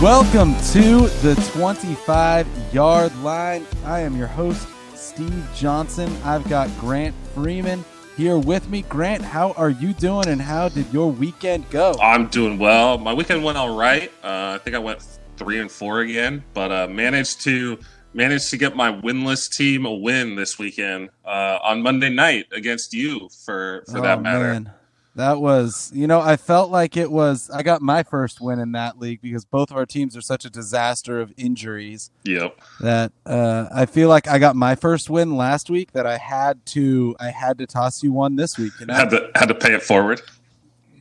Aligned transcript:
Welcome 0.00 0.54
to 0.72 1.08
the 1.20 1.34
25 1.52 2.46
yard 2.72 3.14
line. 3.18 3.66
I 3.84 4.00
am 4.00 4.16
your 4.16 4.28
host, 4.28 4.66
Steve 4.94 5.46
Johnson. 5.54 6.10
I've 6.24 6.48
got 6.48 6.70
Grant 6.78 7.14
Freeman 7.34 7.84
here 8.16 8.38
with 8.38 8.66
me. 8.70 8.80
Grant, 8.82 9.20
how 9.22 9.52
are 9.52 9.68
you 9.68 9.92
doing 9.92 10.28
and 10.28 10.40
how 10.40 10.70
did 10.70 10.90
your 10.90 11.12
weekend 11.12 11.68
go? 11.68 11.94
I'm 12.00 12.28
doing 12.28 12.58
well. 12.58 12.96
My 12.96 13.12
weekend 13.12 13.44
went 13.44 13.58
all 13.58 13.76
right. 13.76 14.10
Uh, 14.24 14.56
I 14.58 14.58
think 14.64 14.74
I 14.74 14.78
went 14.78 15.06
three 15.36 15.58
and 15.60 15.70
four 15.70 16.00
again, 16.00 16.44
but 16.54 16.72
uh, 16.72 16.86
managed 16.88 17.42
to 17.42 17.78
managed 18.14 18.48
to 18.50 18.56
get 18.56 18.74
my 18.74 18.90
winless 18.90 19.54
team 19.54 19.84
a 19.84 19.92
win 19.92 20.34
this 20.34 20.58
weekend 20.58 21.10
uh, 21.26 21.58
on 21.62 21.82
Monday 21.82 22.08
night 22.10 22.46
against 22.52 22.94
you 22.94 23.28
for 23.44 23.84
for 23.90 23.98
Oh, 23.98 24.02
that 24.02 24.22
matter. 24.22 24.44
man. 24.54 24.72
That 25.20 25.38
was, 25.38 25.92
you 25.94 26.06
know, 26.06 26.18
I 26.18 26.38
felt 26.38 26.70
like 26.70 26.96
it 26.96 27.10
was. 27.10 27.50
I 27.50 27.62
got 27.62 27.82
my 27.82 28.02
first 28.02 28.40
win 28.40 28.58
in 28.58 28.72
that 28.72 28.98
league 28.98 29.20
because 29.20 29.44
both 29.44 29.70
of 29.70 29.76
our 29.76 29.84
teams 29.84 30.16
are 30.16 30.22
such 30.22 30.46
a 30.46 30.50
disaster 30.50 31.20
of 31.20 31.34
injuries. 31.36 32.10
Yep. 32.24 32.58
that 32.80 33.12
uh, 33.26 33.68
I 33.70 33.84
feel 33.84 34.08
like 34.08 34.26
I 34.28 34.38
got 34.38 34.56
my 34.56 34.74
first 34.74 35.10
win 35.10 35.36
last 35.36 35.68
week 35.68 35.92
that 35.92 36.06
I 36.06 36.16
had 36.16 36.64
to 36.66 37.14
I 37.20 37.28
had 37.28 37.58
to 37.58 37.66
toss 37.66 38.02
you 38.02 38.12
one 38.12 38.36
this 38.36 38.56
week. 38.58 38.72
You 38.80 38.86
know? 38.86 38.94
Had 38.94 39.10
to 39.10 39.30
had 39.34 39.48
to 39.48 39.54
pay 39.54 39.74
it 39.74 39.82
forward. 39.82 40.22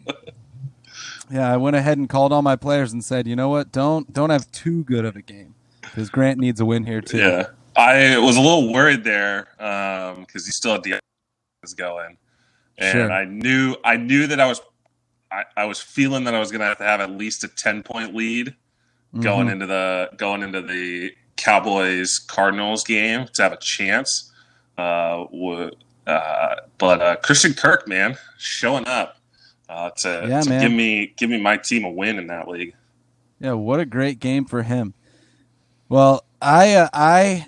yeah, 1.31 1.54
I 1.54 1.56
went 1.56 1.78
ahead 1.78 1.98
and 1.98 2.09
called 2.09 2.34
all 2.34 2.42
my 2.42 2.58
players 2.58 2.92
and 2.92 3.02
said, 3.02 3.26
you 3.26 3.38
know 3.38 3.48
what, 3.48 3.72
don't 3.72 4.12
don't 4.12 4.31
have 4.31 4.52
too 4.52 4.84
good 4.84 5.06
of 5.06 5.16
a 5.16 5.22
game 5.22 5.56
because 5.81 6.09
Grant 6.09 6.42
needs 6.42 6.59
a 6.59 6.66
win 6.66 6.84
here 6.84 7.00
too. 7.00 7.20
Yeah. 7.20 7.48
I 7.78 8.17
was 8.17 8.36
a 8.36 8.42
little 8.42 8.73
worried 8.73 9.06
there 9.06 9.48
because 9.58 10.45
he 10.45 10.52
still 10.52 10.73
had 10.73 10.84
the 10.84 11.00
was 11.62 11.73
going, 11.73 12.17
and 12.80 12.92
Sure. 12.92 13.12
I 13.12 13.26
knew 13.26 13.76
I 13.84 13.98
knew 13.98 14.28
that 14.28 14.40
I 14.40 14.48
was 14.48 14.62
I, 15.32 15.44
I 15.56 15.66
was 15.66 15.80
feeling 15.80 16.23
that 16.23 16.34
I 16.34 16.40
was 16.40 16.50
going 16.52 16.62
to 16.62 16.66
have 16.66 16.78
to 16.80 16.84
have 16.84 17.02
at 17.02 17.12
least 17.12 17.44
a 17.44 17.48
ten 17.48 17.84
point 17.84 18.16
lead 18.16 18.56
going 19.20 19.48
Mhm. 19.48 19.52
into 19.53 19.66
the 19.67 20.09
going 20.17 20.42
into 20.44 20.62
the 20.62 21.12
Cowboys 21.38 22.20
Cardinals 22.20 22.84
game 22.84 23.28
to 23.34 23.42
have 23.44 23.53
a 23.53 23.58
chance. 23.58 24.31
Uh, 24.78 25.26
would, 25.31 25.76
uh, 26.08 26.56
but 26.78 27.02
uh, 27.02 27.16
Christian 27.18 27.53
Kirk, 27.53 27.86
man, 27.88 28.18
showing 28.38 28.88
up 28.88 29.18
uh, 29.68 29.90
to, 29.98 30.25
Yeah, 30.28 30.42
to 30.42 30.50
give 30.59 30.72
me 30.72 31.14
give 31.18 31.30
me 31.30 31.40
my 31.40 31.58
team 31.58 31.84
a 31.84 31.90
win 31.92 32.18
in 32.18 32.28
that 32.28 32.48
league. 32.48 32.73
Yeah, 33.40 33.53
what 33.53 33.80
a 33.80 33.86
great 33.86 34.20
game 34.20 34.46
for 34.46 34.64
him. 34.64 34.94
Well, 35.90 36.23
I 36.42 36.73
uh, 36.75 36.90
I 36.94 37.48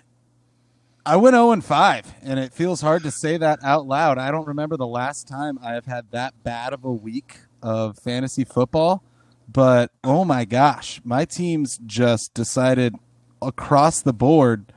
I 1.05 1.15
went 1.15 1.33
0 1.33 1.51
and 1.51 1.65
5, 1.65 2.13
and 2.21 2.39
it 2.39 2.53
feels 2.53 2.81
hard 2.81 3.03
to 3.03 3.11
say 3.11 3.37
that 3.37 3.59
out 3.63 3.87
loud. 3.87 4.17
I 4.19 4.29
don't 4.29 4.47
remember 4.47 4.77
the 4.77 4.85
last 4.87 5.27
time 5.27 5.57
I 5.63 5.73
have 5.73 5.85
had 5.85 6.11
that 6.11 6.43
bad 6.43 6.73
of 6.73 6.85
a 6.85 6.91
week 6.91 7.37
of 7.63 7.97
fantasy 7.97 8.43
football, 8.43 9.03
but 9.51 9.91
oh 10.03 10.23
my 10.23 10.45
gosh, 10.45 11.01
my 11.03 11.25
teams 11.25 11.79
just 11.85 12.33
decided 12.35 12.95
across 13.41 14.01
the 14.01 14.13
board 14.13 14.71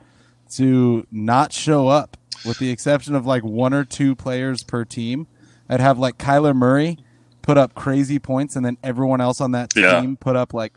to 0.55 1.05
not 1.11 1.53
show 1.53 1.87
up, 1.89 2.17
with 2.43 2.57
the 2.57 2.71
exception 2.71 3.13
of 3.13 3.27
like 3.27 3.43
one 3.43 3.73
or 3.73 3.85
two 3.85 4.15
players 4.15 4.63
per 4.63 4.83
team. 4.83 5.27
I'd 5.69 5.79
have 5.79 5.99
like 5.99 6.17
Kyler 6.17 6.55
Murray 6.55 6.97
put 7.43 7.57
up 7.57 7.75
crazy 7.75 8.17
points, 8.17 8.55
and 8.55 8.65
then 8.65 8.77
everyone 8.83 9.21
else 9.21 9.39
on 9.41 9.51
that 9.51 9.75
Yeah. 9.75 10.01
team 10.01 10.17
put 10.17 10.35
up 10.35 10.55
like 10.55 10.73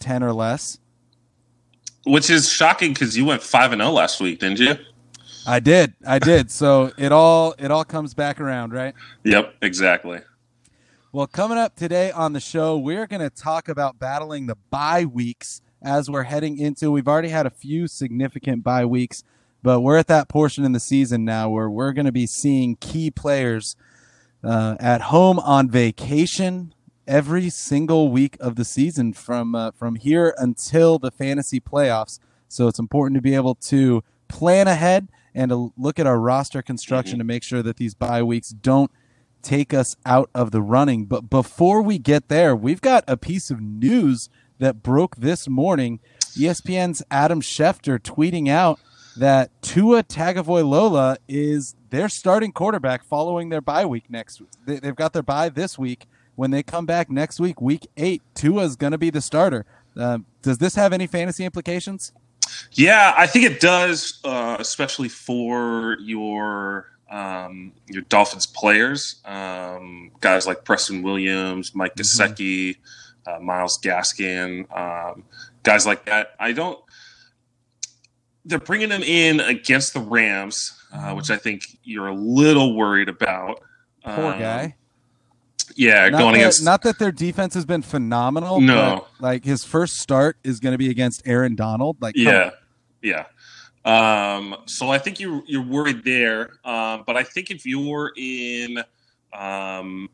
10 0.00 0.24
or 0.24 0.32
less. 0.32 0.78
Which 2.04 2.30
is 2.30 2.50
shocking 2.50 2.94
because 2.94 3.16
you 3.16 3.24
went 3.24 3.42
five 3.42 3.72
and 3.72 3.80
zero 3.82 3.92
last 3.92 4.20
week, 4.20 4.40
didn't 4.40 4.58
you? 4.58 4.76
I 5.46 5.60
did. 5.60 5.94
I 6.06 6.18
did. 6.18 6.50
So 6.50 6.92
it 6.98 7.12
all 7.12 7.54
it 7.58 7.70
all 7.70 7.84
comes 7.84 8.14
back 8.14 8.40
around, 8.40 8.72
right? 8.72 8.94
Yep, 9.24 9.56
exactly. 9.62 10.20
Well, 11.10 11.26
coming 11.26 11.56
up 11.56 11.74
today 11.74 12.10
on 12.10 12.34
the 12.34 12.40
show, 12.40 12.76
we're 12.76 13.06
going 13.06 13.22
to 13.22 13.30
talk 13.30 13.68
about 13.68 13.98
battling 13.98 14.46
the 14.46 14.56
bye 14.70 15.06
weeks 15.06 15.62
as 15.82 16.10
we're 16.10 16.24
heading 16.24 16.58
into. 16.58 16.90
We've 16.90 17.08
already 17.08 17.30
had 17.30 17.46
a 17.46 17.50
few 17.50 17.88
significant 17.88 18.62
bye 18.62 18.84
weeks, 18.84 19.24
but 19.62 19.80
we're 19.80 19.96
at 19.96 20.06
that 20.08 20.28
portion 20.28 20.64
in 20.64 20.72
the 20.72 20.80
season 20.80 21.24
now 21.24 21.48
where 21.48 21.70
we're 21.70 21.92
going 21.92 22.06
to 22.06 22.12
be 22.12 22.26
seeing 22.26 22.76
key 22.76 23.10
players 23.10 23.74
uh, 24.44 24.76
at 24.78 25.00
home 25.02 25.38
on 25.38 25.70
vacation 25.70 26.74
every 27.06 27.48
single 27.48 28.10
week 28.10 28.36
of 28.38 28.56
the 28.56 28.64
season 28.64 29.14
from 29.14 29.54
uh, 29.54 29.70
from 29.70 29.94
here 29.94 30.34
until 30.36 30.98
the 30.98 31.10
fantasy 31.10 31.58
playoffs. 31.58 32.18
So 32.48 32.68
it's 32.68 32.78
important 32.78 33.16
to 33.16 33.22
be 33.22 33.34
able 33.34 33.54
to 33.54 34.04
plan 34.28 34.68
ahead 34.68 35.08
and 35.38 35.50
to 35.50 35.72
look 35.76 36.00
at 36.00 36.06
our 36.06 36.18
roster 36.18 36.62
construction 36.62 37.18
to 37.18 37.24
make 37.24 37.44
sure 37.44 37.62
that 37.62 37.76
these 37.76 37.94
bye 37.94 38.24
weeks 38.24 38.48
don't 38.48 38.90
take 39.40 39.72
us 39.72 39.94
out 40.04 40.28
of 40.34 40.50
the 40.50 40.60
running. 40.60 41.04
But 41.04 41.30
before 41.30 41.80
we 41.80 41.96
get 41.96 42.26
there, 42.26 42.56
we've 42.56 42.80
got 42.80 43.04
a 43.06 43.16
piece 43.16 43.48
of 43.48 43.60
news 43.60 44.28
that 44.58 44.82
broke 44.82 45.14
this 45.14 45.48
morning. 45.48 46.00
ESPN's 46.36 47.04
Adam 47.08 47.40
Schefter 47.40 48.00
tweeting 48.00 48.48
out 48.48 48.80
that 49.16 49.52
Tua 49.62 50.02
Tagovailoa 50.02 51.18
is 51.28 51.76
their 51.90 52.08
starting 52.08 52.50
quarterback 52.50 53.04
following 53.04 53.48
their 53.48 53.60
bye 53.60 53.86
week 53.86 54.10
next 54.10 54.42
they've 54.66 54.96
got 54.96 55.12
their 55.12 55.22
bye 55.22 55.48
this 55.48 55.78
week. 55.78 56.06
When 56.34 56.50
they 56.50 56.64
come 56.64 56.84
back 56.84 57.10
next 57.10 57.38
week, 57.38 57.60
week 57.60 57.86
eight, 57.96 58.22
Tua 58.34 58.64
is 58.64 58.74
going 58.74 58.92
to 58.92 58.98
be 58.98 59.10
the 59.10 59.20
starter. 59.20 59.66
Um, 59.96 60.26
does 60.42 60.58
this 60.58 60.74
have 60.74 60.92
any 60.92 61.06
fantasy 61.06 61.44
implications? 61.44 62.12
Yeah, 62.72 63.14
I 63.16 63.26
think 63.26 63.44
it 63.44 63.60
does, 63.60 64.20
uh, 64.24 64.56
especially 64.58 65.08
for 65.08 65.96
your 66.00 66.88
um, 67.10 67.72
your 67.88 68.02
Dolphins 68.02 68.46
players, 68.46 69.16
um, 69.24 70.10
guys 70.20 70.46
like 70.46 70.64
Preston 70.64 71.02
Williams, 71.02 71.74
Mike 71.74 71.94
Gesicki, 71.96 72.76
uh, 73.26 73.38
Myles 73.40 73.78
Gaskin, 73.80 74.70
um, 74.76 75.24
guys 75.62 75.86
like 75.86 76.04
that. 76.04 76.34
I 76.38 76.52
don't. 76.52 76.78
They're 78.44 78.58
bringing 78.58 78.88
them 78.88 79.02
in 79.02 79.40
against 79.40 79.94
the 79.94 80.00
Rams, 80.00 80.72
uh, 80.92 81.12
which 81.14 81.30
I 81.30 81.36
think 81.36 81.78
you're 81.82 82.08
a 82.08 82.14
little 82.14 82.74
worried 82.76 83.08
about. 83.08 83.60
Poor 84.04 84.32
Um, 84.32 84.38
guy. 84.38 84.74
Yeah, 85.78 86.08
not 86.08 86.18
going 86.18 86.32
that, 86.34 86.40
against 86.40 86.64
not 86.64 86.82
that 86.82 86.98
their 86.98 87.12
defense 87.12 87.54
has 87.54 87.64
been 87.64 87.82
phenomenal. 87.82 88.60
No. 88.60 89.06
but, 89.18 89.22
like 89.22 89.44
his 89.44 89.64
first 89.64 89.98
start 89.98 90.36
is 90.44 90.60
going 90.60 90.72
to 90.72 90.78
be 90.78 90.90
against 90.90 91.22
Aaron 91.26 91.54
Donald. 91.54 91.96
Like, 92.00 92.16
yeah 92.16 92.50
yeah 93.02 93.26
um 93.84 94.56
so 94.66 94.90
i 94.90 94.98
think 94.98 95.20
you 95.20 95.42
you're 95.46 95.62
worried 95.62 96.04
there 96.04 96.58
um 96.64 97.04
but 97.06 97.16
i 97.16 97.22
think 97.22 97.50
if 97.50 97.64
you're 97.64 98.12
in 98.16 98.82
um 99.32 100.08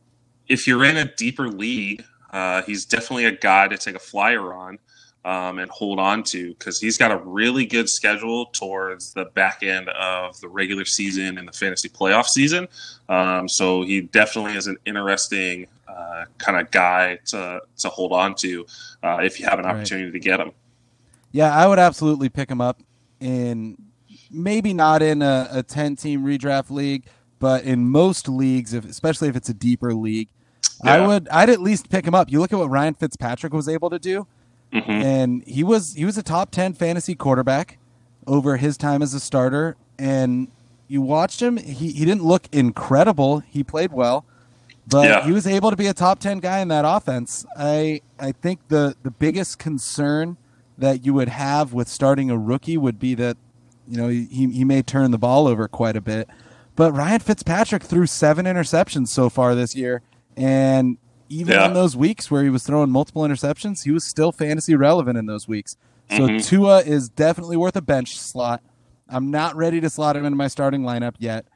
if 0.48 0.66
you're 0.66 0.84
in 0.84 0.96
a 0.96 1.04
deeper 1.16 1.48
league 1.48 2.04
uh 2.30 2.62
he's 2.62 2.84
definitely 2.84 3.24
a 3.24 3.32
guy 3.32 3.66
to 3.66 3.78
take 3.78 3.94
a 3.94 4.00
flyer 4.00 4.52
on 4.52 4.78
um 5.24 5.58
and 5.58 5.70
hold 5.70 5.98
on 5.98 6.22
to 6.22 6.50
because 6.54 6.80
he's 6.80 6.98
got 6.98 7.10
a 7.10 7.16
really 7.18 7.64
good 7.66 7.88
schedule 7.88 8.46
towards 8.46 9.12
the 9.14 9.24
back 9.34 9.62
end 9.62 9.88
of 9.90 10.38
the 10.40 10.48
regular 10.48 10.84
season 10.84 11.38
and 11.38 11.48
the 11.48 11.52
fantasy 11.52 11.88
playoff 11.88 12.26
season 12.26 12.68
um 13.08 13.48
so 13.48 13.82
he 13.82 14.00
definitely 14.02 14.54
is 14.54 14.66
an 14.66 14.76
interesting 14.84 15.66
uh, 15.88 16.24
kind 16.38 16.60
of 16.60 16.70
guy 16.70 17.16
to 17.24 17.60
to 17.78 17.88
hold 17.88 18.12
on 18.12 18.34
to 18.34 18.66
uh, 19.02 19.18
if 19.22 19.38
you 19.38 19.46
have 19.46 19.58
an 19.58 19.64
Right. 19.64 19.76
opportunity 19.76 20.10
to 20.12 20.18
get 20.20 20.40
him 20.40 20.52
yeah, 21.32 21.52
I 21.52 21.66
would 21.66 21.80
absolutely 21.80 22.28
pick 22.28 22.48
him 22.48 22.60
up 22.60 22.80
in 23.18 23.76
maybe 24.30 24.72
not 24.72 25.02
in 25.02 25.20
a, 25.20 25.48
a 25.50 25.62
ten 25.64 25.96
team 25.96 26.24
redraft 26.24 26.70
league, 26.70 27.06
but 27.40 27.64
in 27.64 27.88
most 27.88 28.28
leagues, 28.28 28.72
if, 28.72 28.84
especially 28.84 29.28
if 29.28 29.34
it's 29.34 29.48
a 29.48 29.54
deeper 29.54 29.92
league, 29.94 30.28
I 30.84 31.04
would 31.04 31.28
I'd 31.30 31.50
at 31.50 31.60
least 31.60 31.90
pick 31.90 32.06
him 32.06 32.14
up. 32.14 32.30
You 32.30 32.38
look 32.38 32.52
at 32.52 32.58
what 32.60 32.70
Ryan 32.70 32.94
Fitzpatrick 32.94 33.52
was 33.52 33.68
able 33.68 33.90
to 33.90 33.98
do. 33.98 34.28
Mhm. 34.74 34.88
and 34.88 35.42
he 35.46 35.62
was 35.62 35.94
he 35.94 36.04
was 36.04 36.18
a 36.18 36.22
top 36.22 36.50
10 36.50 36.74
fantasy 36.74 37.14
quarterback 37.14 37.78
over 38.26 38.56
his 38.56 38.76
time 38.76 39.02
as 39.02 39.14
a 39.14 39.20
starter. 39.20 39.76
And 39.98 40.48
you 40.88 41.00
watched 41.00 41.40
him. 41.40 41.56
He, 41.56 41.92
he 41.92 42.04
didn't 42.04 42.24
look 42.24 42.48
incredible. 42.52 43.40
He 43.48 43.62
played 43.62 43.92
well. 43.92 44.24
But 44.86 45.04
Yeah. 45.08 45.24
he 45.24 45.32
was 45.32 45.46
able 45.46 45.70
to 45.70 45.76
be 45.76 45.86
a 45.86 45.94
top 45.94 46.18
10 46.18 46.40
guy 46.40 46.58
in 46.60 46.68
that 46.68 46.84
offense. 46.84 47.46
I 47.56 48.00
i 48.18 48.32
think 48.32 48.60
the 48.68 48.96
the 49.02 49.10
biggest 49.10 49.58
concern 49.58 50.36
that 50.76 51.06
you 51.06 51.14
would 51.14 51.28
have 51.28 51.72
with 51.72 51.88
starting 51.88 52.30
a 52.30 52.36
rookie 52.36 52.76
would 52.76 52.98
be 52.98 53.14
that 53.14 53.36
you 53.88 53.96
know 53.96 54.08
he, 54.08 54.26
he 54.26 54.64
may 54.64 54.82
turn 54.82 55.10
the 55.12 55.18
ball 55.18 55.46
over 55.46 55.68
quite 55.68 55.96
a 55.96 56.00
bit. 56.00 56.28
But 56.76 56.92
ryan 56.92 57.20
fitzpatrick 57.20 57.82
threw 57.84 58.06
seven 58.06 58.44
interceptions 58.46 59.08
so 59.08 59.30
far 59.30 59.54
this 59.54 59.76
year. 59.76 60.02
And 60.36 60.96
even 61.28 61.54
Yeah. 61.54 61.66
in 61.66 61.74
those 61.74 61.96
weeks 61.96 62.30
where 62.30 62.42
he 62.42 62.50
was 62.50 62.62
throwing 62.64 62.90
multiple 62.90 63.22
interceptions, 63.22 63.84
he 63.84 63.90
was 63.90 64.04
still 64.04 64.32
fantasy 64.32 64.74
relevant 64.74 65.16
in 65.18 65.26
those 65.26 65.48
weeks. 65.48 65.76
So 66.10 66.28
Mhm. 66.28 66.44
Tua 66.44 66.80
is 66.82 67.08
definitely 67.08 67.56
worth 67.56 67.76
a 67.76 67.82
bench 67.82 68.18
slot. 68.18 68.62
I'm 69.08 69.30
not 69.30 69.56
ready 69.56 69.80
to 69.80 69.88
slot 69.90 70.16
him 70.16 70.24
into 70.24 70.36
my 70.36 70.48
starting 70.48 70.82
lineup 70.82 71.14
yet, 71.18 71.46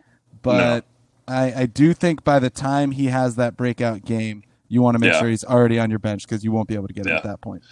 but 0.42 0.84
I, 1.26 1.52
I 1.62 1.66
do 1.66 1.92
think 1.92 2.24
by 2.24 2.38
the 2.38 2.50
time 2.50 2.90
he 2.92 3.06
has 3.06 3.36
that 3.36 3.56
breakout 3.56 4.04
game, 4.04 4.42
you 4.68 4.80
want 4.82 4.94
to 4.94 4.98
make 4.98 5.12
Yeah. 5.12 5.18
sure 5.20 5.28
he's 5.28 5.44
already 5.44 5.78
on 5.78 5.90
your 5.90 5.98
bench 5.98 6.26
because 6.26 6.42
you 6.44 6.52
won't 6.52 6.68
be 6.68 6.74
able 6.74 6.88
to 6.88 6.94
get 6.94 7.06
him 7.06 7.16
at 7.16 7.22
that 7.24 7.40
point. 7.40 7.62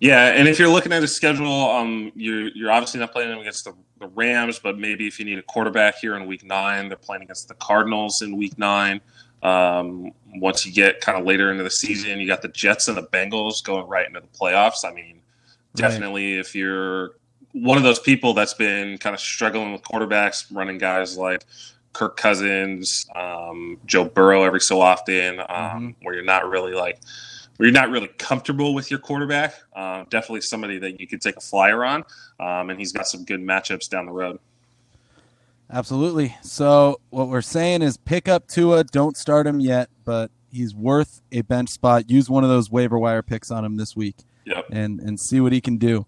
Yeah, 0.00 0.28
and 0.28 0.48
if 0.48 0.58
you're 0.58 0.68
looking 0.70 0.92
at 0.92 1.02
his 1.02 1.14
schedule, 1.14 1.70
um, 1.70 2.10
you're 2.14 2.48
you're 2.48 2.70
obviously 2.72 3.00
not 3.00 3.12
playing 3.12 3.32
him 3.32 3.38
against 3.38 3.64
the, 3.64 3.72
the 4.00 4.06
Rams, 4.08 4.58
but 4.58 4.78
maybe 4.78 5.06
if 5.06 5.18
you 5.18 5.26
need 5.26 5.38
a 5.38 5.42
quarterback 5.42 5.96
here 5.96 6.16
in 6.16 6.26
Week 6.26 6.42
Nine, 6.42 6.88
they're 6.88 6.96
playing 6.96 7.22
against 7.22 7.48
the 7.48 7.54
Cardinals 7.54 8.22
in 8.22 8.36
Week 8.36 8.58
Nine. 8.58 9.02
Um, 9.42 10.12
once 10.34 10.66
you 10.66 10.72
get 10.72 11.00
kind 11.00 11.18
of 11.18 11.24
later 11.24 11.50
into 11.50 11.64
the 11.64 11.70
season, 11.70 12.20
you 12.20 12.26
got 12.26 12.42
the 12.42 12.48
Jets 12.48 12.88
and 12.88 12.96
the 12.96 13.02
Bengals 13.02 13.64
going 13.64 13.86
right 13.86 14.06
into 14.06 14.20
the 14.20 14.26
playoffs. 14.28 14.84
I 14.84 14.92
mean, 14.92 15.20
definitely 15.74 16.38
if 16.38 16.54
you're 16.54 17.12
one 17.52 17.76
of 17.76 17.82
those 17.82 17.98
people 17.98 18.34
that's 18.34 18.54
been 18.54 18.98
kind 18.98 19.14
of 19.14 19.20
struggling 19.20 19.72
with 19.72 19.82
quarterbacks, 19.82 20.46
running 20.52 20.78
guys 20.78 21.16
like 21.16 21.44
Kirk 21.92 22.16
Cousins, 22.16 23.06
um, 23.16 23.78
Joe 23.86 24.04
Burrow 24.04 24.44
every 24.44 24.60
so 24.60 24.80
often, 24.80 25.40
um, 25.40 25.46
mm-hmm. 25.48 25.88
where 26.02 26.14
you're 26.14 26.24
not 26.24 26.48
really 26.48 26.72
like 26.72 27.00
where 27.56 27.68
you're 27.68 27.74
not 27.74 27.90
really 27.90 28.08
comfortable 28.18 28.72
with 28.72 28.90
your 28.90 29.00
quarterback. 29.00 29.54
Uh, 29.74 30.04
definitely 30.08 30.40
somebody 30.40 30.78
that 30.78 30.98
you 31.00 31.06
could 31.06 31.20
take 31.20 31.36
a 31.36 31.40
flyer 31.40 31.84
on, 31.84 32.04
um, 32.38 32.70
and 32.70 32.78
he's 32.78 32.92
got 32.92 33.06
some 33.06 33.24
good 33.24 33.40
matchups 33.40 33.88
down 33.88 34.06
the 34.06 34.12
road. 34.12 34.38
Absolutely. 35.72 36.36
So 36.42 37.00
what 37.10 37.28
we're 37.28 37.42
saying 37.42 37.82
is 37.82 37.96
pick 37.96 38.28
up 38.28 38.48
Tua. 38.48 38.84
Don't 38.84 39.16
start 39.16 39.46
him 39.46 39.60
yet, 39.60 39.88
but 40.04 40.30
he's 40.50 40.74
worth 40.74 41.22
a 41.30 41.42
bench 41.42 41.70
spot. 41.70 42.10
Use 42.10 42.28
one 42.28 42.44
of 42.44 42.50
those 42.50 42.70
waiver 42.70 42.98
wire 42.98 43.22
picks 43.22 43.50
on 43.50 43.64
him 43.64 43.76
this 43.76 43.94
week, 43.94 44.16
yep. 44.44 44.66
and 44.70 45.00
and 45.00 45.20
see 45.20 45.40
what 45.40 45.52
he 45.52 45.60
can 45.60 45.76
do. 45.76 46.06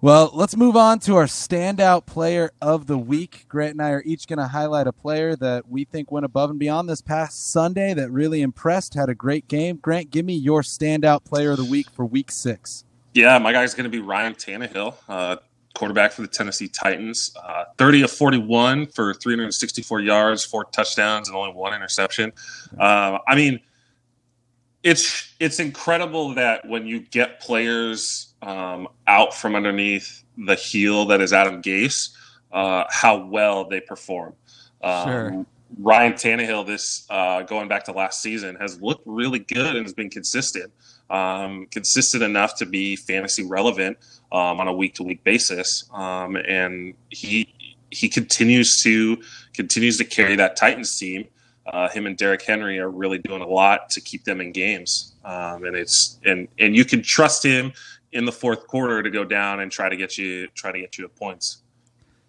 Well, 0.00 0.30
let's 0.32 0.54
move 0.54 0.76
on 0.76 1.00
to 1.00 1.16
our 1.16 1.24
standout 1.24 2.06
player 2.06 2.52
of 2.62 2.86
the 2.86 2.96
week. 2.96 3.46
Grant 3.48 3.72
and 3.72 3.82
I 3.82 3.90
are 3.90 4.02
each 4.06 4.28
going 4.28 4.38
to 4.38 4.46
highlight 4.46 4.86
a 4.86 4.92
player 4.92 5.34
that 5.34 5.68
we 5.68 5.84
think 5.84 6.12
went 6.12 6.24
above 6.24 6.50
and 6.50 6.58
beyond 6.58 6.88
this 6.88 7.00
past 7.00 7.50
Sunday 7.50 7.94
that 7.94 8.08
really 8.12 8.40
impressed, 8.40 8.94
had 8.94 9.08
a 9.08 9.14
great 9.14 9.48
game. 9.48 9.76
Grant, 9.76 10.12
give 10.12 10.24
me 10.24 10.34
your 10.34 10.62
standout 10.62 11.24
player 11.24 11.50
of 11.50 11.56
the 11.56 11.64
week 11.64 11.90
for 11.90 12.04
week 12.04 12.30
six. 12.30 12.84
Yeah, 13.12 13.38
my 13.38 13.50
guy's 13.50 13.74
going 13.74 13.90
to 13.90 13.90
be 13.90 13.98
Ryan 13.98 14.34
Tannehill, 14.34 14.94
uh, 15.08 15.36
quarterback 15.78 16.10
for 16.10 16.22
the 16.22 16.28
Tennessee 16.28 16.66
Titans. 16.66 17.32
Uh, 17.40 17.64
30 17.78 18.02
of 18.02 18.10
41 18.10 18.88
for 18.88 19.14
364 19.14 20.00
yards, 20.00 20.44
four 20.44 20.64
touchdowns, 20.64 21.28
and 21.28 21.36
only 21.36 21.52
one 21.52 21.72
interception. 21.72 22.32
Uh, 22.78 23.18
I 23.28 23.36
mean, 23.36 23.60
it's 24.82 25.34
it's 25.38 25.60
incredible 25.60 26.34
that 26.34 26.66
when 26.68 26.86
you 26.86 27.00
get 27.00 27.40
players 27.40 28.34
um, 28.42 28.88
out 29.06 29.32
from 29.34 29.54
underneath 29.54 30.24
the 30.36 30.56
heel 30.56 31.06
that 31.06 31.20
is 31.20 31.32
Adam 31.32 31.62
Gase, 31.62 32.10
uh, 32.52 32.84
how 32.90 33.24
well 33.26 33.68
they 33.68 33.80
perform. 33.80 34.34
Um, 34.82 35.08
sure. 35.08 35.46
Ryan 35.78 36.12
Tannehill, 36.14 36.66
this 36.66 37.06
uh, 37.10 37.42
going 37.42 37.68
back 37.68 37.84
to 37.84 37.92
last 37.92 38.22
season, 38.22 38.56
has 38.56 38.80
looked 38.80 39.02
really 39.06 39.40
good 39.40 39.76
and 39.76 39.84
has 39.84 39.92
been 39.92 40.10
consistent, 40.10 40.72
um, 41.10 41.66
consistent 41.70 42.22
enough 42.22 42.56
to 42.56 42.66
be 42.66 42.96
fantasy 42.96 43.44
relevant 43.44 43.98
um, 44.32 44.60
on 44.60 44.68
a 44.68 44.72
week 44.72 44.94
to 44.94 45.02
week 45.02 45.24
basis, 45.24 45.88
um, 45.92 46.36
and 46.36 46.94
he 47.10 47.54
he 47.90 48.08
continues 48.08 48.82
to 48.82 49.18
continues 49.54 49.96
to 49.98 50.04
carry 50.04 50.36
that 50.36 50.56
Titans 50.56 50.96
team 50.98 51.26
uh, 51.72 51.88
him 51.88 52.06
and 52.06 52.16
Derrick 52.16 52.42
Henry 52.42 52.78
are 52.78 52.90
really 52.90 53.18
doing 53.18 53.42
a 53.42 53.46
lot 53.46 53.90
to 53.90 54.00
keep 54.00 54.24
them 54.24 54.40
in 54.40 54.52
games, 54.52 55.14
um, 55.24 55.64
and 55.64 55.76
it's 55.76 56.18
and 56.24 56.48
and 56.58 56.74
you 56.74 56.84
can 56.84 57.02
trust 57.02 57.44
him 57.44 57.72
in 58.12 58.24
the 58.24 58.32
fourth 58.32 58.66
quarter 58.66 59.02
to 59.02 59.10
go 59.10 59.24
down 59.24 59.60
and 59.60 59.70
try 59.70 59.88
to 59.88 59.96
get 59.96 60.16
you 60.16 60.48
try 60.48 60.72
to 60.72 60.80
get 60.80 60.96
you 60.96 61.06
points. 61.08 61.62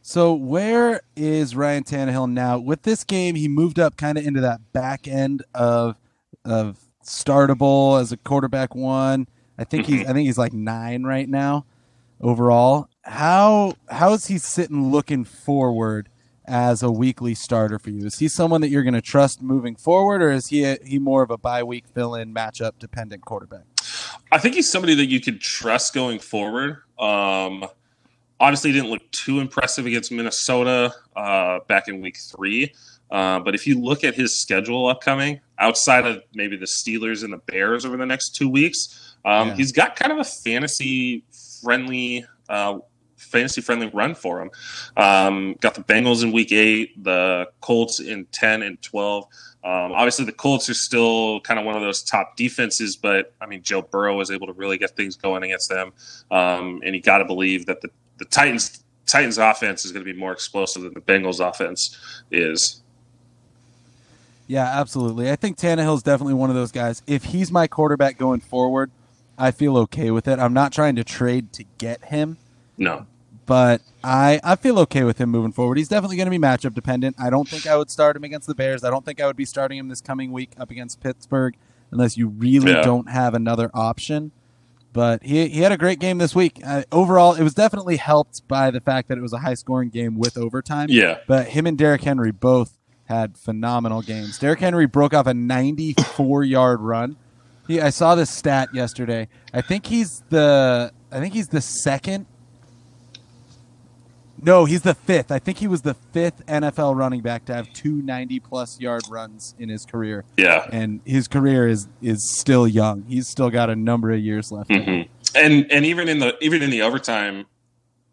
So 0.01 0.33
where 0.33 1.01
is 1.15 1.55
Ryan 1.55 1.83
Tannehill 1.83 2.31
now? 2.31 2.57
With 2.57 2.83
this 2.83 3.03
game, 3.03 3.35
he 3.35 3.47
moved 3.47 3.79
up 3.79 3.95
kind 3.95 4.17
of 4.17 4.25
into 4.25 4.41
that 4.41 4.73
back 4.73 5.07
end 5.07 5.43
of 5.53 5.95
of 6.43 6.77
startable 7.09 7.99
as 7.99 8.11
a 8.11 8.17
quarterback 8.17 8.75
one. 8.75 9.27
I 9.57 9.63
think 9.65 9.87
he's 9.87 10.07
I 10.07 10.13
think 10.13 10.25
he's 10.25 10.37
like 10.37 10.53
nine 10.53 11.03
right 11.03 11.27
now 11.27 11.65
overall. 12.21 12.87
How 13.01 13.73
how 13.89 14.13
is 14.13 14.27
he 14.27 14.37
sitting 14.37 14.91
looking 14.91 15.25
forward 15.25 16.07
as 16.45 16.81
a 16.81 16.91
weekly 16.91 17.35
starter 17.35 17.77
for 17.77 17.89
you? 17.89 18.05
Is 18.05 18.19
he 18.19 18.27
someone 18.27 18.61
that 18.61 18.69
you're 18.69 18.83
going 18.83 18.93
to 18.93 19.01
trust 19.01 19.41
moving 19.41 19.75
forward, 19.75 20.21
or 20.21 20.31
is 20.31 20.47
he 20.47 20.63
a, 20.63 20.77
he 20.83 20.97
more 20.97 21.21
of 21.21 21.29
a 21.29 21.37
bye 21.37 21.63
week 21.63 21.85
fill 21.93 22.15
in 22.15 22.33
matchup 22.33 22.73
dependent 22.79 23.25
quarterback? 23.25 23.65
I 24.31 24.37
think 24.37 24.55
he's 24.55 24.69
somebody 24.69 24.95
that 24.95 25.07
you 25.07 25.19
could 25.19 25.41
trust 25.41 25.93
going 25.93 26.19
forward. 26.19 26.77
Um, 26.97 27.65
obviously, 28.39 28.71
didn't 28.71 28.89
look 28.89 29.09
too 29.11 29.39
impressive 29.39 29.85
against 29.85 30.11
Minnesota 30.11 30.93
uh, 31.15 31.59
back 31.67 31.87
in 31.87 32.01
week 32.01 32.17
three. 32.17 32.73
Uh, 33.11 33.39
but 33.39 33.55
if 33.55 33.65
you 33.65 33.79
look 33.79 34.03
at 34.03 34.15
his 34.15 34.39
schedule 34.39 34.87
upcoming, 34.87 35.39
outside 35.57 36.05
of 36.05 36.23
maybe 36.33 36.55
the 36.55 36.65
Steelers 36.65 37.23
and 37.23 37.33
the 37.33 37.37
Bears 37.37 37.85
over 37.85 37.97
the 37.97 38.05
next 38.05 38.35
two 38.35 38.49
weeks, 38.49 39.15
um, 39.25 39.49
yeah. 39.49 39.55
he's 39.55 39.71
got 39.71 39.95
kind 39.95 40.11
of 40.11 40.19
a 40.19 40.23
fantasy 40.23 41.23
friendly 41.61 42.25
uh, 42.47 42.79
fantasy 43.17 43.61
friendly 43.61 43.87
run 43.87 44.15
for 44.15 44.41
him. 44.41 44.49
Um, 44.97 45.55
got 45.59 45.75
the 45.75 45.83
Bengals 45.83 46.23
in 46.23 46.31
week 46.31 46.51
eight, 46.51 47.01
the 47.03 47.47
Colts 47.61 47.99
in 47.99 48.25
10 48.25 48.63
and 48.63 48.81
12. 48.81 49.23
Um, 49.61 49.91
obviously, 49.91 50.25
the 50.25 50.31
Colts 50.31 50.69
are 50.69 50.73
still 50.73 51.41
kind 51.41 51.59
of 51.59 51.65
one 51.65 51.75
of 51.75 51.81
those 51.81 52.01
top 52.01 52.37
defenses, 52.37 52.95
but 52.95 53.33
I 53.41 53.45
mean, 53.45 53.61
Joe 53.61 53.81
Burrow 53.81 54.15
was 54.15 54.31
able 54.31 54.47
to 54.47 54.53
really 54.53 54.77
get 54.77 54.95
things 54.95 55.15
going 55.15 55.43
against 55.43 55.69
them. 55.69 55.91
Um, 56.31 56.81
and 56.83 56.95
you 56.95 57.01
got 57.01 57.17
to 57.19 57.25
believe 57.25 57.65
that 57.65 57.81
the, 57.81 57.89
the 58.17 58.25
Titans 58.25 58.83
Titans 59.05 59.37
offense 59.37 59.85
is 59.85 59.91
going 59.91 60.05
to 60.05 60.11
be 60.11 60.17
more 60.17 60.31
explosive 60.31 60.83
than 60.83 60.93
the 60.93 61.01
Bengals 61.01 61.45
offense 61.45 61.97
is. 62.31 62.83
Yeah, 64.49 64.65
absolutely. 64.65 65.29
I 65.29 65.35
think 65.35 65.57
Tannehill 65.57 65.95
is 65.95 66.01
definitely 66.01 66.33
one 66.33 66.49
of 66.49 66.55
those 66.55 66.71
guys. 66.71 67.03
If 67.05 67.25
he's 67.25 67.51
my 67.51 67.67
quarterback 67.67 68.17
going 68.17 68.39
forward, 68.39 68.89
I 69.37 69.51
feel 69.51 69.77
okay 69.77 70.09
with 70.09 70.27
it. 70.27 70.39
I'm 70.39 70.53
not 70.53 70.73
trying 70.73 70.95
to 70.95 71.03
trade 71.03 71.53
to 71.53 71.65
get 71.77 72.05
him. 72.05 72.37
No. 72.75 73.05
But 73.45 73.81
I, 74.03 74.41
I 74.43 74.55
feel 74.55 74.79
okay 74.79 75.03
with 75.03 75.19
him 75.19 75.29
moving 75.29 75.51
forward. 75.51 75.77
He's 75.77 75.87
definitely 75.87 76.17
going 76.17 76.25
to 76.25 76.31
be 76.31 76.39
matchup 76.39 76.73
dependent. 76.73 77.15
I 77.19 77.29
don't 77.29 77.47
think 77.47 77.67
I 77.67 77.77
would 77.77 77.91
start 77.91 78.15
him 78.15 78.23
against 78.23 78.47
the 78.47 78.55
Bears. 78.55 78.83
I 78.83 78.89
don't 78.89 79.05
think 79.05 79.21
I 79.21 79.27
would 79.27 79.35
be 79.35 79.45
starting 79.45 79.77
him 79.77 79.87
this 79.87 80.01
coming 80.01 80.31
week 80.31 80.53
up 80.57 80.71
against 80.71 80.99
Pittsburgh 80.99 81.55
unless 81.91 82.17
you 82.17 82.29
really 82.29 82.71
yeah. 82.71 82.81
don't 82.81 83.07
have 83.07 83.35
another 83.35 83.69
option. 83.75 84.31
But 84.93 85.21
he, 85.21 85.47
he 85.49 85.61
had 85.61 85.71
a 85.71 85.77
great 85.77 85.99
game 85.99 86.17
this 86.17 86.33
week. 86.33 86.59
Uh, 86.65 86.85
overall, 86.91 87.35
it 87.35 87.43
was 87.43 87.53
definitely 87.53 87.97
helped 87.97 88.47
by 88.47 88.71
the 88.71 88.81
fact 88.81 89.09
that 89.09 89.19
it 89.19 89.21
was 89.21 89.33
a 89.33 89.39
high 89.39 89.53
scoring 89.53 89.89
game 89.89 90.17
with 90.17 90.39
overtime. 90.39 90.87
Yeah. 90.89 91.19
But 91.27 91.49
him 91.49 91.67
and 91.67 91.77
Derrick 91.77 92.01
Henry 92.01 92.31
both 92.31 92.78
had 93.09 93.37
phenomenal 93.37 94.01
games. 94.01 94.37
Derrick 94.37 94.59
Henry 94.59 94.85
broke 94.85 95.13
off 95.13 95.27
a 95.27 95.33
94 95.33 96.43
yard 96.45 96.79
run. 96.79 97.17
He, 97.67 97.81
I 97.81 97.89
saw 97.89 98.15
this 98.15 98.29
stat 98.29 98.69
yesterday. 98.73 99.27
I 99.53 99.61
think 99.61 99.87
he's 99.87 100.23
the 100.29 100.93
I 101.11 101.19
think 101.19 101.33
he's 101.33 101.49
the 101.49 101.61
second 101.61 102.27
no, 104.41 104.65
he's 104.65 104.83
the 104.83 104.93
fifth. 104.93 105.31
I 105.31 105.39
think 105.39 105.57
he 105.57 105.67
was 105.67 105.81
the 105.81 105.93
fifth 105.93 106.45
NFL 106.45 106.95
running 106.95 107.21
back 107.21 107.45
to 107.45 107.53
have 107.53 107.71
two 107.73 108.01
90 108.01 108.39
plus 108.39 108.79
yard 108.79 109.03
runs 109.09 109.53
in 109.59 109.69
his 109.69 109.85
career. 109.85 110.23
Yeah. 110.37 110.65
And 110.71 111.01
his 111.03 111.27
career 111.27 111.67
is 111.67 111.87
is 112.01 112.31
still 112.39 112.67
young. 112.67 113.03
He's 113.03 113.27
still 113.27 113.49
got 113.49 113.69
a 113.69 113.75
number 113.75 114.11
of 114.11 114.19
years 114.19 114.51
left. 114.51 114.69
Mm-hmm. 114.69 115.11
And 115.35 115.71
and 115.71 115.85
even 115.85 116.07
in 116.07 116.19
the 116.19 116.37
even 116.41 116.61
in 116.61 116.69
the 116.69 116.81
overtime, 116.81 117.47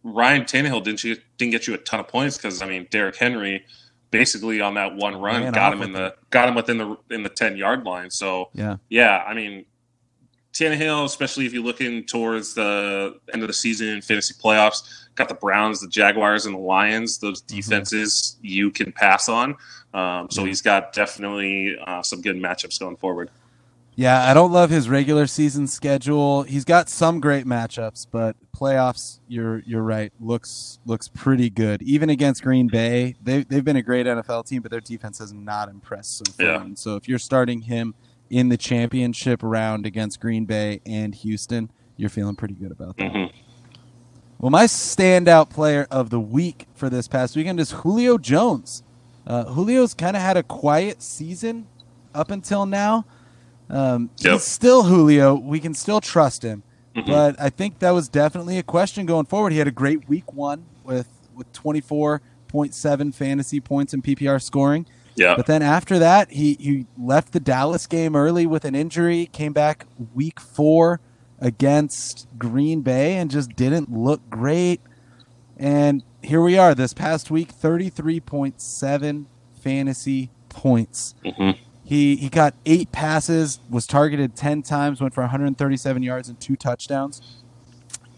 Ryan 0.03 0.43
Tannehill 0.43 0.83
didn't 0.83 1.05
you, 1.05 1.17
didn't 1.39 1.53
get 1.53 1.67
you 1.67 1.75
a 1.75 1.79
ton 1.79 2.01
of 2.01 2.09
points 2.09 2.37
because 2.37 2.61
I 2.61 2.67
mean 2.67 2.89
Derrick 2.91 3.17
Henry 3.17 3.65
basically 4.17 4.61
on 4.61 4.75
that 4.75 4.95
one 4.95 5.21
run 5.21 5.43
Man, 5.43 5.53
got 5.53 5.73
him 5.73 5.83
in 5.83 5.93
the 5.93 6.15
got 6.31 6.49
him 6.49 6.55
within 6.55 6.79
the 6.79 6.97
in 7.11 7.23
the 7.23 7.29
10 7.29 7.57
yard 7.57 7.85
line. 7.85 8.11
So 8.11 8.51
yeah, 8.55 8.77
yeah, 8.89 9.25
I 9.27 9.35
mean 9.35 9.67
Tannehill, 10.57 11.05
especially 11.05 11.45
if 11.45 11.53
you're 11.53 11.63
looking 11.63 12.05
towards 12.05 12.55
the 12.55 13.19
end 13.33 13.43
of 13.43 13.49
the 13.49 13.55
season 13.55 13.89
in 13.89 14.01
fantasy 14.01 14.35
playoffs, 14.35 14.89
got 15.15 15.29
the 15.29 15.35
Browns, 15.35 15.81
the 15.81 15.89
Jaguars, 15.89 16.47
and 16.47 16.55
the 16.55 16.61
Lions. 16.61 17.19
Those 17.19 17.43
mm-hmm. 17.43 17.57
defenses 17.57 18.37
mm-hmm. 18.39 18.47
you 18.47 18.71
can 18.71 18.93
pass 18.93 19.29
on. 19.29 19.57
Um, 19.93 20.29
so 20.31 20.45
he's 20.45 20.63
got 20.63 20.93
definitely 20.93 21.77
uh, 21.87 22.03
some 22.03 22.21
good 22.23 22.37
matchups 22.37 22.79
going 22.81 22.97
forward. 22.97 23.31
Yeah, 23.99 24.31
I 24.31 24.35
don't 24.35 24.53
love 24.53 24.69
his 24.69 24.91
regular 24.91 25.27
season 25.27 25.67
schedule. 25.67 26.43
He's 26.43 26.67
got 26.67 26.91
some 26.91 27.19
great 27.19 27.47
matchups, 27.47 28.07
but 28.11 28.37
playoffs, 28.55 29.21
you're 29.27 29.61
you're 29.61 29.83
right, 29.83 30.13
looks 30.21 30.79
looks 30.85 31.09
pretty 31.09 31.49
good. 31.49 31.81
Even 31.81 32.11
against 32.11 32.43
Green 32.43 32.69
Bay, 32.69 33.17
they 33.23 33.43
they've 33.45 33.65
been 33.65 33.77
a 33.77 33.83
great 33.83 34.05
NFL 34.05 34.47
team, 34.47 34.61
but 34.61 34.71
their 34.71 34.83
defense 34.83 35.19
has 35.19 35.33
not 35.33 35.71
impressed 35.71 36.19
so 36.19 36.31
far. 36.33 36.47
Yeah. 36.47 36.61
And 36.63 36.79
so 36.79 36.97
if 36.97 37.09
you're 37.09 37.19
starting 37.19 37.63
him 37.63 37.95
in 38.29 38.51
the 38.51 38.59
championship 38.59 39.41
round 39.43 39.87
against 39.87 40.21
Green 40.21 40.45
Bay 40.45 40.83
and 40.85 41.15
Houston, 41.15 41.71
you're 41.97 42.11
feeling 42.11 42.37
pretty 42.37 42.55
good 42.55 42.73
about 42.73 42.99
that. 42.99 43.11
Mm-hmm. 43.13 43.37
Well, 44.39 44.51
my 44.51 44.65
standout 44.65 45.49
player 45.49 45.87
of 45.91 46.11
the 46.11 46.21
week 46.21 46.67
for 46.75 46.91
this 46.91 47.09
past 47.09 47.35
weekend 47.35 47.59
is 47.61 47.71
Julio 47.71 48.19
Jones. 48.19 48.83
Uh, 49.27 49.45
Julio's 49.55 49.95
kind 49.95 50.17
of 50.17 50.23
had 50.23 50.37
a 50.37 50.43
quiet 50.43 51.03
season 51.03 51.67
up 52.15 52.31
until 52.31 52.67
now. 52.67 53.07
Um, 53.69 54.11
yep. 54.19 54.35
He's 54.35 54.45
still 54.45 54.85
Julio. 54.85 55.35
We 55.35 55.61
can 55.61 55.75
still 55.75 56.01
trust 56.01 56.43
him. 56.43 56.63
Mm-hmm. 56.95 57.11
But 57.11 57.41
I 57.41 57.51
think 57.51 57.81
that 57.81 57.91
was 57.91 58.09
definitely 58.09 58.59
a 58.59 58.63
question 58.63 59.07
going 59.07 59.27
forward. 59.27 59.53
He 59.53 59.59
had 59.59 59.69
a 59.69 59.73
great 59.73 60.09
week 60.09 60.33
one 60.33 60.65
with, 60.85 61.09
with 61.35 61.53
24.7 61.53 63.15
fantasy 63.15 63.61
points 63.61 63.93
in 63.93 64.03
PPR 64.03 64.43
scoring. 64.43 64.87
Yeah. 65.15 65.35
But 65.37 65.47
then 65.47 65.63
after 65.63 65.99
that, 65.99 66.31
he, 66.31 66.57
he 66.61 66.87
left 66.99 67.33
the 67.33 67.41
Dallas 67.41 67.87
game 67.87 68.15
early 68.15 68.47
with 68.47 68.65
an 68.65 68.75
injury, 68.75 69.27
came 69.33 69.53
back 69.53 69.87
week 70.15 70.41
four 70.41 71.01
against 71.39 72.27
Green 72.39 72.83
Bay 72.83 73.17
and 73.17 73.31
just 73.31 73.55
didn't 73.57 73.93
look 73.93 74.29
great. 74.31 74.81
And 75.57 76.03
here 76.23 76.41
we 76.41 76.59
are 76.59 76.75
this 76.75 76.93
past 76.93 77.31
week 77.31 77.53
33.7 77.55 79.27
fantasy 79.63 80.31
points. 80.49 81.15
Mm-hmm. 81.25 81.63
He, 81.87 82.17
he 82.17 82.29
got 82.29 82.55
eight 82.67 82.91
passes, 82.91 83.61
was 83.71 83.87
targeted 83.87 84.35
10 84.35 84.63
times, 84.63 85.01
went 85.01 85.15
for 85.15 85.21
137 85.21 86.03
yards 86.03 86.29
and 86.29 86.39
two 86.41 86.57
touchdowns. 86.57 87.23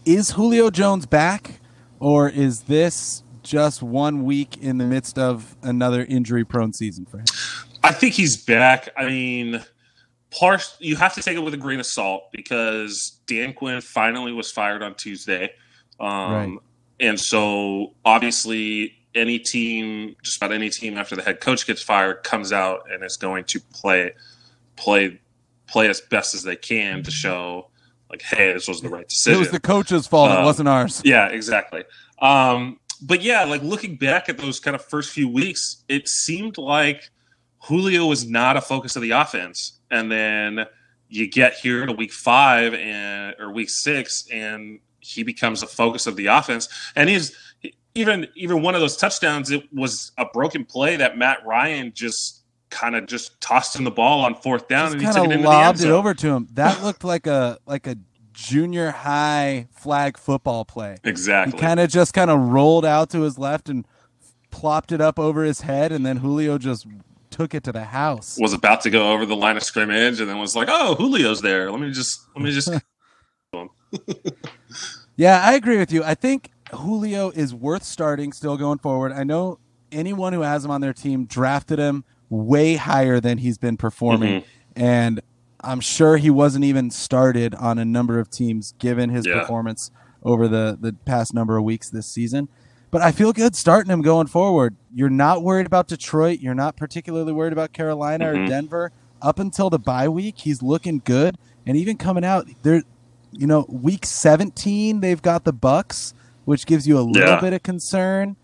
is 0.05 0.31
Julio 0.31 0.71
Jones 0.71 1.05
back, 1.05 1.59
or 1.99 2.27
is 2.27 2.63
this 2.63 3.21
just 3.43 3.83
one 3.83 4.23
week 4.23 4.57
in 4.57 4.79
the 4.79 4.85
midst 4.85 5.19
of 5.19 5.55
another 5.61 6.03
injury-prone 6.03 6.73
season 6.73 7.05
for 7.05 7.19
him? 7.19 7.25
I 7.83 7.91
think 7.91 8.15
he's 8.15 8.43
back. 8.43 8.89
I 8.97 9.05
mean, 9.05 9.63
part 10.31 10.75
you 10.79 10.95
have 10.95 11.13
to 11.13 11.21
take 11.21 11.37
it 11.37 11.41
with 11.41 11.53
a 11.53 11.57
grain 11.57 11.79
of 11.79 11.85
salt 11.85 12.31
because 12.31 13.19
Dan 13.27 13.53
Quinn 13.53 13.81
finally 13.81 14.33
was 14.33 14.51
fired 14.51 14.81
on 14.81 14.95
Tuesday, 14.95 15.51
um, 15.99 16.33
right. 16.33 16.57
and 16.99 17.19
so 17.19 17.93
obviously 18.03 18.98
any 19.15 19.39
team, 19.39 20.15
just 20.23 20.37
about 20.37 20.51
any 20.51 20.69
team 20.69 20.97
after 20.97 21.15
the 21.15 21.21
head 21.21 21.39
coach 21.39 21.65
gets 21.65 21.81
fired, 21.81 22.23
comes 22.23 22.51
out 22.51 22.83
and 22.91 23.03
is 23.03 23.17
going 23.17 23.43
to 23.45 23.59
play 23.59 24.13
play 24.75 25.19
play 25.67 25.87
as 25.87 26.01
best 26.01 26.33
as 26.33 26.43
they 26.43 26.55
can 26.55 27.03
to 27.03 27.11
show 27.11 27.69
like, 28.09 28.21
hey, 28.23 28.53
this 28.53 28.67
was 28.67 28.81
the 28.81 28.89
right 28.89 29.07
decision. 29.07 29.37
It 29.37 29.39
was 29.39 29.51
the 29.51 29.59
coach's 29.59 30.07
fault. 30.07 30.31
Um, 30.31 30.41
it 30.41 30.45
wasn't 30.45 30.69
ours. 30.69 31.01
Yeah, 31.05 31.27
exactly. 31.27 31.83
Um, 32.19 32.79
but 33.01 33.21
yeah, 33.21 33.43
like 33.45 33.61
looking 33.61 33.95
back 33.95 34.29
at 34.29 34.37
those 34.37 34.59
kind 34.59 34.75
of 34.75 34.83
first 34.83 35.11
few 35.11 35.29
weeks, 35.29 35.83
it 35.87 36.07
seemed 36.07 36.57
like 36.57 37.09
Julio 37.59 38.05
was 38.07 38.27
not 38.27 38.57
a 38.57 38.61
focus 38.61 38.95
of 38.95 39.01
the 39.01 39.11
offense, 39.11 39.79
and 39.91 40.11
then 40.11 40.65
you 41.07 41.29
get 41.29 41.53
here 41.53 41.85
to 41.85 41.93
week 41.93 42.11
five 42.11 42.73
and 42.73 43.35
or 43.39 43.51
week 43.51 43.69
six, 43.69 44.27
and 44.31 44.79
he 44.99 45.23
becomes 45.23 45.63
a 45.63 45.67
focus 45.67 46.07
of 46.07 46.15
the 46.15 46.27
offense, 46.27 46.67
and 46.95 47.09
he's 47.09 47.35
even 47.99 48.27
even 48.35 48.61
one 48.61 48.75
of 48.75 48.81
those 48.81 48.97
touchdowns. 48.97 49.51
It 49.51 49.63
was 49.73 50.11
a 50.17 50.25
broken 50.25 50.65
play 50.65 50.95
that 50.95 51.17
Matt 51.17 51.45
Ryan 51.45 51.91
just 51.93 52.43
kind 52.69 52.95
of 52.95 53.07
just 53.07 53.39
tossed 53.41 53.75
him 53.75 53.83
the 53.83 53.91
ball 53.91 54.21
on 54.21 54.35
fourth 54.35 54.67
down 54.67 54.91
just 54.91 54.93
and 54.93 55.01
he 55.01 55.07
took 55.07 55.25
it 55.25 55.31
into 55.33 55.47
lobbed 55.47 55.79
the 55.79 55.87
it 55.87 55.91
over 55.91 56.13
to 56.13 56.29
him. 56.29 56.47
That 56.53 56.83
looked 56.83 57.03
like 57.03 57.27
a 57.27 57.59
like 57.65 57.87
a 57.87 57.97
junior 58.31 58.91
high 58.91 59.67
flag 59.71 60.17
football 60.17 60.65
play. 60.65 60.97
Exactly. 61.03 61.57
He 61.57 61.61
kind 61.61 61.79
of 61.79 61.89
just 61.89 62.13
kind 62.13 62.31
of 62.31 62.39
rolled 62.39 62.85
out 62.85 63.09
to 63.11 63.21
his 63.21 63.37
left 63.37 63.69
and 63.69 63.85
plopped 64.49 64.91
it 64.91 65.01
up 65.01 65.19
over 65.19 65.43
his 65.43 65.61
head, 65.61 65.91
and 65.91 66.05
then 66.05 66.17
Julio 66.17 66.57
just 66.57 66.87
took 67.29 67.53
it 67.53 67.63
to 67.65 67.71
the 67.71 67.85
house. 67.85 68.37
Was 68.39 68.53
about 68.53 68.81
to 68.81 68.89
go 68.89 69.11
over 69.11 69.25
the 69.25 69.35
line 69.35 69.57
of 69.57 69.63
scrimmage, 69.63 70.19
and 70.19 70.29
then 70.29 70.39
was 70.39 70.55
like, 70.55 70.69
"Oh, 70.71 70.95
Julio's 70.95 71.41
there. 71.41 71.69
Let 71.71 71.79
me 71.79 71.91
just 71.91 72.25
let 72.35 72.43
me 72.43 72.51
just." 72.51 72.69
yeah, 75.15 75.41
I 75.43 75.53
agree 75.53 75.77
with 75.77 75.91
you. 75.91 76.03
I 76.03 76.15
think 76.15 76.51
Julio 76.73 77.29
is 77.29 77.53
worth 77.53 77.83
starting 77.83 78.31
still 78.31 78.57
going 78.57 78.79
forward. 78.79 79.11
I 79.11 79.23
know 79.23 79.59
anyone 79.91 80.33
who 80.33 80.41
has 80.41 80.63
him 80.65 80.71
on 80.71 80.81
their 80.81 80.93
team 80.93 81.25
drafted 81.25 81.79
him 81.79 82.03
way 82.29 82.75
higher 82.75 83.19
than 83.19 83.39
he's 83.39 83.57
been 83.57 83.77
performing. 83.77 84.41
Mm-hmm. 84.41 84.81
And 84.81 85.21
I'm 85.61 85.81
sure 85.81 86.17
he 86.17 86.29
wasn't 86.29 86.65
even 86.65 86.91
started 86.91 87.55
on 87.55 87.77
a 87.79 87.85
number 87.85 88.19
of 88.19 88.29
teams 88.29 88.73
given 88.79 89.09
his 89.09 89.25
yeah. 89.25 89.41
performance 89.41 89.91
over 90.23 90.47
the, 90.47 90.77
the 90.79 90.93
past 91.05 91.33
number 91.33 91.57
of 91.57 91.63
weeks 91.63 91.89
this 91.89 92.07
season. 92.07 92.49
But 92.91 93.01
I 93.01 93.11
feel 93.11 93.33
good 93.33 93.55
starting 93.55 93.91
him 93.91 94.01
going 94.01 94.27
forward. 94.27 94.75
You're 94.93 95.09
not 95.09 95.43
worried 95.43 95.67
about 95.67 95.87
Detroit. 95.87 96.39
You're 96.39 96.55
not 96.55 96.75
particularly 96.75 97.33
worried 97.33 97.53
about 97.53 97.71
Carolina 97.73 98.25
mm-hmm. 98.25 98.43
or 98.43 98.47
Denver. 98.47 98.91
Up 99.21 99.37
until 99.37 99.69
the 99.69 99.79
bye 99.79 100.07
week, 100.07 100.39
he's 100.39 100.63
looking 100.63 101.01
good. 101.03 101.37
And 101.67 101.77
even 101.77 101.97
coming 101.97 102.23
out, 102.23 102.47
there, 102.63 102.83
you 103.31 103.45
know, 103.45 103.65
week 103.69 104.05
17, 104.05 105.01
they've 105.01 105.21
got 105.21 105.43
the 105.43 105.53
Bucs, 105.53 106.13
which 106.49 106.65
gives 106.65 106.87
you 106.87 106.97
a 106.97 107.01
little 107.01 107.29
yeah. 107.29 107.39
bit 107.39 107.53
of 107.53 107.61
concern. 107.61 108.35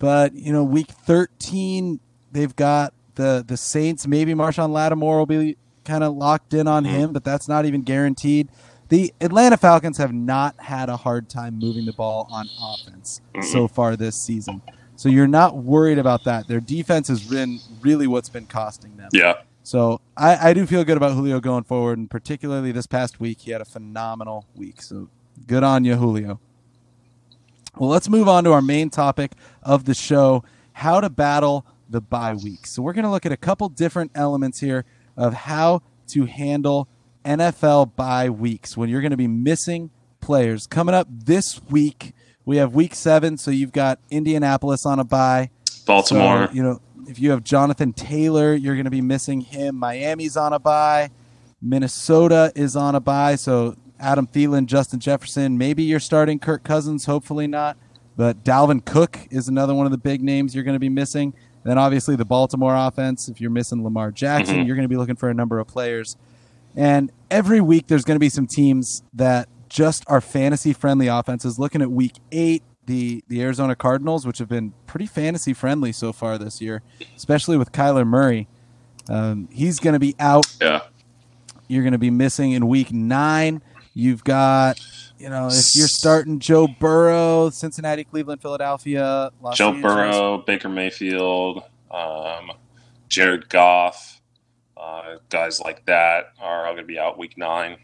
But 0.00 0.34
you 0.34 0.52
know, 0.52 0.64
week 0.64 0.88
13, 0.88 2.00
they've 2.32 2.56
got 2.56 2.92
the 3.14 3.44
the 3.46 3.56
Saints, 3.56 4.04
maybe 4.04 4.34
Marshon 4.34 4.70
Lattimore 4.70 5.18
will 5.18 5.26
be 5.26 5.56
kind 5.84 6.02
of 6.02 6.16
locked 6.16 6.54
in 6.54 6.66
on 6.66 6.84
him, 6.84 7.12
but 7.12 7.22
that's 7.22 7.46
not 7.46 7.64
even 7.64 7.82
guaranteed. 7.82 8.48
The 8.88 9.14
Atlanta 9.20 9.56
Falcons 9.56 9.96
have 9.98 10.12
not 10.12 10.58
had 10.58 10.88
a 10.88 10.96
hard 10.96 11.28
time 11.28 11.56
moving 11.60 11.86
the 11.86 11.92
ball 11.92 12.26
on 12.32 12.48
offense 12.60 13.20
so 13.42 13.68
far 13.68 13.94
this 13.94 14.20
season. 14.20 14.60
So 14.96 15.08
you're 15.08 15.28
not 15.28 15.56
worried 15.56 15.98
about 15.98 16.24
that. 16.24 16.48
Their 16.48 16.60
defense 16.60 17.06
has 17.06 17.22
been 17.22 17.60
really 17.80 18.08
what's 18.08 18.28
been 18.28 18.46
costing 18.46 18.96
them. 18.96 19.10
Yeah. 19.12 19.34
So 19.62 20.00
I, 20.16 20.50
I 20.50 20.52
do 20.52 20.66
feel 20.66 20.82
good 20.82 20.96
about 20.96 21.12
Julio 21.12 21.38
going 21.38 21.62
forward, 21.62 21.98
and 21.98 22.10
particularly 22.10 22.72
this 22.72 22.88
past 22.88 23.20
week, 23.20 23.42
he 23.42 23.52
had 23.52 23.60
a 23.60 23.64
phenomenal 23.64 24.46
week. 24.56 24.82
So 24.82 25.10
good 25.46 25.62
on 25.62 25.84
you, 25.84 25.94
Julio. 25.94 26.40
Well, 27.78 27.90
let's 27.90 28.08
move 28.08 28.28
on 28.28 28.44
to 28.44 28.52
our 28.52 28.62
main 28.62 28.90
topic 28.90 29.32
of 29.62 29.84
the 29.84 29.94
show 29.94 30.44
how 30.72 31.00
to 31.00 31.10
battle 31.10 31.66
the 31.88 32.00
bye 32.00 32.34
week. 32.34 32.66
So 32.66 32.82
we're 32.82 32.92
going 32.92 33.04
to 33.04 33.10
look 33.10 33.26
at 33.26 33.32
a 33.32 33.36
couple 33.36 33.68
different 33.68 34.12
elements 34.14 34.60
here 34.60 34.84
of 35.16 35.34
how 35.34 35.82
to 36.08 36.24
handle 36.24 36.88
NFL 37.24 37.94
bye 37.96 38.30
weeks 38.30 38.76
when 38.76 38.88
you're 38.88 39.00
going 39.00 39.10
to 39.10 39.16
be 39.16 39.28
missing 39.28 39.90
players. 40.20 40.66
Coming 40.66 40.94
up 40.94 41.06
this 41.10 41.60
week, 41.70 42.12
we 42.44 42.56
have 42.56 42.74
week 42.74 42.94
seven. 42.94 43.36
So 43.36 43.50
you've 43.50 43.72
got 43.72 43.98
Indianapolis 44.10 44.86
on 44.86 44.98
a 44.98 45.04
bye, 45.04 45.50
Baltimore. 45.86 46.46
So, 46.46 46.52
you 46.52 46.62
know, 46.62 46.80
if 47.08 47.18
you 47.18 47.30
have 47.30 47.44
Jonathan 47.44 47.92
Taylor, 47.92 48.54
you're 48.54 48.74
going 48.74 48.84
to 48.84 48.90
be 48.90 49.02
missing 49.02 49.40
him. 49.40 49.76
Miami's 49.76 50.36
on 50.36 50.52
a 50.52 50.58
bye. 50.58 51.10
Minnesota 51.60 52.52
is 52.54 52.76
on 52.76 52.94
a 52.94 53.00
bye. 53.00 53.36
So 53.36 53.76
Adam 53.98 54.26
Thielen, 54.26 54.66
Justin 54.66 55.00
Jefferson. 55.00 55.58
Maybe 55.58 55.82
you're 55.82 56.00
starting 56.00 56.38
Kirk 56.38 56.62
Cousins. 56.62 57.06
Hopefully 57.06 57.46
not. 57.46 57.76
But 58.16 58.44
Dalvin 58.44 58.84
Cook 58.84 59.18
is 59.30 59.48
another 59.48 59.74
one 59.74 59.86
of 59.86 59.92
the 59.92 59.98
big 59.98 60.22
names 60.22 60.54
you're 60.54 60.64
going 60.64 60.74
to 60.74 60.80
be 60.80 60.88
missing. 60.88 61.34
And 61.62 61.70
then 61.70 61.78
obviously 61.78 62.16
the 62.16 62.24
Baltimore 62.24 62.74
offense, 62.74 63.28
if 63.28 63.40
you're 63.40 63.50
missing 63.50 63.84
Lamar 63.84 64.10
Jackson, 64.10 64.56
mm-hmm. 64.56 64.66
you're 64.66 64.76
going 64.76 64.84
to 64.84 64.88
be 64.88 64.96
looking 64.96 65.16
for 65.16 65.28
a 65.28 65.34
number 65.34 65.58
of 65.58 65.66
players. 65.66 66.16
And 66.74 67.10
every 67.30 67.60
week 67.60 67.88
there's 67.88 68.04
going 68.04 68.16
to 68.16 68.20
be 68.20 68.28
some 68.28 68.46
teams 68.46 69.02
that 69.12 69.48
just 69.68 70.04
are 70.06 70.20
fantasy 70.20 70.72
friendly 70.72 71.08
offenses. 71.08 71.58
Looking 71.58 71.82
at 71.82 71.90
week 71.90 72.14
eight, 72.32 72.62
the 72.86 73.24
the 73.26 73.42
Arizona 73.42 73.74
Cardinals, 73.74 74.26
which 74.26 74.38
have 74.38 74.48
been 74.48 74.72
pretty 74.86 75.06
fantasy 75.06 75.52
friendly 75.52 75.90
so 75.90 76.12
far 76.12 76.38
this 76.38 76.60
year, 76.60 76.82
especially 77.16 77.56
with 77.56 77.72
Kyler 77.72 78.06
Murray. 78.06 78.46
Um, 79.08 79.48
he's 79.50 79.80
going 79.80 79.94
to 79.94 79.98
be 79.98 80.14
out. 80.18 80.46
Yeah. 80.60 80.82
You're 81.68 81.82
going 81.82 81.92
to 81.92 81.98
be 81.98 82.10
missing 82.10 82.52
in 82.52 82.68
week 82.68 82.92
nine. 82.92 83.60
You've 83.98 84.22
got 84.24 84.78
you 85.18 85.30
know, 85.30 85.46
if 85.46 85.74
you're 85.74 85.88
starting 85.88 86.38
Joe 86.38 86.68
Burrow, 86.68 87.48
Cincinnati, 87.48 88.04
Cleveland, 88.04 88.42
Philadelphia, 88.42 89.30
Los 89.40 89.56
Joe 89.56 89.72
Angeles. 89.72 89.94
Burrow, 89.94 90.38
Baker 90.38 90.68
Mayfield, 90.68 91.62
um, 91.90 92.52
Jared 93.08 93.48
Goff, 93.48 94.20
uh, 94.76 95.16
guys 95.30 95.60
like 95.60 95.86
that 95.86 96.32
are 96.38 96.66
all 96.66 96.74
going 96.74 96.84
to 96.84 96.86
be 96.86 96.98
out 96.98 97.18
week 97.18 97.38
nine. 97.38 97.78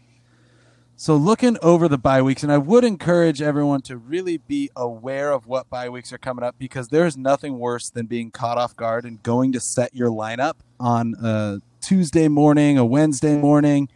So 0.95 1.15
looking 1.15 1.57
over 1.63 1.87
the 1.87 1.97
bye 1.97 2.21
weeks, 2.21 2.43
and 2.43 2.51
I 2.51 2.59
would 2.59 2.83
encourage 2.83 3.41
everyone 3.41 3.81
to 3.81 3.97
really 3.97 4.37
be 4.37 4.69
aware 4.75 5.31
of 5.31 5.47
what 5.47 5.67
bye 5.71 5.89
weeks 5.89 6.13
are 6.13 6.19
coming 6.19 6.45
up 6.45 6.55
because 6.59 6.89
there's 6.89 7.17
nothing 7.17 7.57
worse 7.57 7.89
than 7.89 8.05
being 8.05 8.29
caught 8.29 8.59
off 8.59 8.75
guard 8.75 9.05
and 9.05 9.21
going 9.23 9.51
to 9.53 9.59
set 9.59 9.95
your 9.95 10.09
lineup 10.09 10.57
on 10.79 11.15
a 11.15 11.61
Tuesday 11.81 12.27
morning, 12.27 12.77
a 12.77 12.85
Wednesday 12.85 13.35
morning 13.35 13.89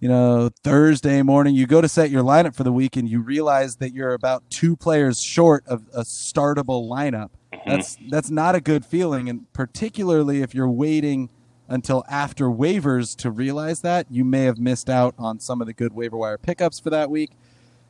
you 0.00 0.08
know, 0.08 0.50
Thursday 0.62 1.22
morning, 1.22 1.54
you 1.54 1.66
go 1.66 1.80
to 1.80 1.88
set 1.88 2.10
your 2.10 2.22
lineup 2.22 2.54
for 2.54 2.62
the 2.62 2.72
week 2.72 2.96
and 2.96 3.08
you 3.08 3.20
realize 3.20 3.76
that 3.76 3.92
you're 3.92 4.14
about 4.14 4.48
two 4.48 4.76
players 4.76 5.20
short 5.20 5.64
of 5.66 5.86
a 5.92 6.02
startable 6.02 6.88
lineup. 6.88 7.30
Mm-hmm. 7.52 7.70
That's 7.70 7.96
that's 8.08 8.30
not 8.30 8.54
a 8.54 8.60
good 8.60 8.84
feeling, 8.84 9.28
and 9.28 9.52
particularly 9.52 10.42
if 10.42 10.54
you're 10.54 10.70
waiting 10.70 11.30
until 11.68 12.04
after 12.08 12.46
waivers 12.46 13.16
to 13.16 13.30
realize 13.30 13.80
that, 13.82 14.06
you 14.10 14.24
may 14.24 14.44
have 14.44 14.58
missed 14.58 14.88
out 14.88 15.14
on 15.18 15.38
some 15.40 15.60
of 15.60 15.66
the 15.66 15.72
good 15.72 15.92
waiver 15.92 16.16
wire 16.16 16.38
pickups 16.38 16.78
for 16.80 16.90
that 16.90 17.10
week. 17.10 17.30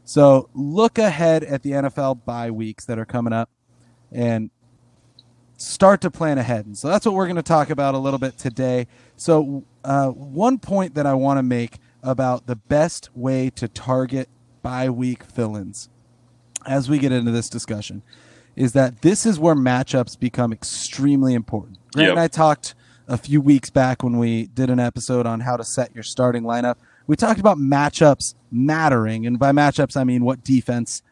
So 0.04 0.48
look 0.54 0.98
ahead 0.98 1.44
at 1.44 1.62
the 1.62 1.72
NFL 1.72 2.24
bye 2.24 2.50
weeks 2.50 2.84
that 2.86 2.98
are 2.98 3.04
coming 3.04 3.32
up 3.32 3.50
and 4.10 4.50
start 5.58 6.00
to 6.00 6.10
plan 6.10 6.38
ahead. 6.38 6.66
And 6.66 6.76
so 6.76 6.88
that's 6.88 7.04
what 7.04 7.14
we're 7.14 7.26
going 7.26 7.36
to 7.36 7.42
talk 7.42 7.70
about 7.70 7.94
a 7.94 7.98
little 7.98 8.18
bit 8.18 8.38
today. 8.38 8.86
So, 9.16 9.64
uh, 9.84 10.08
one 10.08 10.58
point 10.58 10.94
that 10.94 11.06
I 11.06 11.14
want 11.14 11.38
to 11.38 11.42
make 11.42 11.78
about 12.08 12.46
the 12.46 12.56
best 12.56 13.10
way 13.14 13.50
to 13.50 13.68
target 13.68 14.28
bye 14.62 14.88
week 14.88 15.22
fill 15.22 15.56
ins 15.56 15.88
as 16.66 16.88
we 16.88 16.98
get 16.98 17.12
into 17.12 17.30
this 17.30 17.48
discussion 17.48 18.02
is 18.56 18.72
that 18.72 19.02
this 19.02 19.24
is 19.24 19.38
where 19.38 19.54
matchups 19.54 20.18
become 20.18 20.52
extremely 20.52 21.32
important. 21.34 21.78
Grant 21.92 22.08
yep. 22.08 22.10
and 22.12 22.20
I 22.20 22.26
talked 22.26 22.74
a 23.06 23.16
few 23.16 23.40
weeks 23.40 23.70
back 23.70 24.02
when 24.02 24.18
we 24.18 24.46
did 24.46 24.68
an 24.68 24.80
episode 24.80 25.26
on 25.26 25.40
how 25.40 25.56
to 25.56 25.64
set 25.64 25.94
your 25.94 26.02
starting 26.02 26.42
lineup. 26.42 26.76
We 27.06 27.14
talked 27.14 27.38
about 27.38 27.56
matchups 27.56 28.34
mattering, 28.50 29.26
and 29.26 29.38
by 29.38 29.52
matchups 29.52 29.96
I 29.96 30.04
mean 30.04 30.24
what 30.24 30.42
defense 30.42 31.02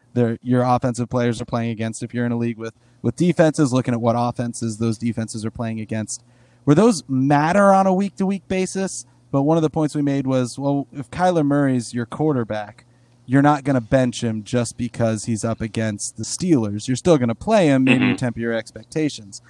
your 0.41 0.63
offensive 0.63 1.09
players 1.09 1.39
are 1.41 1.45
playing 1.45 1.71
against. 1.71 2.03
If 2.03 2.13
you're 2.13 2.25
in 2.25 2.31
a 2.31 2.37
league 2.37 2.57
with 2.57 2.73
with 3.01 3.15
defenses, 3.15 3.71
looking 3.71 3.93
at 3.93 4.01
what 4.01 4.15
offenses 4.17 4.77
those 4.77 4.97
defenses 4.97 5.45
are 5.45 5.51
playing 5.51 5.79
against, 5.79 6.23
where 6.65 6.75
those 6.75 7.03
matter 7.07 7.71
on 7.73 7.87
a 7.87 7.93
week 7.93 8.15
to 8.17 8.25
week 8.25 8.47
basis. 8.47 9.05
But 9.31 9.43
one 9.43 9.57
of 9.57 9.63
the 9.63 9.69
points 9.69 9.95
we 9.95 10.01
made 10.01 10.25
was, 10.25 10.57
well, 10.57 10.87
if 10.91 11.11
Kyler 11.11 11.45
Murray's 11.45 11.93
your 11.93 12.05
quarterback, 12.05 12.85
you're 13.25 13.41
not 13.41 13.65
going 13.65 13.75
to 13.75 13.81
bench 13.81 14.23
him 14.23 14.43
just 14.43 14.77
because 14.77 15.25
he's 15.25 15.43
up 15.43 15.59
against 15.59 16.15
the 16.15 16.23
Steelers. 16.23 16.87
You're 16.87 16.95
still 16.95 17.17
going 17.17 17.27
to 17.27 17.35
play 17.35 17.67
him, 17.67 17.83
maybe 17.83 18.05
mm-hmm. 18.05 18.15
temper 18.15 18.39
your 18.39 18.53
expectations. 18.53 19.41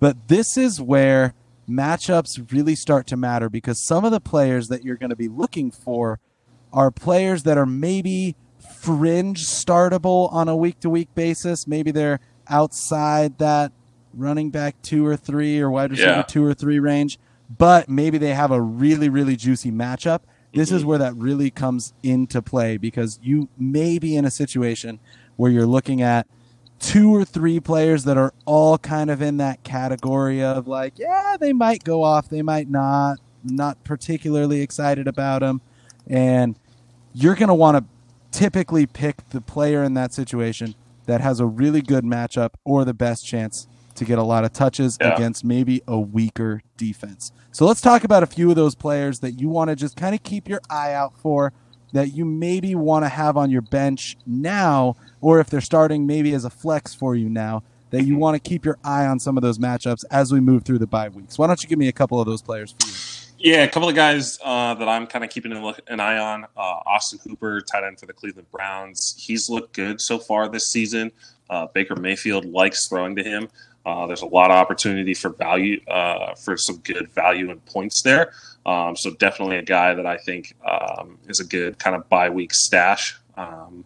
But 0.00 0.28
this 0.28 0.58
is 0.58 0.82
where 0.82 1.34
matchups 1.68 2.52
really 2.52 2.74
start 2.74 3.06
to 3.06 3.16
matter 3.16 3.48
because 3.48 3.86
some 3.86 4.04
of 4.04 4.12
the 4.12 4.20
players 4.20 4.68
that 4.68 4.84
you're 4.84 4.96
going 4.96 5.10
to 5.10 5.16
be 5.16 5.28
looking 5.28 5.70
for 5.70 6.20
are 6.72 6.90
players 6.90 7.44
that 7.44 7.56
are 7.56 7.66
maybe 7.66 8.36
fringe 8.80 9.46
startable 9.46 10.32
on 10.32 10.48
a 10.48 10.56
week 10.56 10.80
to 10.80 10.90
week 10.90 11.14
basis. 11.14 11.66
Maybe 11.66 11.90
they're 11.90 12.20
outside 12.48 13.38
that 13.38 13.72
running 14.12 14.50
back 14.50 14.80
two 14.82 15.06
or 15.06 15.16
three 15.16 15.58
or 15.60 15.70
wide 15.70 15.90
receiver 15.90 16.10
Yeah. 16.10 16.22
two 16.22 16.44
or 16.44 16.52
three 16.52 16.78
range, 16.78 17.18
but 17.58 17.88
maybe 17.88 18.18
they 18.18 18.34
have 18.34 18.50
a 18.50 18.60
really, 18.60 19.08
really 19.08 19.36
juicy 19.36 19.70
matchup. 19.70 20.20
This 20.54 20.70
is 20.70 20.82
Mhm. 20.82 20.86
where 20.86 20.98
that 20.98 21.16
really 21.16 21.50
comes 21.50 21.92
into 22.02 22.42
play 22.42 22.76
because 22.76 23.18
you 23.22 23.48
may 23.58 23.98
be 23.98 24.16
in 24.16 24.24
a 24.24 24.30
situation 24.30 24.98
where 25.36 25.50
you're 25.50 25.66
looking 25.66 26.02
at 26.02 26.26
two 26.78 27.14
or 27.14 27.24
three 27.24 27.60
players 27.60 28.04
that 28.04 28.16
are 28.18 28.32
all 28.44 28.76
kind 28.78 29.10
of 29.10 29.22
in 29.22 29.36
that 29.38 29.62
category 29.62 30.42
of 30.42 30.66
like, 30.66 30.98
yeah, 30.98 31.36
they 31.38 31.52
might 31.52 31.84
go 31.84 32.02
off, 32.02 32.28
they 32.28 32.42
might 32.42 32.68
not, 32.68 33.18
not 33.44 33.82
particularly 33.84 34.60
excited 34.60 35.06
about 35.08 35.40
them. 35.40 35.60
And 36.06 36.56
you're 37.14 37.34
going 37.34 37.48
to 37.48 37.54
want 37.54 37.76
to 37.78 37.84
typically 38.36 38.86
pick 38.86 39.28
the 39.30 39.40
player 39.40 39.82
in 39.82 39.94
that 39.94 40.12
situation 40.12 40.74
that 41.06 41.20
has 41.20 41.40
a 41.40 41.46
really 41.46 41.82
good 41.82 42.04
matchup 42.04 42.50
or 42.64 42.84
the 42.84 42.94
best 42.94 43.24
chance 43.26 43.66
to 44.02 44.08
get 44.08 44.18
a 44.18 44.22
lot 44.22 44.44
of 44.44 44.52
touches 44.52 44.98
Yeah. 45.00 45.14
against 45.14 45.44
maybe 45.44 45.82
a 45.86 45.98
weaker 45.98 46.62
defense. 46.76 47.32
So 47.52 47.66
let's 47.66 47.80
talk 47.80 48.04
about 48.04 48.22
a 48.22 48.26
few 48.26 48.50
of 48.50 48.56
those 48.56 48.74
players 48.74 49.20
that 49.20 49.32
you 49.40 49.48
want 49.48 49.70
to 49.70 49.76
just 49.76 49.96
kind 49.96 50.14
of 50.14 50.22
keep 50.22 50.48
your 50.48 50.60
eye 50.70 50.92
out 50.92 51.12
for 51.18 51.52
that 51.92 52.14
you 52.14 52.24
maybe 52.24 52.74
want 52.74 53.04
to 53.04 53.08
have 53.08 53.36
on 53.36 53.50
your 53.50 53.60
bench 53.60 54.16
now 54.26 54.96
or 55.20 55.40
if 55.40 55.50
they're 55.50 55.60
starting 55.60 56.06
maybe 56.06 56.32
as 56.32 56.44
a 56.44 56.50
flex 56.50 56.94
for 56.94 57.14
you 57.14 57.28
now 57.28 57.62
that 57.90 58.04
you 58.04 58.16
want 58.16 58.34
to 58.34 58.48
keep 58.48 58.64
your 58.64 58.78
eye 58.82 59.04
on 59.04 59.20
some 59.20 59.36
of 59.36 59.42
those 59.42 59.58
matchups 59.58 60.02
as 60.10 60.32
we 60.32 60.40
move 60.40 60.64
through 60.64 60.78
the 60.78 60.86
bye 60.86 61.10
weeks. 61.10 61.38
Why 61.38 61.46
don't 61.46 61.62
you 61.62 61.68
give 61.68 61.78
me 61.78 61.88
a 61.88 61.92
couple 61.92 62.18
of 62.18 62.26
those 62.26 62.40
players 62.40 62.74
for 62.78 62.88
you? 62.88 63.52
Yeah, 63.52 63.64
a 63.64 63.68
couple 63.68 63.88
of 63.88 63.94
guys 63.94 64.38
uh, 64.44 64.74
that 64.74 64.88
I'm 64.88 65.06
kind 65.06 65.24
of 65.24 65.30
keeping 65.30 65.52
an, 65.52 66.00
eye 66.00 66.16
on. 66.16 66.44
Uh, 66.56 66.80
Austin 66.86 67.18
Hooper, 67.24 67.60
tight 67.60 67.84
end 67.84 67.98
for 67.98 68.06
the 68.06 68.12
Cleveland 68.12 68.50
Browns. 68.52 69.16
He's 69.18 69.50
looked 69.50 69.74
good 69.74 70.00
so 70.00 70.18
far 70.18 70.48
this 70.48 70.68
season. 70.68 71.10
Uh, 71.50 71.66
Baker 71.66 71.96
Mayfield 71.96 72.44
likes 72.44 72.88
throwing 72.88 73.16
to 73.16 73.22
him. 73.22 73.48
Uh, 73.84 74.06
there's 74.06 74.22
a 74.22 74.26
lot 74.26 74.50
of 74.50 74.56
opportunity 74.56 75.14
for 75.14 75.30
value, 75.30 75.80
uh, 75.88 76.34
for 76.34 76.56
some 76.56 76.78
good 76.78 77.10
value 77.12 77.50
and 77.50 77.64
points 77.66 78.02
there. 78.02 78.32
Um, 78.64 78.96
so 78.96 79.10
definitely 79.10 79.56
a 79.56 79.62
guy 79.62 79.94
that 79.94 80.06
I 80.06 80.16
think 80.18 80.54
um, 80.64 81.18
is 81.28 81.40
a 81.40 81.44
good 81.44 81.78
kind 81.78 81.96
of 81.96 82.08
bye 82.08 82.30
week 82.30 82.54
stash 82.54 83.16
um, 83.36 83.84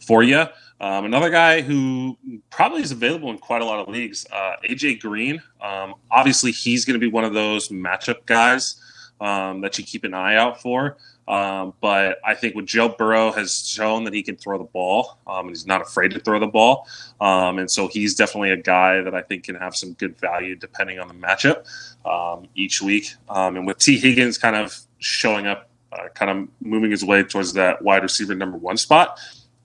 for 0.00 0.22
you. 0.22 0.44
Um, 0.80 1.04
another 1.04 1.30
guy 1.30 1.60
who 1.60 2.18
probably 2.50 2.82
is 2.82 2.90
available 2.90 3.30
in 3.30 3.38
quite 3.38 3.62
a 3.62 3.64
lot 3.64 3.78
of 3.78 3.88
leagues, 3.88 4.26
uh, 4.32 4.54
AJ 4.68 5.00
Green. 5.00 5.40
Um, 5.60 5.94
obviously, 6.10 6.50
he's 6.50 6.84
going 6.84 6.98
to 6.98 7.04
be 7.04 7.10
one 7.10 7.24
of 7.24 7.34
those 7.34 7.68
matchup 7.68 8.26
guys 8.26 8.80
um, 9.20 9.60
that 9.60 9.78
you 9.78 9.84
keep 9.84 10.02
an 10.04 10.12
eye 10.12 10.34
out 10.36 10.60
for. 10.60 10.96
Um, 11.28 11.74
but 11.80 12.18
I 12.24 12.34
think 12.34 12.54
what 12.54 12.66
Joe 12.66 12.88
Burrow 12.88 13.30
has 13.32 13.66
shown 13.66 14.04
that 14.04 14.12
he 14.12 14.22
can 14.22 14.36
throw 14.36 14.58
the 14.58 14.64
ball, 14.64 15.18
um, 15.26 15.46
and 15.46 15.50
he's 15.50 15.66
not 15.66 15.80
afraid 15.80 16.10
to 16.12 16.20
throw 16.20 16.40
the 16.40 16.48
ball, 16.48 16.86
um, 17.20 17.58
and 17.58 17.70
so 17.70 17.88
he's 17.88 18.14
definitely 18.14 18.50
a 18.50 18.56
guy 18.56 19.00
that 19.02 19.14
I 19.14 19.22
think 19.22 19.44
can 19.44 19.54
have 19.54 19.76
some 19.76 19.92
good 19.92 20.18
value 20.18 20.56
depending 20.56 20.98
on 20.98 21.08
the 21.08 21.14
matchup 21.14 21.64
um, 22.04 22.48
each 22.54 22.82
week. 22.82 23.14
Um, 23.28 23.56
and 23.56 23.66
with 23.66 23.78
Tee 23.78 23.98
Higgins 23.98 24.36
kind 24.36 24.56
of 24.56 24.76
showing 24.98 25.46
up, 25.46 25.68
uh, 25.92 26.08
kind 26.14 26.30
of 26.30 26.48
moving 26.60 26.90
his 26.90 27.04
way 27.04 27.22
towards 27.22 27.52
that 27.52 27.82
wide 27.82 28.02
receiver 28.02 28.34
number 28.34 28.58
one 28.58 28.76
spot, 28.76 29.18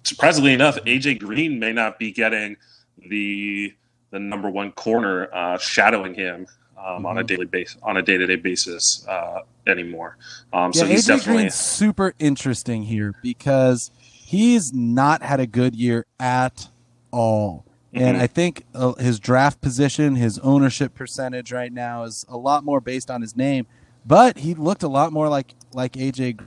surprisingly 0.03 0.53
enough, 0.53 0.77
AJ 0.85 1.19
Green 1.19 1.59
may 1.59 1.73
not 1.73 1.97
be 1.97 2.11
getting 2.11 2.57
the 2.97 3.73
the 4.09 4.19
number 4.19 4.49
one 4.49 4.71
corner 4.71 5.27
uh, 5.33 5.57
shadowing 5.57 6.13
him 6.13 6.47
um, 6.87 7.05
on 7.05 7.17
a 7.17 7.23
Mhm. 7.23 7.27
daily 7.27 7.45
basis 7.45 7.77
on 7.83 7.97
a 7.97 8.01
day 8.01 8.17
to 8.17 8.25
day 8.25 8.35
basis 8.35 9.05
uh, 9.07 9.39
anymore. 9.67 10.17
Um, 10.53 10.71
Yeah, 10.73 10.81
so 10.81 10.87
he's 10.87 11.05
AJ 11.05 11.07
definitely 11.17 11.41
Green's 11.43 11.55
super 11.55 12.13
interesting 12.19 12.83
here 12.83 13.13
because 13.21 13.91
he's 13.99 14.73
not 14.73 15.21
had 15.21 15.39
a 15.39 15.47
good 15.47 15.75
year 15.75 16.05
at 16.19 16.69
all. 17.11 17.65
And 17.93 18.17
Mhm. 18.17 18.21
I 18.21 18.27
think 18.27 18.63
uh, 18.75 18.93
his 18.95 19.19
draft 19.19 19.59
position, 19.61 20.15
his 20.15 20.37
ownership 20.39 20.93
percentage 20.93 21.51
right 21.51 21.71
now 21.73 22.03
is 22.03 22.25
a 22.29 22.37
lot 22.37 22.63
more 22.63 22.79
based 22.81 23.09
on 23.09 23.21
his 23.21 23.35
name. 23.35 23.65
But 24.05 24.39
he 24.39 24.53
looked 24.53 24.83
a 24.83 24.87
lot 24.87 25.11
more 25.11 25.27
like 25.29 25.53
like 25.73 25.93
AJ 25.93 26.37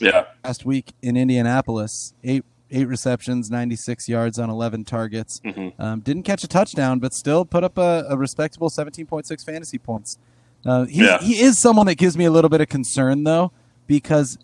yeah 0.00 0.24
last 0.44 0.64
week 0.66 0.92
in 1.02 1.16
Indianapolis. 1.16 2.14
Eight 2.24 2.44
eight 2.72 2.88
receptions, 2.88 3.50
96 3.50 4.08
yards 4.08 4.38
on 4.38 4.50
11 4.50 4.84
targets. 4.84 5.40
hmm 5.44 5.68
Um, 5.78 6.00
didn't 6.00 6.22
catch 6.24 6.42
a 6.44 6.48
touchdown, 6.48 6.98
but 6.98 7.12
still 7.14 7.44
put 7.44 7.62
up 7.64 7.78
a, 7.78 8.04
a 8.08 8.16
respectable 8.16 8.70
17.6 8.70 9.44
fantasy 9.44 9.78
points. 9.78 10.18
Uh, 10.64 10.84
he, 10.84 11.04
Yeah. 11.04 11.18
he 11.18 11.40
is 11.40 11.58
someone 11.60 11.86
that 11.86 11.96
gives 11.96 12.16
me 12.16 12.24
a 12.24 12.30
little 12.30 12.48
bit 12.50 12.60
of 12.60 12.68
concern, 12.68 13.24
though, 13.24 13.52
because 13.86 14.38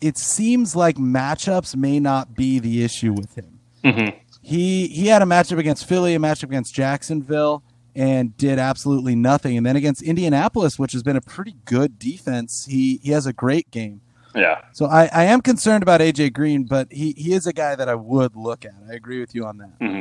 it 0.00 0.16
seems 0.18 0.74
like 0.76 0.96
matchups 0.96 1.74
may 1.76 1.98
not 2.00 2.34
be 2.34 2.58
the 2.58 2.82
issue 2.84 3.12
with 3.12 3.34
him. 3.36 3.58
hmm 3.84 4.08
He 4.42 4.86
he 4.88 5.06
had 5.08 5.22
a 5.22 5.24
matchup 5.24 5.58
against 5.58 5.86
Philly, 5.88 6.14
a 6.14 6.18
matchup 6.18 6.44
against 6.44 6.74
Jacksonville, 6.74 7.62
and 7.96 8.36
did 8.36 8.58
absolutely 8.58 9.14
nothing. 9.14 9.56
And 9.56 9.64
then 9.64 9.76
against 9.76 10.02
Indianapolis, 10.02 10.78
which 10.78 10.92
has 10.92 11.02
been 11.02 11.16
a 11.16 11.20
pretty 11.22 11.54
good 11.64 11.98
defense, 11.98 12.66
he 12.66 12.98
he 13.02 13.10
has 13.12 13.26
a 13.26 13.32
great 13.32 13.70
game. 13.70 14.00
Yeah 14.34 14.62
So 14.72 14.86
I, 14.86 15.08
I 15.12 15.24
am 15.24 15.40
concerned 15.40 15.82
about 15.82 16.00
AJ 16.00 16.32
Green, 16.32 16.64
but 16.64 16.90
he, 16.92 17.12
he 17.12 17.32
is 17.32 17.46
a 17.46 17.52
guy 17.52 17.74
that 17.76 17.88
I 17.88 17.94
would 17.94 18.36
look 18.36 18.64
at. 18.64 18.72
I 18.90 18.94
agree 18.94 19.20
with 19.20 19.34
you 19.34 19.44
on 19.46 19.58
that. 19.58 19.70
hmm 19.80 20.00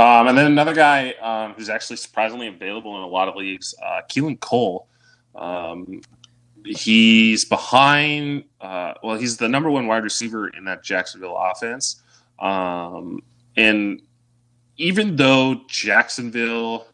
Um, 0.00 0.28
and 0.28 0.38
then 0.38 0.46
another 0.46 0.74
guy 0.74 1.12
um, 1.20 1.54
who's 1.54 1.68
actually 1.68 1.96
surprisingly 1.96 2.46
available 2.46 2.96
in 2.96 3.02
a 3.02 3.06
lot 3.06 3.28
of 3.28 3.34
leagues, 3.36 3.74
uh, 3.82 4.02
Keelan 4.08 4.38
Cole. 4.40 4.86
Um, 5.34 6.02
he's 6.64 7.44
behind. 7.44 8.44
Uh, 8.60 8.94
well, 9.02 9.16
he's 9.16 9.36
the 9.38 9.48
number 9.48 9.70
one 9.70 9.86
wide 9.86 10.04
receiver 10.04 10.48
in 10.48 10.64
that 10.64 10.84
Jacksonville 10.84 11.36
offense. 11.36 12.02
Um, 12.38 13.22
and 13.56 14.02
even 14.76 15.16
though 15.16 15.62
Jacksonville 15.68 16.86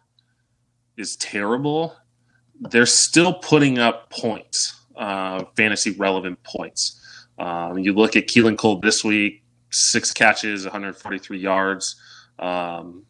is 0.96 1.16
terrible, 1.16 1.96
they're 2.60 2.87
still 2.87 3.34
putting 3.34 3.78
up 3.78 4.08
points, 4.10 4.80
uh, 4.96 5.44
fantasy 5.57 5.92
relevant 5.92 6.42
points. 6.42 7.00
Um, 7.38 7.78
you 7.78 7.92
look 7.92 8.16
at 8.16 8.28
Keelan 8.28 8.57
Cole 8.57 8.80
this 8.80 9.04
week, 9.04 9.42
six 9.70 10.12
catches, 10.12 10.64
143 10.64 11.38
yards. 11.38 11.96
Um, 12.38 13.04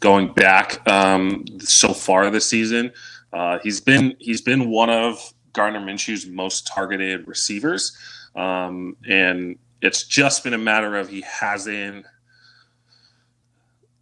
going 0.00 0.32
back 0.32 0.86
um, 0.88 1.44
so 1.58 1.92
far 1.92 2.30
this 2.30 2.48
season, 2.48 2.92
uh, 3.32 3.58
he's 3.62 3.80
been 3.80 4.16
he's 4.18 4.40
been 4.40 4.70
one 4.70 4.90
of 4.90 5.32
Gardner 5.52 5.80
Minshew's 5.80 6.26
most 6.26 6.66
targeted 6.66 7.26
receivers, 7.26 7.96
um, 8.34 8.96
and 9.08 9.58
it's 9.82 10.04
just 10.04 10.44
been 10.44 10.54
a 10.54 10.58
matter 10.58 10.96
of 10.96 11.08
he 11.08 11.22
hasn't 11.22 12.06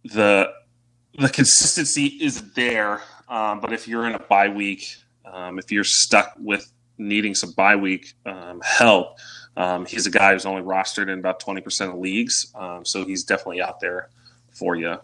the 0.03 0.51
the 1.17 1.29
consistency 1.29 2.05
is 2.21 2.51
there. 2.53 3.01
Um, 3.27 3.59
but 3.59 3.73
if 3.73 3.87
you're 3.87 4.05
in 4.05 4.13
a 4.13 4.19
bye 4.19 4.49
week, 4.49 4.95
um, 5.25 5.57
if 5.57 5.71
you're 5.71 5.83
stuck 5.83 6.33
with 6.39 6.71
needing 6.97 7.35
some 7.35 7.51
bye 7.51 7.75
week 7.75 8.13
um, 8.25 8.61
help, 8.63 9.17
um, 9.57 9.85
he's 9.85 10.05
a 10.05 10.11
guy 10.11 10.33
who's 10.33 10.45
only 10.45 10.61
rostered 10.61 11.09
in 11.09 11.19
about 11.19 11.39
20% 11.41 11.89
of 11.89 11.95
leagues. 11.99 12.51
Um, 12.55 12.83
so 12.85 13.05
he's 13.05 13.23
definitely 13.23 13.61
out 13.61 13.79
there 13.79 14.09
for 14.51 14.75
you. 14.75 14.97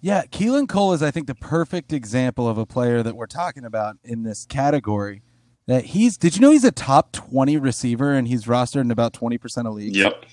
Yeah, 0.00 0.24
Keelan 0.26 0.68
Cole 0.68 0.92
is, 0.92 1.02
I 1.02 1.10
think, 1.10 1.26
the 1.26 1.34
perfect 1.34 1.92
example 1.92 2.46
of 2.46 2.58
a 2.58 2.66
player 2.66 3.02
that 3.02 3.16
we're 3.16 3.26
talking 3.26 3.64
about 3.64 3.96
in 4.04 4.22
this 4.22 4.44
category. 4.44 5.22
That 5.66 5.86
he's, 5.86 6.18
did 6.18 6.34
you 6.36 6.42
know 6.42 6.50
he's 6.50 6.64
a 6.64 6.70
top 6.70 7.12
20 7.12 7.56
receiver 7.56 8.12
and 8.12 8.28
he's 8.28 8.44
rostered 8.44 8.82
in 8.82 8.90
about 8.90 9.14
20% 9.14 9.66
of 9.66 9.72
leagues? 9.72 9.96
Yep. 9.96 10.24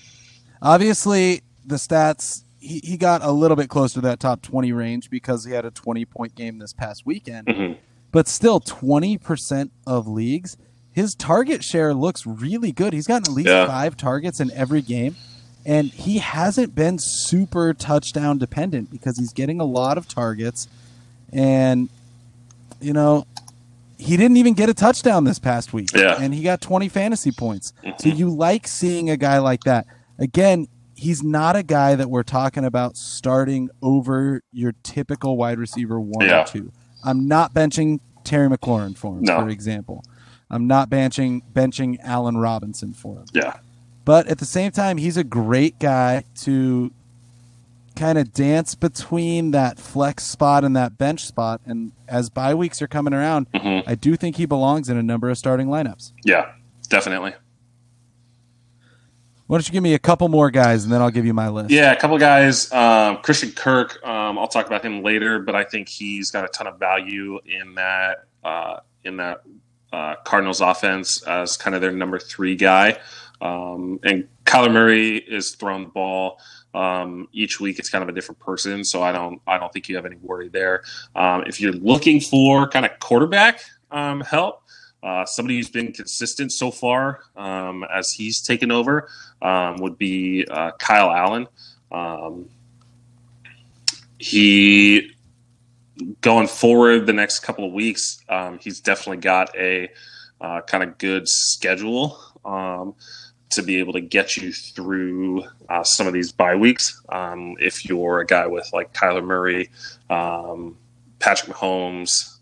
Obviously, 0.60 1.40
the 1.64 1.76
stats, 1.76 2.44
he, 2.58 2.80
he 2.84 2.96
got 2.98 3.24
a 3.24 3.32
little 3.32 3.56
bit 3.56 3.70
closer 3.70 3.94
to 3.94 4.00
that 4.02 4.20
top 4.20 4.42
20 4.42 4.72
range 4.72 5.08
because 5.08 5.44
he 5.44 5.52
had 5.52 5.64
a 5.64 5.70
20 5.70 6.04
point 6.04 6.34
game 6.34 6.58
this 6.58 6.74
past 6.74 7.06
weekend. 7.06 7.46
Mhm. 7.46 7.78
But 8.10 8.28
still, 8.28 8.60
20% 8.60 9.70
of 9.86 10.06
leagues, 10.06 10.58
his 10.92 11.14
target 11.14 11.64
share 11.64 11.94
looks 11.94 12.26
really 12.26 12.72
good. 12.72 12.92
He's 12.92 13.06
gotten 13.06 13.30
at 13.32 13.34
least 13.36 13.48
Yeah. 13.48 13.66
five 13.66 13.96
targets 13.96 14.40
in 14.40 14.50
every 14.52 14.82
game. 14.82 15.16
And 15.64 15.88
he 15.90 16.18
hasn't 16.18 16.74
been 16.74 16.98
super 16.98 17.72
touchdown 17.72 18.38
dependent 18.38 18.90
because 18.90 19.16
he's 19.18 19.32
getting 19.32 19.60
a 19.60 19.64
lot 19.64 19.96
of 19.96 20.08
targets. 20.08 20.66
And, 21.32 21.88
you 22.80 22.92
know, 22.92 23.26
he 23.96 24.16
didn't 24.16 24.36
even 24.36 24.54
get 24.54 24.68
a 24.68 24.74
touchdown 24.74 25.22
this 25.24 25.38
past 25.38 25.72
week. 25.72 25.88
Yeah. 25.94 26.16
And 26.20 26.34
he 26.34 26.42
got 26.42 26.60
20 26.60 26.88
fantasy 26.88 27.30
points. 27.30 27.72
So 27.98 28.08
Mhm. 28.10 28.16
you 28.18 28.28
like 28.30 28.66
seeing 28.66 29.08
a 29.08 29.16
guy 29.16 29.38
like 29.38 29.62
that. 29.64 29.86
Again, 30.18 30.66
he's 30.96 31.22
not 31.22 31.54
a 31.56 31.62
guy 31.62 31.94
that 31.94 32.10
we're 32.10 32.22
talking 32.24 32.64
about 32.64 32.96
starting 32.96 33.70
over 33.80 34.42
your 34.52 34.72
typical 34.82 35.36
wide 35.36 35.58
receiver 35.58 36.00
one 36.00 36.26
Yeah. 36.26 36.42
or 36.42 36.46
two. 36.46 36.72
I'm 37.04 37.26
not 37.28 37.54
benching 37.54 38.00
Terry 38.24 38.48
McLaurin 38.48 38.96
for 38.96 39.16
him, 39.16 39.22
No. 39.22 39.40
for 39.40 39.48
example. 39.48 40.02
I'm 40.52 40.66
not 40.66 40.90
benching 40.90 41.42
benching 41.52 41.98
Allen 42.02 42.36
Robinson 42.36 42.92
for 42.92 43.16
him. 43.16 43.24
Yeah. 43.32 43.56
But 44.04 44.26
at 44.28 44.38
the 44.38 44.44
same 44.44 44.70
time, 44.72 44.98
he's 44.98 45.16
a 45.16 45.24
great 45.24 45.78
guy 45.78 46.24
to 46.42 46.92
kind 47.96 48.18
of 48.18 48.32
dance 48.32 48.74
between 48.74 49.50
that 49.52 49.78
flex 49.78 50.24
spot 50.24 50.64
and 50.64 50.74
that 50.76 50.98
bench 50.98 51.24
spot. 51.24 51.60
And 51.66 51.92
as 52.08 52.30
bye 52.30 52.54
weeks 52.54 52.80
are 52.82 52.86
coming 52.88 53.12
around, 53.14 53.50
Mhm. 53.52 53.84
I 53.86 53.94
do 53.94 54.16
think 54.16 54.36
he 54.36 54.46
belongs 54.46 54.88
in 54.88 54.96
a 54.96 55.02
number 55.02 55.28
of 55.30 55.38
starting 55.38 55.68
lineups. 55.68 56.12
Yeah, 56.24 56.52
definitely. 56.88 57.32
Why 59.46 59.58
don't 59.58 59.68
you 59.68 59.72
give 59.72 59.82
me 59.82 59.92
a 59.94 59.98
couple 59.98 60.28
more 60.28 60.50
guys, 60.50 60.84
and 60.84 60.92
then 60.92 61.02
I'll 61.02 61.10
give 61.10 61.26
you 61.26 61.34
my 61.34 61.48
list. 61.48 61.70
Yeah, 61.70 61.92
a 61.92 61.96
couple 61.96 62.16
guys. 62.16 62.72
Um, 62.72 63.18
Christian 63.18 63.50
Kirk. 63.52 64.00
Um, 64.06 64.38
I'll 64.38 64.48
talk 64.48 64.66
about 64.66 64.82
him 64.84 65.02
later, 65.02 65.40
but 65.40 65.54
I 65.54 65.64
think 65.64 65.88
he's 65.88 66.30
got 66.30 66.44
a 66.44 66.48
ton 66.48 66.66
of 66.66 66.78
value 66.78 67.38
in 67.44 67.74
that 67.74 68.24
uh, 68.44 68.78
in 69.04 69.18
that 69.18 69.42
uh, 69.92 70.16
Cardinals 70.24 70.60
offense 70.60 71.22
as 71.22 71.56
kind 71.56 71.74
of 71.74 71.80
their 71.80 71.92
number 71.92 72.18
three 72.18 72.56
guy. 72.56 72.98
Um, 73.40 73.98
and 74.04 74.28
Kyler 74.44 74.72
Murray 74.72 75.16
is 75.16 75.54
throwing 75.54 75.84
the 75.84 75.90
ball 75.90 76.40
um, 76.74 77.28
each 77.32 77.60
week. 77.60 77.78
It's 77.78 77.90
kind 77.90 78.02
of 78.02 78.08
a 78.08 78.12
different 78.12 78.38
person, 78.38 78.84
so 78.84 79.02
I 79.02 79.12
don't 79.12 79.40
I 79.46 79.58
don't 79.58 79.72
think 79.72 79.88
you 79.88 79.96
have 79.96 80.06
any 80.06 80.16
worry 80.16 80.48
there. 80.48 80.84
Um, 81.14 81.44
if 81.46 81.60
you're 81.60 81.72
looking 81.72 82.20
for 82.20 82.68
kind 82.68 82.86
of 82.86 82.98
quarterback 83.00 83.60
um, 83.90 84.20
help, 84.20 84.62
uh, 85.02 85.24
somebody 85.26 85.56
who's 85.56 85.70
been 85.70 85.92
consistent 85.92 86.52
so 86.52 86.70
far 86.70 87.20
um, 87.36 87.84
as 87.92 88.12
he's 88.12 88.40
taken 88.40 88.70
over 88.70 89.08
um, 89.42 89.76
would 89.78 89.98
be 89.98 90.46
uh, 90.48 90.70
Kyle 90.78 91.10
Allen. 91.10 91.48
He 94.18 95.12
going 96.20 96.46
forward 96.46 97.06
the 97.06 97.12
next 97.12 97.40
couple 97.40 97.64
of 97.64 97.72
weeks, 97.72 98.22
um, 98.28 98.58
he's 98.60 98.80
definitely 98.80 99.18
got 99.18 99.56
a 99.56 99.90
uh, 100.40 100.60
kind 100.62 100.82
of 100.82 100.98
good 100.98 101.28
schedule 101.28 102.18
um, 102.44 102.94
to 103.50 103.62
be 103.62 103.78
able 103.78 103.92
to 103.92 104.00
get 104.00 104.36
you 104.36 104.52
through 104.52 105.44
uh, 105.68 105.84
some 105.84 106.06
of 106.06 106.12
these 106.12 106.32
bye 106.32 106.56
weeks. 106.56 107.00
Um, 107.08 107.56
if 107.60 107.84
you're 107.84 108.20
a 108.20 108.26
guy 108.26 108.46
with 108.46 108.68
like 108.72 108.92
Kyler 108.92 109.24
Murray, 109.24 109.70
Patrick 110.08 111.56
Mahomes, 111.56 112.38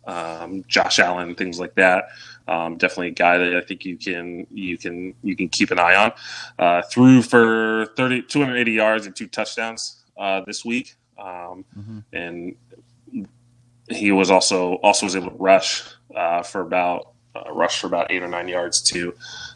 Josh 0.68 0.98
Allen, 0.98 1.34
things 1.34 1.58
like 1.58 1.74
that. 1.74 2.04
Um, 2.50 2.76
definitely 2.76 3.08
a 3.08 3.12
guy 3.12 3.38
that 3.38 3.56
I 3.56 3.60
think 3.60 3.84
you 3.84 3.96
can 3.96 4.46
you 4.50 4.76
can 4.76 5.14
you 5.22 5.36
can 5.36 5.48
keep 5.48 5.70
an 5.70 5.78
eye 5.78 5.94
on. 5.94 6.12
Uh, 6.58 6.82
threw 6.82 7.22
for 7.22 7.86
30, 7.96 8.22
280 8.22 8.72
yards 8.72 9.06
and 9.06 9.14
two 9.14 9.28
touchdowns 9.28 10.02
uh, 10.18 10.40
this 10.46 10.64
week, 10.64 10.96
um, 11.16 11.64
mm-hmm. 11.78 11.98
and 12.12 12.56
he 13.90 14.12
was 14.12 14.30
also 14.30 14.74
also 14.74 15.06
was 15.06 15.16
able 15.16 15.30
to 15.30 15.36
rush 15.36 15.82
uh, 16.14 16.42
for 16.42 16.60
about 16.60 17.12
uh, 17.34 17.52
rush 17.52 17.80
for 17.80 17.86
about 17.86 18.10
eight 18.10 18.22
or 18.22 18.28
nine 18.28 18.48
yards 18.48 18.82
too. 18.82 19.14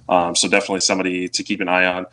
Um, 0.08 0.36
so 0.36 0.48
definitely 0.48 0.80
somebody 0.80 1.28
to 1.28 1.42
keep 1.42 1.60
an 1.60 1.68
eye 1.68 1.86
on. 1.86 2.06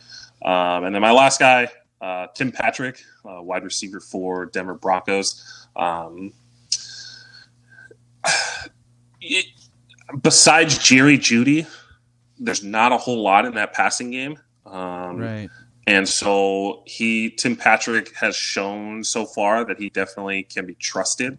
Um, 0.44 0.84
and 0.84 0.94
then 0.94 1.02
my 1.02 1.12
last 1.12 1.38
guy, 1.38 1.68
uh, 2.00 2.26
Tim 2.34 2.50
Patrick, 2.50 3.02
uh, 3.24 3.40
wide 3.42 3.64
receiver 3.64 4.00
for 4.00 4.46
Denver 4.46 4.74
Broncos. 4.74 5.66
Um, 5.76 6.32
it, 9.20 9.46
besides 10.20 10.78
Jerry 10.78 11.18
Jeudy, 11.18 11.66
there's 12.38 12.64
not 12.64 12.92
a 12.92 12.98
whole 12.98 13.22
lot 13.22 13.44
in 13.44 13.54
that 13.54 13.72
passing 13.72 14.10
game. 14.10 14.38
Um, 14.66 15.18
right. 15.18 15.50
And 15.86 16.08
so 16.08 16.82
he, 16.86 17.30
Tim 17.30 17.56
Patrick, 17.56 18.14
has 18.16 18.36
shown 18.36 19.02
so 19.04 19.26
far 19.26 19.64
that 19.64 19.78
he 19.78 19.90
definitely 19.90 20.44
can 20.44 20.66
be 20.66 20.74
trusted. 20.74 21.38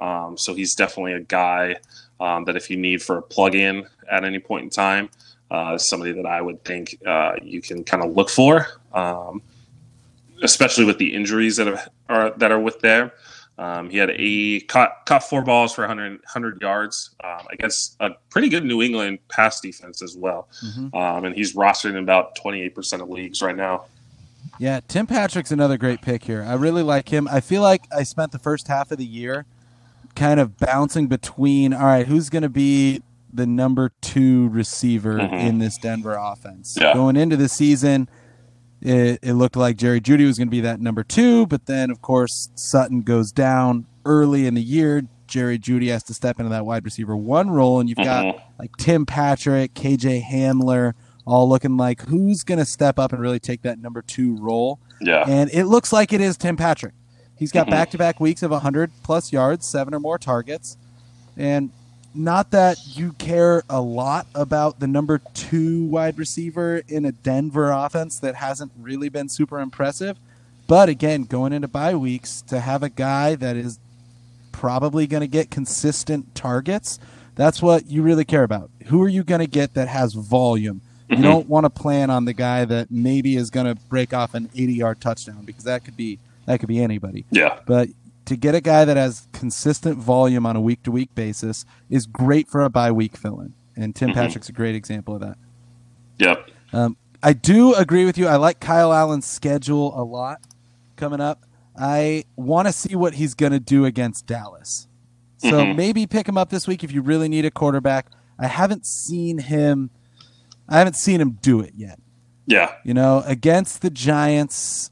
Um, 0.00 0.36
so 0.36 0.54
he's 0.54 0.74
definitely 0.74 1.12
a 1.12 1.20
guy 1.20 1.76
um, 2.18 2.44
that 2.44 2.56
if 2.56 2.70
you 2.70 2.76
need 2.76 3.02
for 3.02 3.18
a 3.18 3.22
plug-in 3.22 3.86
at 4.10 4.24
any 4.24 4.38
point 4.38 4.64
in 4.64 4.70
time, 4.70 5.10
uh, 5.50 5.76
somebody 5.76 6.12
that 6.12 6.26
I 6.26 6.40
would 6.40 6.64
think 6.64 6.96
uh, 7.06 7.32
you 7.42 7.60
can 7.60 7.84
kind 7.84 8.04
of 8.04 8.16
look 8.16 8.30
for, 8.30 8.66
um, 8.92 9.42
especially 10.42 10.84
with 10.84 10.98
the 10.98 11.12
injuries 11.12 11.56
that 11.56 11.66
have, 11.66 11.88
are 12.08 12.30
that 12.38 12.52
are 12.52 12.60
with 12.60 12.80
there. 12.80 13.12
Um, 13.58 13.90
he 13.90 13.98
had 13.98 14.10
a 14.14 14.60
caught, 14.60 15.04
caught 15.04 15.22
four 15.22 15.42
balls 15.42 15.74
for 15.74 15.82
100, 15.82 16.12
100 16.12 16.62
yards 16.62 17.10
um, 17.22 17.46
against 17.52 17.94
a 18.00 18.10
pretty 18.30 18.48
good 18.48 18.64
New 18.64 18.80
England 18.80 19.18
pass 19.28 19.60
defense 19.60 20.00
as 20.00 20.16
well. 20.16 20.48
Mm-hmm. 20.64 20.96
Um, 20.96 21.24
and 21.26 21.34
he's 21.34 21.54
rostered 21.54 21.90
in 21.90 21.98
about 21.98 22.38
28% 22.38 23.02
of 23.02 23.10
leagues 23.10 23.42
right 23.42 23.56
now. 23.56 23.84
Yeah, 24.58 24.80
Tim 24.88 25.06
Patrick's 25.06 25.52
another 25.52 25.76
great 25.76 26.00
pick 26.00 26.24
here. 26.24 26.42
I 26.42 26.54
really 26.54 26.82
like 26.82 27.10
him. 27.10 27.28
I 27.28 27.40
feel 27.40 27.60
like 27.60 27.82
I 27.94 28.02
spent 28.02 28.32
the 28.32 28.38
first 28.38 28.66
half 28.66 28.92
of 28.92 28.98
the 28.98 29.04
year 29.04 29.44
kind 30.14 30.40
of 30.40 30.56
bouncing 30.58 31.06
between, 31.06 31.72
all 31.72 31.86
right, 31.86 32.06
who's 32.06 32.30
going 32.30 32.42
to 32.42 32.48
be 32.48 33.02
the 33.32 33.46
number 33.46 33.92
two 34.00 34.48
receiver 34.48 35.18
mm-hmm. 35.18 35.34
in 35.34 35.58
this 35.58 35.78
Denver 35.78 36.16
offense? 36.18 36.76
Yeah. 36.80 36.94
Going 36.94 37.16
into 37.16 37.36
the 37.36 37.48
season– 37.48 38.08
it, 38.82 39.18
it 39.22 39.34
looked 39.34 39.56
like 39.56 39.76
Jerry 39.76 40.00
Jeudy 40.00 40.26
was 40.26 40.38
going 40.38 40.48
to 40.48 40.50
be 40.50 40.62
that 40.62 40.80
number 40.80 41.02
two, 41.02 41.46
but 41.46 41.66
then 41.66 41.90
of 41.90 42.00
course 42.00 42.48
Sutton 42.54 43.02
goes 43.02 43.30
down 43.32 43.86
early 44.04 44.46
in 44.46 44.54
the 44.54 44.62
year. 44.62 45.02
Jerry 45.26 45.58
Jeudy 45.58 45.88
has 45.88 46.02
to 46.04 46.14
step 46.14 46.40
into 46.40 46.50
that 46.50 46.66
wide 46.66 46.84
receiver 46.84 47.16
one 47.16 47.50
role, 47.50 47.78
and 47.78 47.88
you've 47.88 47.98
got 47.98 48.24
mm-hmm. 48.24 48.52
like 48.58 48.76
Tim 48.78 49.06
Patrick, 49.06 49.74
KJ 49.74 50.24
Hamler, 50.24 50.94
all 51.26 51.48
looking 51.48 51.76
like 51.76 52.00
who's 52.08 52.42
going 52.42 52.58
to 52.58 52.64
step 52.64 52.98
up 52.98 53.12
and 53.12 53.20
really 53.20 53.38
take 53.38 53.62
that 53.62 53.78
number 53.78 54.02
two 54.02 54.36
role. 54.36 54.80
Yeah, 55.00 55.24
and 55.28 55.50
it 55.52 55.66
looks 55.66 55.92
like 55.92 56.12
it 56.12 56.20
is 56.20 56.36
Tim 56.36 56.56
Patrick. 56.56 56.94
He's 57.40 57.52
got 57.52 57.70
back 57.70 57.90
to 57.92 57.98
back 57.98 58.20
weeks 58.20 58.42
of 58.42 58.50
100 58.50 58.90
plus 59.02 59.32
yards, 59.32 59.66
seven 59.66 59.94
or 59.94 59.98
more 59.98 60.18
targets, 60.18 60.76
and 61.38 61.70
not 62.14 62.50
that 62.50 62.76
you 62.86 63.12
care 63.12 63.62
a 63.70 63.80
lot 63.80 64.26
about 64.34 64.78
the 64.78 64.86
number 64.86 65.22
two 65.32 65.86
wide 65.86 66.18
receiver 66.18 66.82
in 66.86 67.06
a 67.06 67.12
Denver 67.12 67.70
offense 67.70 68.18
that 68.18 68.34
hasn't 68.34 68.72
really 68.78 69.08
been 69.08 69.30
super 69.30 69.58
impressive. 69.58 70.18
But 70.66 70.90
again, 70.90 71.24
going 71.24 71.54
into 71.54 71.66
bye 71.66 71.94
weeks, 71.94 72.42
to 72.42 72.60
have 72.60 72.82
a 72.82 72.90
guy 72.90 73.36
that 73.36 73.56
is 73.56 73.78
probably 74.52 75.06
going 75.06 75.22
to 75.22 75.26
get 75.26 75.50
consistent 75.50 76.34
targets, 76.34 76.98
that's 77.36 77.62
what 77.62 77.86
you 77.86 78.02
really 78.02 78.26
care 78.26 78.42
about. 78.42 78.70
Who 78.88 79.02
are 79.02 79.08
you 79.08 79.24
going 79.24 79.40
to 79.40 79.46
get 79.46 79.72
that 79.72 79.88
has 79.88 80.12
volume? 80.12 80.82
Mm-hmm. 81.08 81.22
You 81.22 81.22
don't 81.22 81.48
want 81.48 81.64
to 81.64 81.70
plan 81.70 82.10
on 82.10 82.26
the 82.26 82.34
guy 82.34 82.66
that 82.66 82.90
maybe 82.90 83.36
is 83.36 83.48
going 83.48 83.66
to 83.66 83.80
break 83.88 84.12
off 84.12 84.34
an 84.34 84.50
80 84.54 84.74
yard 84.74 85.00
touchdown 85.00 85.46
because 85.46 85.64
that 85.64 85.86
could 85.86 85.96
be 85.96 86.18
that 86.50 86.58
could 86.58 86.68
be 86.68 86.82
anybody. 86.82 87.24
Yeah. 87.30 87.60
But 87.64 87.90
to 88.24 88.36
get 88.36 88.56
a 88.56 88.60
guy 88.60 88.84
that 88.84 88.96
has 88.96 89.28
consistent 89.32 89.98
volume 89.98 90.46
on 90.46 90.56
a 90.56 90.60
week 90.60 90.82
to 90.82 90.90
week 90.90 91.14
basis 91.14 91.64
is 91.88 92.06
great 92.06 92.48
for 92.48 92.62
a 92.62 92.68
bye 92.68 92.90
week 92.90 93.16
fill 93.16 93.40
in. 93.40 93.54
And 93.76 93.94
Tim 93.94 94.10
mm-hmm. 94.10 94.18
Patrick's 94.18 94.48
a 94.48 94.52
great 94.52 94.74
example 94.74 95.14
of 95.14 95.20
that. 95.20 95.38
Yep. 96.18 96.50
Um, 96.72 96.96
I 97.22 97.34
do 97.34 97.74
agree 97.74 98.04
with 98.04 98.18
you. 98.18 98.26
I 98.26 98.36
like 98.36 98.58
Kyle 98.58 98.92
Allen's 98.92 99.26
schedule 99.26 99.98
a 99.98 100.02
lot 100.02 100.40
coming 100.96 101.20
up. 101.20 101.44
I 101.78 102.24
want 102.34 102.66
to 102.66 102.72
see 102.72 102.96
what 102.96 103.14
he's 103.14 103.34
going 103.34 103.52
to 103.52 103.60
do 103.60 103.84
against 103.84 104.26
Dallas. 104.26 104.88
So 105.38 105.52
mm-hmm. 105.52 105.76
maybe 105.76 106.06
pick 106.06 106.28
him 106.28 106.36
up 106.36 106.50
this 106.50 106.66
week 106.66 106.82
if 106.82 106.92
you 106.92 107.00
really 107.00 107.28
need 107.28 107.44
a 107.44 107.50
quarterback. 107.50 108.08
I 108.38 108.48
haven't 108.48 108.86
seen 108.86 109.38
him. 109.38 109.90
I 110.68 110.78
haven't 110.78 110.96
seen 110.96 111.20
him 111.20 111.38
do 111.42 111.60
it 111.60 111.74
yet. 111.76 112.00
Yeah. 112.46 112.74
You 112.84 112.94
know, 112.94 113.22
against 113.24 113.82
the 113.82 113.90
Giants, 113.90 114.90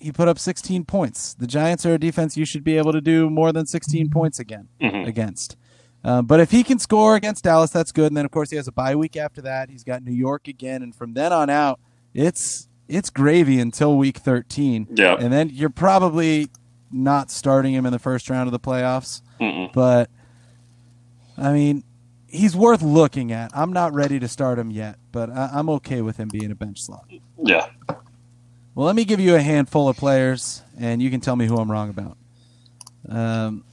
he 0.00 0.12
put 0.12 0.28
up 0.28 0.38
16 0.38 0.84
points. 0.84 1.34
The 1.34 1.46
Giants 1.46 1.86
are 1.86 1.94
a 1.94 1.98
defense 1.98 2.36
you 2.36 2.44
should 2.44 2.64
be 2.64 2.76
able 2.76 2.92
to 2.92 3.00
do 3.00 3.30
more 3.30 3.52
than 3.52 3.66
16 3.66 4.10
points 4.10 4.38
again 4.38 4.68
mm-hmm. 4.80 5.08
against. 5.08 5.56
Uh, 6.04 6.22
but 6.22 6.38
if 6.38 6.50
he 6.50 6.62
can 6.62 6.78
score 6.78 7.16
against 7.16 7.44
Dallas, 7.44 7.70
that's 7.70 7.92
good. 7.92 8.06
And 8.06 8.16
then 8.16 8.24
of 8.24 8.30
course 8.30 8.50
he 8.50 8.56
has 8.56 8.68
a 8.68 8.72
bye 8.72 8.94
week 8.94 9.16
after 9.16 9.42
that. 9.42 9.70
He's 9.70 9.82
got 9.82 10.04
New 10.04 10.12
York 10.12 10.46
again, 10.46 10.82
and 10.82 10.94
from 10.94 11.14
then 11.14 11.32
on 11.32 11.50
out, 11.50 11.80
it's 12.14 12.68
it's 12.88 13.10
gravy 13.10 13.58
until 13.58 13.96
week 13.96 14.18
13. 14.18 14.88
Yeah, 14.94 15.16
and 15.18 15.32
then 15.32 15.50
you're 15.52 15.68
probably 15.68 16.48
not 16.92 17.30
starting 17.30 17.74
him 17.74 17.84
in 17.84 17.92
the 17.92 17.98
first 17.98 18.30
round 18.30 18.46
of 18.46 18.52
the 18.52 18.60
playoffs. 18.60 19.22
Mm-mm. 19.40 19.72
But 19.72 20.08
I 21.36 21.52
mean, 21.52 21.82
he's 22.28 22.56
worth 22.56 22.82
looking 22.82 23.32
at. 23.32 23.50
I'm 23.54 23.72
not 23.72 23.92
ready 23.92 24.20
to 24.20 24.28
start 24.28 24.58
him 24.58 24.70
yet, 24.70 24.98
but 25.10 25.30
I- 25.30 25.50
I'm 25.54 25.68
okay 25.70 26.02
with 26.02 26.18
him 26.18 26.28
being 26.28 26.50
a 26.50 26.54
bench 26.54 26.82
slot. 26.82 27.10
Yeah. 27.42 27.66
Well, 28.76 28.84
let 28.84 28.94
me 28.94 29.06
give 29.06 29.20
you 29.20 29.34
a 29.34 29.40
handful 29.40 29.88
of 29.88 29.96
players, 29.96 30.62
and 30.78 31.00
you 31.00 31.08
can 31.08 31.20
tell 31.20 31.34
me 31.34 31.46
who 31.46 31.56
I'm 31.56 31.70
wrong 31.70 31.88
about. 31.88 32.18
Um, 33.08 33.64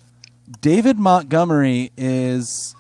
David 0.62 0.98
Montgomery 0.98 1.92
is 1.98 2.74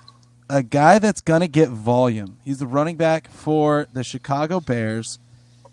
a 0.49 0.63
guy 0.63 0.99
that's 0.99 1.19
going 1.19 1.41
to 1.41 1.49
get 1.49 1.67
volume. 1.67 2.37
He's 2.45 2.59
the 2.59 2.65
running 2.65 2.95
back 2.95 3.29
for 3.29 3.87
the 3.91 4.05
Chicago 4.05 4.61
Bears, 4.61 5.19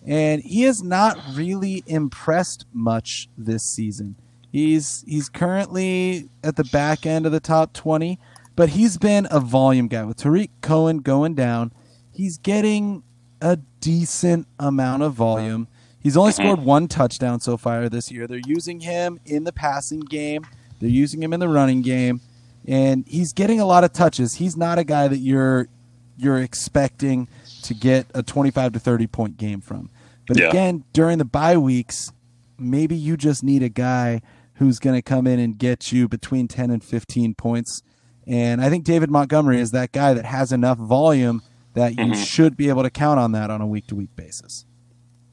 and 0.05 0.43
he 0.43 0.63
has 0.63 0.83
not 0.83 1.17
really 1.35 1.85
impressed 1.87 2.67
much 2.73 3.29
this 3.39 3.63
season. 3.63 4.17
He's 4.51 5.05
he's 5.07 5.29
currently 5.29 6.31
at 6.43 6.57
the 6.57 6.65
back 6.65 7.07
end 7.07 7.27
of 7.27 7.31
the 7.31 7.39
top 7.39 7.73
20, 7.75 8.19
but 8.57 8.71
he's 8.71 8.99
been 8.99 9.29
a 9.31 9.39
volume 9.39 9.87
guy 9.87 10.03
with 10.03 10.17
Tarik 10.17 10.51
Cohen 10.63 10.99
going 10.99 11.35
down. 11.35 11.73
He's 12.11 12.39
getting 12.39 13.05
a 13.41 13.57
decent 13.81 14.49
amount 14.59 15.05
of 15.05 15.15
volume. 15.15 15.69
He's 16.01 16.17
only 16.17 16.33
mm-hmm. 16.33 16.43
scored 16.43 16.61
one 16.61 16.89
touchdown 16.89 17.41
so 17.41 17.57
far 17.57 17.89
this 17.89 18.11
year. 18.11 18.27
They're 18.27 18.41
using 18.47 18.81
him 18.81 19.21
in 19.27 19.45
the 19.45 19.53
passing 19.53 20.01
game. 20.01 20.47
They're 20.79 20.89
using 20.89 21.23
him 21.23 21.33
in 21.33 21.41
the 21.41 21.49
running 21.49 21.83
game, 21.83 22.21
and 22.67 23.05
he's 23.07 23.33
getting 23.33 23.61
a 23.61 23.67
lot 23.67 23.85
of 23.85 23.93
touches. 23.93 24.35
He's 24.35 24.57
not 24.57 24.79
a 24.79 24.85
guy 24.85 25.09
that 25.09 25.19
you're 25.19 25.69
you're 26.17 26.39
expecting 26.39 27.29
to 27.63 27.75
get 27.75 28.07
a 28.15 28.23
25 28.23 28.73
to 28.75 28.79
30 28.79 29.07
point 29.07 29.37
game 29.37 29.61
from. 29.61 29.91
But 30.27 30.39
yeah. 30.39 30.49
again, 30.49 30.85
during 30.93 31.19
the 31.19 31.25
bye 31.25 31.57
weeks, 31.57 32.13
maybe 32.59 32.95
you 32.95 33.17
just 33.17 33.43
need 33.43 33.63
a 33.63 33.69
guy 33.69 34.21
who's 34.55 34.79
going 34.79 34.95
to 34.95 35.03
come 35.03 35.27
in 35.27 35.39
and 35.39 35.59
get 35.59 35.91
you 35.91 36.07
between 36.09 36.47
10 36.47 36.71
and 36.71 36.85
15 36.85 37.35
points. 37.35 37.83
And 38.27 38.61
I 38.61 38.69
think 38.69 38.85
David 38.85 39.11
Montgomery 39.11 39.59
is 39.59 39.71
that 39.71 39.93
guy 39.93 40.13
that 40.15 40.27
has 40.27 40.53
enough 40.53 40.79
volume 40.79 41.43
that 41.75 41.93
you 41.93 42.05
mm-hmm. 42.05 42.23
should 42.23 42.57
be 42.57 42.69
able 42.69 42.83
to 42.83 42.91
count 42.91 43.19
on 43.19 43.33
that 43.33 43.51
on 43.51 43.61
a 43.61 43.67
week 43.67 43.87
to 43.89 43.95
week 43.95 44.15
basis. 44.17 44.67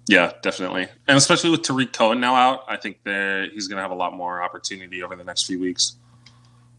Yeah, 0.07 0.31
definitely, 0.41 0.87
and 1.07 1.17
especially 1.17 1.49
with 1.49 1.63
Tarik 1.63 1.91
Cohen 1.91 2.19
now 2.21 2.33
out, 2.35 2.63
I 2.67 2.77
think 2.77 2.99
there 3.03 3.49
he's 3.49 3.67
going 3.67 3.75
to 3.77 3.81
have 3.81 3.91
a 3.91 3.95
lot 3.95 4.13
more 4.13 4.41
opportunity 4.41 5.03
over 5.03 5.15
the 5.15 5.23
next 5.25 5.45
few 5.45 5.59
weeks. 5.59 5.97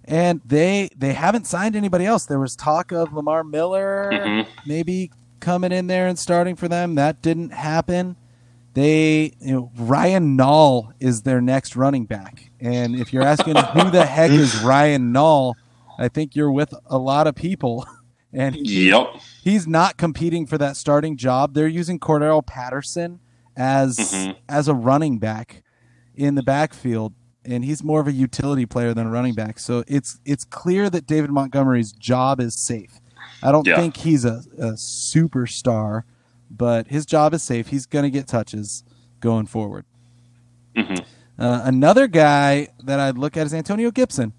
And 0.04 0.40
they 0.46 0.88
they 0.96 1.12
haven't 1.12 1.46
signed 1.46 1.76
anybody 1.76 2.06
else. 2.06 2.24
There 2.24 2.38
was 2.40 2.56
talk 2.56 2.90
of 2.92 3.12
Lamar 3.12 3.44
Miller 3.44 4.10
Mhm. 4.12 4.46
maybe 4.66 5.10
coming 5.40 5.70
in 5.72 5.86
there 5.88 6.06
and 6.06 6.18
starting 6.18 6.56
for 6.56 6.68
them. 6.68 6.94
That 6.94 7.20
didn't 7.20 7.50
happen. 7.52 8.16
They, 8.72 9.34
you 9.40 9.52
know, 9.52 9.70
Ryan 9.76 10.36
Nall 10.38 10.92
is 10.98 11.22
their 11.22 11.40
next 11.42 11.76
running 11.76 12.06
back. 12.06 12.50
And 12.60 12.96
if 12.96 13.12
you're 13.12 13.22
asking 13.24 13.56
who 13.56 13.90
the 13.90 14.06
heck 14.06 14.30
is 14.30 14.58
Ryan 14.62 15.12
Nall, 15.12 15.54
I 15.98 16.08
think 16.08 16.34
you're 16.34 16.52
with 16.52 16.72
a 16.86 16.96
lot 16.96 17.26
of 17.26 17.34
people. 17.34 17.84
And 18.32 18.54
he- 18.54 18.90
Yep. 18.90 19.06
he's 19.42 19.66
not 19.66 19.96
competing 19.96 20.46
for 20.46 20.58
that 20.58 20.76
starting 20.76 21.16
job. 21.16 21.54
They're 21.54 21.66
using 21.66 21.98
Cordarrelle 21.98 22.44
Patterson 22.44 23.20
as 23.56 23.96
Mhm. 23.98 24.36
as 24.48 24.68
a 24.68 24.74
running 24.74 25.18
back 25.18 25.62
in 26.14 26.34
the 26.34 26.42
backfield, 26.42 27.14
and 27.44 27.64
he's 27.64 27.82
more 27.82 28.00
of 28.00 28.06
a 28.06 28.12
utility 28.12 28.66
player 28.66 28.92
than 28.92 29.06
a 29.06 29.10
running 29.10 29.34
back. 29.34 29.58
So 29.58 29.82
it's 29.88 30.18
it's 30.24 30.44
clear 30.44 30.90
that 30.90 31.06
David 31.06 31.30
Montgomery's 31.30 31.92
job 31.92 32.38
is 32.40 32.54
safe. 32.54 33.00
I 33.42 33.50
don't 33.52 33.66
Yeah. 33.66 33.76
think 33.76 33.96
he's 33.98 34.24
a, 34.24 34.42
a 34.58 34.72
superstar, 34.72 36.02
but 36.50 36.88
his 36.88 37.06
job 37.06 37.34
is 37.34 37.42
safe. 37.42 37.68
He's 37.68 37.86
going 37.86 38.02
to 38.04 38.10
get 38.10 38.26
touches 38.26 38.82
going 39.20 39.46
forward. 39.46 39.84
Mhm. 40.76 41.04
Uh, 41.38 41.60
another 41.64 42.06
guy 42.08 42.68
that 42.82 42.98
I'd 43.00 43.16
look 43.18 43.36
at 43.36 43.46
is 43.46 43.54
Antonio 43.54 43.90
Gibson. 43.90 44.32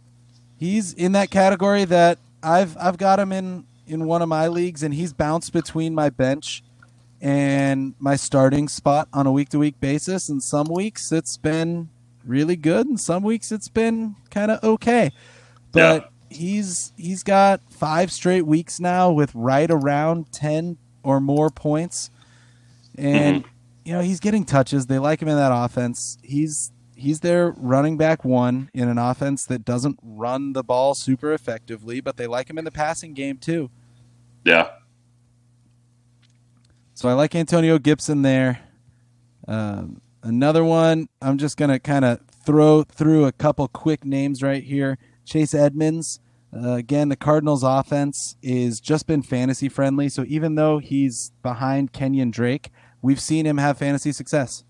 He's 0.58 0.94
in 0.94 1.14
that 1.14 1.30
category 1.32 1.86
that 1.86 2.20
I've 2.44 2.78
I've 2.78 2.98
got 2.98 3.20
him 3.20 3.32
in 3.32 3.66
in 3.90 4.06
one 4.06 4.22
of 4.22 4.30
my 4.30 4.48
leagues, 4.48 4.84
and 4.84 4.94
he's 4.94 5.12
bounced 5.12 5.52
between 5.52 5.94
my 5.96 6.10
bench 6.10 6.64
and 7.22 7.96
my 8.00 8.16
starting 8.16 8.68
spot 8.68 9.10
on 9.12 9.28
a 9.28 9.32
week 9.32 9.50
to 9.50 9.60
week 9.60 9.80
basis. 9.80 10.30
And 10.30 10.42
some 10.42 10.68
weeks 10.68 11.12
it's 11.12 11.36
been 11.36 11.90
really 12.24 12.56
good, 12.56 12.88
and 12.88 13.00
some 13.00 13.24
weeks 13.24 13.52
it's 13.52 13.68
been 13.68 14.16
kind 14.30 14.52
of 14.52 14.64
okay. 14.64 15.12
But 15.72 16.12
he's 16.30 16.94
he's 16.96 17.24
got 17.24 17.62
five 17.72 18.12
straight 18.12 18.46
weeks 18.46 18.80
now 18.80 19.12
with 19.12 19.34
right 19.34 19.70
around 19.70 20.32
ten 20.32 20.78
or 21.04 21.20
more 21.20 21.50
points, 21.50 22.12
and 22.98 23.44
mm-hmm. 23.44 23.52
you 23.86 23.94
know 23.94 24.02
he's 24.02 24.20
getting 24.20 24.46
touches. 24.46 24.86
They 24.86 25.00
like 25.00 25.22
him 25.22 25.28
in 25.28 25.36
that 25.36 25.52
offense. 25.52 26.18
He's 26.22 26.72
he's 26.96 27.22
their 27.22 27.52
running 27.58 27.98
back 27.98 28.24
one 28.24 28.70
in 28.74 28.90
an 28.90 28.98
offense 28.98 29.46
that 29.46 29.66
doesn't 29.66 29.98
run 30.04 30.54
the 30.54 30.64
ball 30.64 30.94
super 30.94 31.34
effectively, 31.34 32.02
but 32.02 32.18
they 32.18 32.28
like 32.28 32.50
him 32.50 32.58
in 32.58 32.66
the 32.66 32.72
passing 32.72 33.14
game 33.14 33.38
too. 33.38 33.72
Yeah. 34.50 34.70
So 36.96 37.08
I 37.08 37.14
like 37.14 37.36
Antonio 37.36 37.78
Gibson 37.78 38.24
there. 38.24 38.62
Um, 39.48 40.02
another 40.24 40.64
one, 40.64 41.08
I'm 41.22 41.38
just 41.38 41.56
going 41.56 41.70
to 41.70 41.78
kind 41.78 42.04
of 42.04 42.20
throw 42.44 42.82
through 42.82 43.26
a 43.26 43.32
couple 43.32 43.68
quick 43.68 44.04
names 44.04 44.42
right 44.42 44.64
here. 44.64 44.98
Chase 45.24 45.54
Edmonds. 45.54 46.20
Uh, 46.52 46.72
again, 46.72 47.10
the 47.10 47.16
Cardinals' 47.16 47.62
offense 47.62 48.38
is 48.42 48.80
just 48.80 49.06
been 49.06 49.22
fantasy 49.22 49.70
friendly. 49.70 50.10
So 50.10 50.26
even 50.28 50.56
though 50.56 50.80
he's 50.80 51.32
behind 51.44 51.94
Kenyan 51.94 52.32
Drake, 52.32 52.72
we've 53.04 53.22
seen 53.22 53.46
him 53.46 53.60
have 53.60 53.78
fantasy 53.78 54.12
success, 54.12 54.64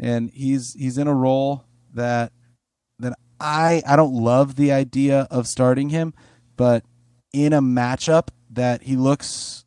and 0.00 0.32
he's 0.32 0.74
he's 0.74 0.98
in 0.98 1.06
a 1.06 1.14
role 1.14 1.64
that 1.94 2.32
that 2.98 3.12
I 3.38 3.84
I 3.86 3.94
don't 3.94 4.14
love 4.14 4.56
the 4.56 4.72
idea 4.72 5.28
of 5.30 5.46
starting 5.46 5.90
him, 5.90 6.12
but 6.56 6.82
in 7.32 7.52
a 7.52 7.62
matchup 7.62 8.30
that 8.56 8.82
he 8.82 8.96
looks 8.96 9.64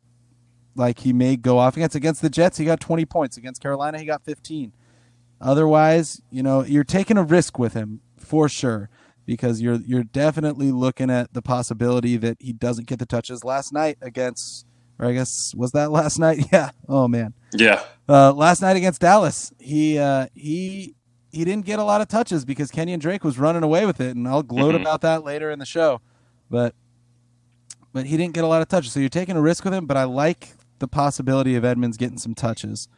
like 0.76 1.00
he 1.00 1.12
may 1.12 1.36
go 1.36 1.58
off 1.58 1.76
against 1.76 1.96
against 1.96 2.22
the 2.22 2.30
Jets, 2.30 2.58
he 2.58 2.64
got 2.64 2.78
20 2.80 3.04
points. 3.06 3.36
Against 3.36 3.60
Carolina, 3.60 3.98
he 3.98 4.04
got 4.04 4.24
15. 4.24 4.72
Otherwise, 5.40 6.20
you 6.30 6.42
know, 6.42 6.64
you're 6.64 6.84
taking 6.84 7.16
a 7.16 7.22
risk 7.24 7.58
with 7.58 7.72
him 7.74 8.00
for 8.16 8.48
sure 8.48 8.90
because 9.26 9.60
you're 9.62 9.76
you're 9.86 10.04
definitely 10.04 10.70
looking 10.70 11.10
at 11.10 11.32
the 11.32 11.42
possibility 11.42 12.16
that 12.18 12.36
he 12.40 12.52
doesn't 12.52 12.86
get 12.86 12.98
the 12.98 13.06
touches 13.06 13.42
last 13.44 13.72
night 13.72 13.96
against 14.02 14.66
or 14.98 15.06
I 15.06 15.12
guess 15.14 15.54
was 15.54 15.72
that 15.72 15.90
last 15.90 16.18
night? 16.18 16.44
Yeah. 16.52 16.70
Oh 16.88 17.08
man. 17.08 17.32
Yeah. 17.54 17.82
Uh, 18.08 18.32
last 18.32 18.60
night 18.60 18.76
against 18.76 19.00
Dallas, 19.00 19.52
he 19.58 19.98
uh, 19.98 20.26
he 20.34 20.94
he 21.32 21.44
didn't 21.44 21.64
get 21.64 21.78
a 21.78 21.84
lot 21.84 22.00
of 22.00 22.08
touches 22.08 22.44
because 22.44 22.70
Kenyan 22.70 22.98
Drake 22.98 23.24
was 23.24 23.38
running 23.38 23.62
away 23.62 23.86
with 23.86 24.00
it, 24.00 24.16
and 24.16 24.26
I'll 24.28 24.42
gloat 24.42 24.74
Mhm. 24.74 24.80
about 24.82 25.00
that 25.02 25.24
later 25.24 25.50
in 25.50 25.58
the 25.58 25.64
show. 25.64 26.00
But 26.50 26.74
but 27.92 28.06
he 28.06 28.16
didn't 28.16 28.34
get 28.34 28.44
a 28.44 28.46
lot 28.46 28.62
of 28.62 28.68
touches, 28.68 28.92
so 28.92 29.00
you're 29.00 29.08
taking 29.08 29.36
a 29.36 29.40
risk 29.42 29.64
with 29.64 29.74
him. 29.74 29.86
But 29.86 29.96
I 29.96 30.04
like 30.04 30.54
the 30.78 30.88
possibility 30.88 31.54
of 31.56 31.64
Edmonds 31.64 31.96
getting 31.96 32.18
some 32.18 32.34
touches. 32.34 32.88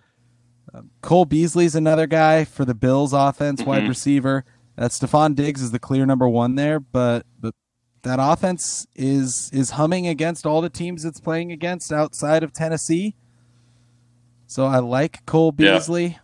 Um, 0.72 0.90
Cole 1.00 1.24
Beasley's 1.24 1.74
another 1.74 2.07
guy 2.07 2.44
for 2.44 2.64
the 2.64 2.74
Bills 2.74 3.12
offense, 3.12 3.62
wide 3.62 3.83
Mhm. 3.85 3.88
receiver. 3.88 4.44
Uh, 4.78 4.85
Stefon 4.88 5.35
Diggs 5.35 5.61
is 5.61 5.70
the 5.70 5.78
clear 5.78 6.07
number 6.07 6.28
one 6.28 6.55
there, 6.55 6.81
but 6.81 7.26
but 7.40 7.55
that 8.02 8.18
offense 8.20 8.87
is 8.94 9.50
is 9.52 9.70
humming 9.70 10.07
against 10.07 10.46
all 10.46 10.61
the 10.61 10.70
teams 10.70 11.05
it's 11.05 11.20
playing 11.20 11.52
against 11.52 11.92
outside 11.92 12.42
of 12.42 12.52
Tennessee. 12.52 13.14
So 14.46 14.66
I 14.66 14.78
like 14.78 15.24
Cole 15.26 15.55
Yeah. 15.59 15.74
Beasley. 15.74 16.18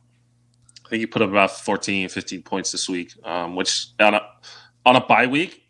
I 0.85 0.88
think 0.88 1.00
he 1.00 1.07
put 1.07 1.20
up 1.22 1.28
about 1.31 1.50
14, 1.50 2.09
15 2.09 2.42
points 2.42 2.72
this 2.72 2.88
week, 2.88 3.12
um, 3.24 3.54
which 3.57 3.88
on 4.00 4.14
a 4.14 4.22
on 4.87 4.96
a 4.96 5.04
bye 5.07 5.26
week, 5.26 5.67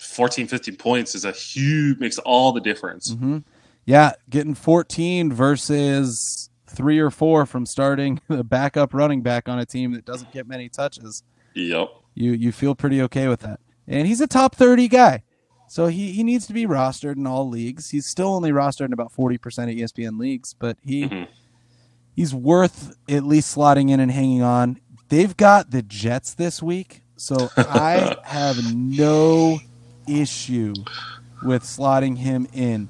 14, 0.00 0.46
15 0.46 0.76
points 0.76 1.14
is 1.14 1.24
a 1.24 1.32
huge 1.32 1.98
makes 1.98 2.18
all 2.18 2.52
the 2.52 2.60
difference. 2.60 3.12
hmm 3.12 3.38
Yeah, 3.84 4.12
getting 4.28 4.54
14 4.54 5.32
versus 5.32 6.48
three 6.66 6.98
or 6.98 7.10
four 7.10 7.46
from 7.46 7.66
starting 7.66 8.20
the 8.28 8.44
backup 8.44 8.94
running 8.94 9.22
back 9.22 9.48
on 9.48 9.58
a 9.58 9.66
team 9.66 9.92
that 9.92 10.04
doesn't 10.04 10.30
get 10.32 10.46
many 10.48 10.68
touches. 10.68 11.22
Yep. 11.54 11.88
You 12.14 12.32
you 12.32 12.52
feel 12.52 12.74
pretty 12.74 13.00
okay 13.02 13.28
with 13.28 13.40
that. 13.40 13.60
And 13.86 14.06
he's 14.06 14.20
a 14.20 14.26
top 14.26 14.54
30 14.54 14.88
guy. 14.88 15.22
So 15.66 15.86
he, 15.86 16.12
he 16.12 16.24
needs 16.24 16.46
to 16.48 16.52
be 16.52 16.66
rostered 16.66 17.16
in 17.16 17.26
all 17.28 17.48
leagues. 17.48 17.90
He's 17.90 18.06
still 18.06 18.34
only 18.34 18.50
rostered 18.50 18.86
in 18.86 18.92
about 18.92 19.12
40% 19.12 19.36
of 19.36 19.76
ESPN 19.76 20.18
leagues, 20.18 20.54
but 20.54 20.78
he 20.82 21.04
Mhm. 21.04 21.28
he's 22.16 22.34
worth 22.34 22.96
at 23.08 23.24
least 23.24 23.54
slotting 23.56 23.90
in 23.90 24.00
and 24.00 24.10
hanging 24.10 24.42
on. 24.42 24.80
They've 25.08 25.36
got 25.36 25.70
the 25.70 25.82
Jets 25.82 26.34
this 26.34 26.62
week, 26.62 27.02
so 27.16 27.50
I 27.56 28.16
have 28.24 28.62
no 28.64 29.60
issue 30.08 30.74
with 31.42 31.62
slotting 31.62 32.18
him 32.18 32.46
in. 32.52 32.88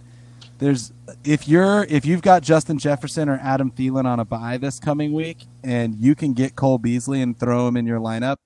There's 0.58 0.92
if 1.24 1.48
you're 1.48 1.84
if 1.84 2.04
you've 2.04 2.22
got 2.22 2.42
Justin 2.42 2.78
Jefferson 2.78 3.28
or 3.28 3.40
Adam 3.42 3.70
Thielen 3.70 4.04
on 4.04 4.20
a 4.20 4.24
bye 4.24 4.58
this 4.58 4.78
coming 4.78 5.12
week, 5.12 5.46
and 5.64 5.94
you 5.94 6.14
can 6.14 6.34
get 6.34 6.54
Cole 6.54 6.78
Beasley 6.78 7.22
and 7.22 7.38
throw 7.38 7.66
him 7.66 7.76
in 7.76 7.86
your 7.86 7.98
lineup, 7.98 8.36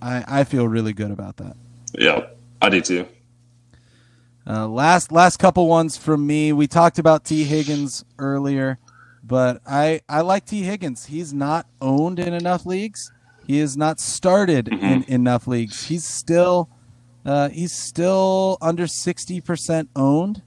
I, 0.00 0.24
I 0.26 0.44
feel 0.44 0.66
really 0.66 0.92
good 0.92 1.12
about 1.12 1.36
that. 1.36 1.56
Yeah, 1.96 2.26
I 2.60 2.68
do 2.68 2.80
too. 2.80 3.06
Uh, 4.44 4.66
last 4.66 5.12
last 5.12 5.38
couple 5.38 5.68
ones 5.68 5.96
from 5.96 6.26
me. 6.26 6.52
We 6.52 6.66
talked 6.66 6.98
about 6.98 7.24
Tee 7.24 7.44
Higgins 7.44 8.04
earlier, 8.18 8.78
but 9.22 9.60
I 9.64 10.00
I 10.08 10.22
like 10.22 10.44
Tee 10.46 10.64
Higgins. 10.64 11.06
He's 11.06 11.32
not 11.32 11.66
owned 11.80 12.18
in 12.18 12.34
enough 12.34 12.66
leagues. 12.66 13.12
He 13.46 13.60
is 13.60 13.76
not 13.76 14.00
started 14.00 14.66
in 14.68 15.04
enough 15.04 15.46
leagues. 15.46 15.86
He's 15.86 16.04
still 16.04 16.68
uh, 17.24 17.48
he's 17.50 17.72
still 17.72 18.58
under 18.60 18.86
sixty 18.86 19.40
percent 19.40 19.88
owned, 19.96 20.42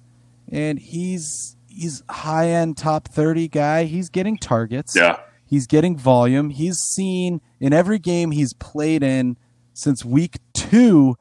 and 0.52 0.80
he's 0.80 1.56
he's 1.68 2.04
high 2.10 2.50
end 2.50 2.78
top 2.78 3.08
thirty 3.08 3.48
guy. 3.48 3.84
He's 3.86 4.10
getting 4.10 4.38
targets. 4.38 4.96
Yeah. 4.96 5.18
He's 5.48 5.68
getting 5.68 5.96
volume. 5.98 6.50
He's 6.50 6.78
seen 6.80 7.40
in 7.60 7.72
every 7.72 8.00
game 8.00 8.32
he's 8.32 8.54
played 8.54 9.04
in 9.04 9.38
since 9.74 10.04
week 10.04 10.40
two. 10.54 11.16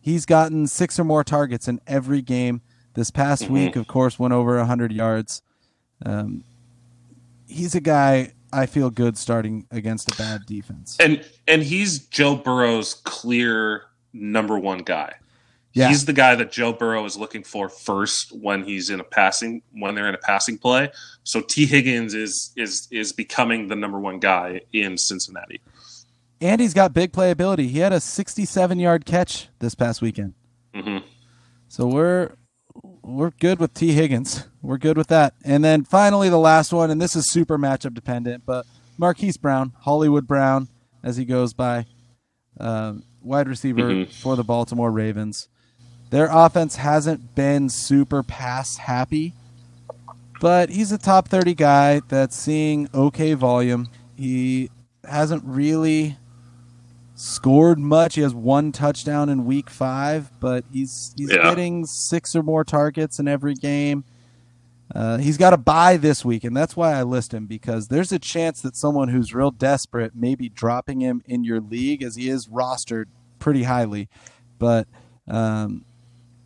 He's 0.00 0.24
gotten 0.24 0.66
six 0.68 1.00
or 1.00 1.04
more 1.04 1.24
targets 1.24 1.66
in 1.66 1.80
every 1.86 2.22
game. 2.22 2.62
This 2.94 3.10
past 3.10 3.44
Mhm. 3.44 3.50
week, 3.50 3.76
of 3.76 3.86
course, 3.88 4.18
went 4.20 4.32
over 4.32 4.56
100 4.56 4.92
yards. 4.92 5.42
Um, 6.04 6.44
he's 7.46 7.74
a 7.74 7.80
guy 7.80 8.32
I 8.52 8.66
feel 8.66 8.88
good 8.90 9.18
starting 9.18 9.66
against 9.70 10.10
a 10.12 10.16
bad 10.16 10.46
defense. 10.46 10.96
And 11.00 11.24
and 11.48 11.62
he's 11.64 11.98
Joe 11.98 12.36
Burrow's 12.36 12.94
clear 12.94 13.82
number 14.12 14.58
one 14.58 14.78
guy. 14.78 15.14
Yeah. 15.72 15.88
He's 15.88 16.06
the 16.06 16.14
guy 16.14 16.34
that 16.36 16.50
Joe 16.50 16.72
Burrow 16.72 17.04
is 17.04 17.18
looking 17.18 17.42
for 17.42 17.68
first 17.68 18.32
when 18.32 18.64
he's 18.64 18.88
in 18.88 18.98
a 18.98 19.04
passing 19.04 19.60
when 19.72 19.94
they're 19.94 20.08
in 20.08 20.14
a 20.14 20.18
passing 20.18 20.56
play. 20.56 20.90
So 21.22 21.42
Tee 21.42 21.66
Higgins 21.66 22.14
is 22.14 22.52
is 22.56 22.88
is 22.90 23.12
becoming 23.12 23.68
the 23.68 23.76
number 23.76 24.00
one 24.00 24.18
guy 24.18 24.62
in 24.72 24.96
Cincinnati. 24.96 25.60
And 26.40 26.60
he's 26.62 26.72
got 26.72 26.94
big 26.94 27.12
playability. 27.12 27.68
He 27.68 27.80
had 27.80 27.92
a 27.92 28.00
67 28.00 28.78
yard 28.78 29.04
catch 29.04 29.48
this 29.58 29.74
past 29.74 30.00
weekend. 30.00 30.32
hmm 30.74 30.98
So 31.68 31.86
we're 31.86 32.32
we're 33.02 33.30
good 33.30 33.58
with 33.58 33.74
Tee 33.74 33.92
Higgins. 33.92 34.46
We're 34.62 34.78
good 34.78 34.96
with 34.96 35.08
that. 35.08 35.34
And 35.44 35.62
then 35.62 35.84
finally 35.84 36.28
the 36.28 36.38
last 36.38 36.72
one, 36.72 36.90
and 36.90 37.00
this 37.00 37.14
is 37.14 37.30
super 37.30 37.58
matchup 37.58 37.94
dependent, 37.94 38.44
but 38.46 38.66
Marquise 38.98 39.36
Brown, 39.36 39.72
Hollywood 39.80 40.26
Brown, 40.26 40.68
as 41.02 41.16
he 41.16 41.24
goes 41.24 41.52
by, 41.52 41.86
um, 42.58 43.04
wide 43.26 43.48
receiver 43.48 43.82
Mhm. 43.90 44.08
for 44.12 44.36
the 44.36 44.44
Baltimore 44.44 44.90
Ravens. 44.90 45.48
Their 46.10 46.28
offense 46.30 46.76
hasn't 46.76 47.34
been 47.34 47.68
super 47.68 48.22
pass 48.22 48.76
happy, 48.76 49.34
but 50.40 50.70
he's 50.70 50.92
a 50.92 50.98
top 50.98 51.28
30 51.28 51.54
guy 51.54 52.00
that's 52.08 52.36
seeing 52.36 52.88
okay 52.94 53.34
volume. 53.34 53.88
He 54.16 54.70
hasn't 55.04 55.42
really 55.44 56.16
scored 57.14 57.78
much. 57.78 58.14
He 58.14 58.20
has 58.20 58.34
one 58.34 58.72
touchdown 58.72 59.28
in 59.28 59.44
week 59.46 59.70
five, 59.70 60.30
but 60.38 60.64
he's 60.72 61.12
he's 61.16 61.30
Yeah. 61.32 61.42
getting 61.42 61.86
six 61.86 62.36
or 62.36 62.42
more 62.42 62.62
targets 62.64 63.18
in 63.18 63.26
every 63.26 63.54
game. 63.54 64.04
Uh, 64.94 65.18
he's 65.18 65.36
got 65.36 65.52
a 65.52 65.56
buy 65.56 65.96
this 65.96 66.24
week, 66.24 66.44
and 66.44 66.56
that's 66.56 66.76
why 66.76 66.92
I 66.92 67.02
list 67.02 67.34
him 67.34 67.46
because 67.46 67.88
there's 67.88 68.12
a 68.12 68.18
chance 68.18 68.60
that 68.62 68.76
someone 68.76 69.08
who's 69.08 69.34
real 69.34 69.50
desperate 69.50 70.14
may 70.14 70.34
be 70.34 70.48
dropping 70.48 71.00
him 71.00 71.22
in 71.26 71.42
your 71.44 71.60
league, 71.60 72.02
as 72.02 72.16
he 72.16 72.28
is 72.28 72.46
rostered 72.46 73.06
pretty 73.38 73.64
highly. 73.64 74.08
But 74.58 74.86
um, 75.28 75.84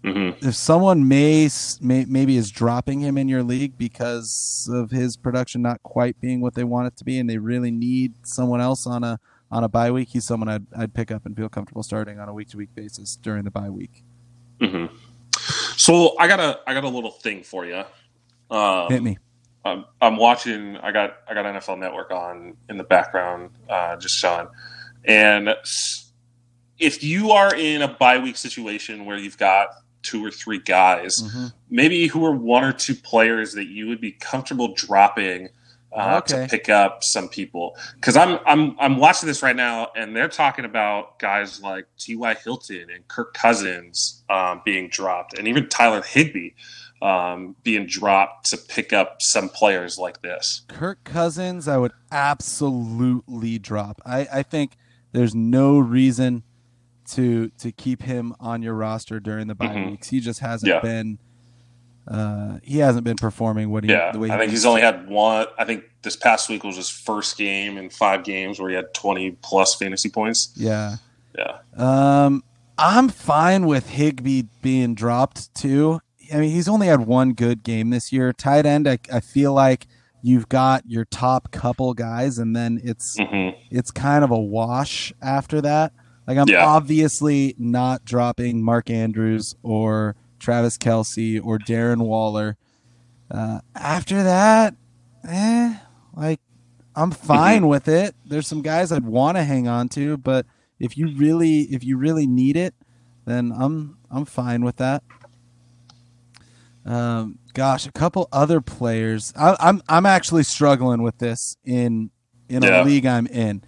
hmm 0.02 0.30
if 0.40 0.54
someone 0.54 1.06
may, 1.06 1.50
may 1.82 2.06
maybe 2.06 2.36
is 2.38 2.50
dropping 2.50 3.00
him 3.00 3.18
in 3.18 3.28
your 3.28 3.42
league 3.42 3.76
because 3.76 4.70
of 4.72 4.90
his 4.90 5.18
production 5.18 5.60
not 5.60 5.82
quite 5.82 6.18
being 6.20 6.40
what 6.40 6.54
they 6.54 6.64
want 6.64 6.86
it 6.86 6.96
to 6.96 7.04
be, 7.04 7.18
and 7.18 7.28
they 7.28 7.38
really 7.38 7.70
need 7.70 8.14
someone 8.22 8.60
else 8.62 8.86
on 8.86 9.04
a 9.04 9.20
on 9.50 9.64
a 9.64 9.68
bye 9.68 9.90
week, 9.90 10.08
he's 10.10 10.24
someone 10.24 10.48
I'd 10.48 10.66
I'd 10.76 10.94
pick 10.94 11.10
up 11.10 11.26
and 11.26 11.36
feel 11.36 11.48
comfortable 11.48 11.82
starting 11.82 12.18
on 12.18 12.28
a 12.28 12.32
week 12.32 12.48
to 12.50 12.56
week 12.56 12.74
basis 12.74 13.16
during 13.16 13.44
the 13.44 13.50
bye 13.50 13.70
week. 13.70 14.02
hmm 14.60 14.86
So 15.76 16.16
I 16.18 16.28
got 16.28 16.40
a 16.40 16.60
I 16.66 16.74
got 16.74 16.84
a 16.84 16.88
little 16.88 17.10
thing 17.10 17.42
for 17.42 17.66
you. 17.66 17.82
Um, 18.50 18.88
Hit 18.90 19.02
me. 19.02 19.18
I'm, 19.64 19.84
I'm 20.00 20.16
watching. 20.16 20.76
I 20.78 20.90
got 20.90 21.18
I 21.28 21.34
got 21.34 21.44
NFL 21.44 21.78
Network 21.78 22.10
on 22.10 22.56
in 22.68 22.78
the 22.78 22.84
background, 22.84 23.50
uh, 23.68 23.96
just 23.96 24.16
Sean. 24.16 24.48
And 25.04 25.54
if 26.78 27.04
you 27.04 27.30
are 27.32 27.54
in 27.54 27.82
a 27.82 27.88
bye 27.88 28.18
week 28.18 28.36
situation 28.36 29.04
where 29.04 29.18
you've 29.18 29.38
got 29.38 29.68
two 30.02 30.24
or 30.24 30.30
three 30.30 30.58
guys, 30.58 31.14
Mhm. 31.22 31.52
maybe 31.68 32.06
who 32.06 32.24
are 32.24 32.34
one 32.34 32.64
or 32.64 32.72
two 32.72 32.94
players 32.94 33.52
that 33.52 33.66
you 33.66 33.86
would 33.88 34.00
be 34.00 34.12
comfortable 34.12 34.72
dropping 34.74 35.48
uh, 35.92 36.20
Okay. 36.22 36.42
to 36.44 36.48
pick 36.48 36.68
up 36.68 37.02
some 37.02 37.28
people, 37.28 37.76
because 37.96 38.16
I'm 38.16 38.38
I'm 38.46 38.76
I'm 38.78 38.96
watching 38.96 39.26
this 39.26 39.42
right 39.42 39.56
now, 39.56 39.88
and 39.96 40.14
they're 40.16 40.28
talking 40.28 40.64
about 40.64 41.18
guys 41.18 41.60
like 41.60 41.84
T.Y. 41.98 42.34
Hilton 42.44 42.86
and 42.94 43.06
Kirk 43.08 43.34
Cousins 43.34 44.22
um, 44.30 44.62
being 44.64 44.88
dropped, 44.88 45.36
and 45.36 45.48
even 45.48 45.68
Tyler 45.68 46.00
Higbee 46.02 46.50
um, 47.02 47.56
being 47.62 47.86
dropped 47.86 48.46
to 48.50 48.56
pick 48.56 48.92
up 48.92 49.22
some 49.22 49.48
players 49.48 49.98
like 49.98 50.20
this. 50.22 50.62
Kirk 50.68 51.02
Cousins, 51.04 51.66
I 51.68 51.78
would 51.78 51.92
absolutely 52.12 53.58
drop. 53.58 54.00
I, 54.04 54.26
I 54.32 54.42
think 54.42 54.72
there's 55.12 55.34
no 55.34 55.78
reason 55.78 56.42
to 57.12 57.48
to 57.58 57.72
keep 57.72 58.02
him 58.02 58.34
on 58.38 58.62
your 58.62 58.74
roster 58.74 59.18
during 59.18 59.48
the 59.48 59.54
bye 59.54 59.66
Mhm. 59.68 59.90
weeks. 59.92 60.08
He 60.10 60.20
just 60.20 60.40
hasn't 60.40 60.68
Yeah. 60.70 60.80
been. 60.80 61.18
Uh, 62.06 62.58
he 62.62 62.78
hasn't 62.78 63.04
been 63.04 63.16
performing 63.16 63.70
what 63.70 63.84
he. 63.84 63.90
Yeah, 63.90 64.10
the 64.12 64.18
way 64.18 64.30
I 64.30 64.38
think 64.38 64.50
he's 64.50 64.64
only 64.66 64.80
had 64.80 65.08
one. 65.08 65.46
I 65.58 65.64
think 65.64 65.84
this 66.02 66.16
past 66.16 66.48
week 66.48 66.64
was 66.64 66.76
his 66.76 66.88
first 66.88 67.36
game 67.36 67.76
in 67.78 67.90
five 67.90 68.24
games 68.24 68.58
where 68.58 68.68
he 68.70 68.74
had 68.76 68.92
20 68.94 69.32
plus 69.42 69.74
fantasy 69.74 70.08
points. 70.08 70.52
Yeah. 70.56 70.96
Yeah. 71.36 71.58
Um, 71.76 72.42
I'm 72.78 73.08
fine 73.10 73.66
with 73.66 73.90
Higbee 73.90 74.44
being 74.62 74.94
dropped 74.94 75.54
too. 75.54 76.00
I 76.32 76.38
mean, 76.38 76.50
he's 76.50 76.68
only 76.68 76.86
had 76.86 77.06
one 77.06 77.32
good 77.32 77.62
game 77.62 77.90
this 77.90 78.12
year. 78.12 78.32
Tight 78.32 78.66
end, 78.66 78.88
I, 78.88 78.98
I 79.12 79.20
feel 79.20 79.52
like 79.52 79.86
you've 80.22 80.48
got 80.48 80.82
your 80.86 81.04
top 81.06 81.50
couple 81.50 81.94
guys, 81.94 82.38
and 82.38 82.54
then 82.54 82.80
it's 82.84 83.18
hmm 83.18 83.50
it's 83.70 83.90
kind 83.90 84.24
of 84.24 84.30
a 84.30 84.38
wash 84.38 85.12
after 85.22 85.60
that. 85.60 85.92
Like 86.26 86.38
I'm 86.38 86.48
Yeah. 86.48 86.64
obviously 86.64 87.54
not 87.58 88.04
dropping 88.04 88.62
Mark 88.62 88.90
Andrews 88.90 89.54
or 89.62 90.16
Travis 90.38 90.76
Kelce 90.78 91.40
or 91.44 91.58
Darren 91.58 92.02
Waller. 92.02 92.56
Uh, 93.30 93.60
after 93.76 94.22
that, 94.22 94.74
eh, 95.28 95.76
like 96.16 96.40
I'm 96.96 97.10
fine 97.12 97.68
with 97.68 97.86
it. 97.88 98.14
There's 98.26 98.46
some 98.48 98.62
guys 98.62 98.90
I'd 98.92 99.04
want 99.04 99.36
to 99.36 99.44
hang 99.44 99.68
on 99.68 99.88
to, 99.90 100.16
but 100.16 100.46
if 100.78 100.96
you 100.98 101.08
really 101.16 101.60
if 101.62 101.84
you 101.84 101.96
really 101.96 102.26
need 102.26 102.56
it, 102.56 102.74
then 103.24 103.52
I'm 103.56 103.98
I'm 104.10 104.24
fine 104.24 104.64
with 104.64 104.76
that. 104.76 105.02
Um, 106.86 107.38
gosh, 107.52 107.86
a 107.86 107.92
couple 107.92 108.28
other 108.32 108.60
players. 108.60 109.32
I, 109.36 109.56
I'm 109.60 109.82
I'm 109.88 110.06
actually 110.06 110.44
struggling 110.44 111.02
with 111.02 111.18
this 111.18 111.56
in 111.64 112.10
in 112.48 112.62
Yeah. 112.62 112.82
a 112.82 112.84
league 112.84 113.06
I'm 113.06 113.26
in. 113.26 113.62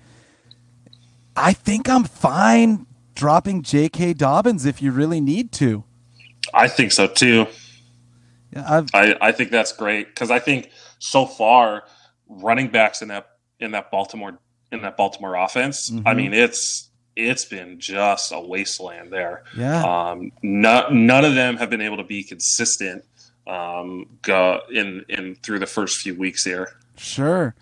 I 1.36 1.52
think 1.52 1.88
I'm 1.88 2.04
fine 2.04 2.86
dropping 3.14 3.62
J.K. 3.62 4.14
Dobbins 4.14 4.64
if 4.66 4.82
you 4.82 4.92
really 4.92 5.20
need 5.20 5.52
to. 5.52 5.84
I 6.52 6.68
think 6.68 6.92
so 6.92 7.06
too. 7.06 7.46
Yeah, 8.52 8.64
I've, 8.68 8.88
I, 8.92 9.16
I 9.20 9.32
think 9.32 9.50
that's 9.50 9.72
great 9.72 10.08
because 10.08 10.30
I 10.30 10.38
think 10.38 10.70
so 10.98 11.24
far 11.26 11.84
running 12.28 12.68
backs 12.68 13.00
in 13.02 13.08
that 13.08 13.26
in 13.60 13.70
that 13.72 13.90
Baltimore 13.90 14.38
in 14.70 14.82
that 14.82 14.96
Baltimore 14.96 15.34
offense. 15.36 15.90
I 16.06 16.12
Mhm. 16.12 16.16
mean, 16.16 16.32
it's 16.34 16.90
it's 17.16 17.44
been 17.44 17.78
just 17.78 18.32
a 18.32 18.40
wasteland 18.40 19.12
there. 19.12 19.44
yeah, 19.56 19.82
Um, 19.84 20.32
no, 20.42 20.88
none 20.90 21.24
of 21.24 21.34
them 21.34 21.56
have 21.58 21.68
been 21.70 21.80
able 21.82 21.98
to 21.98 22.04
be 22.04 22.22
consistent 22.24 23.04
um, 23.46 24.06
go 24.22 24.60
in 24.72 25.04
in 25.08 25.34
through 25.42 25.58
the 25.58 25.66
first 25.66 25.98
few 26.00 26.14
weeks 26.14 26.44
here. 26.44 26.68
sure. 26.96 27.54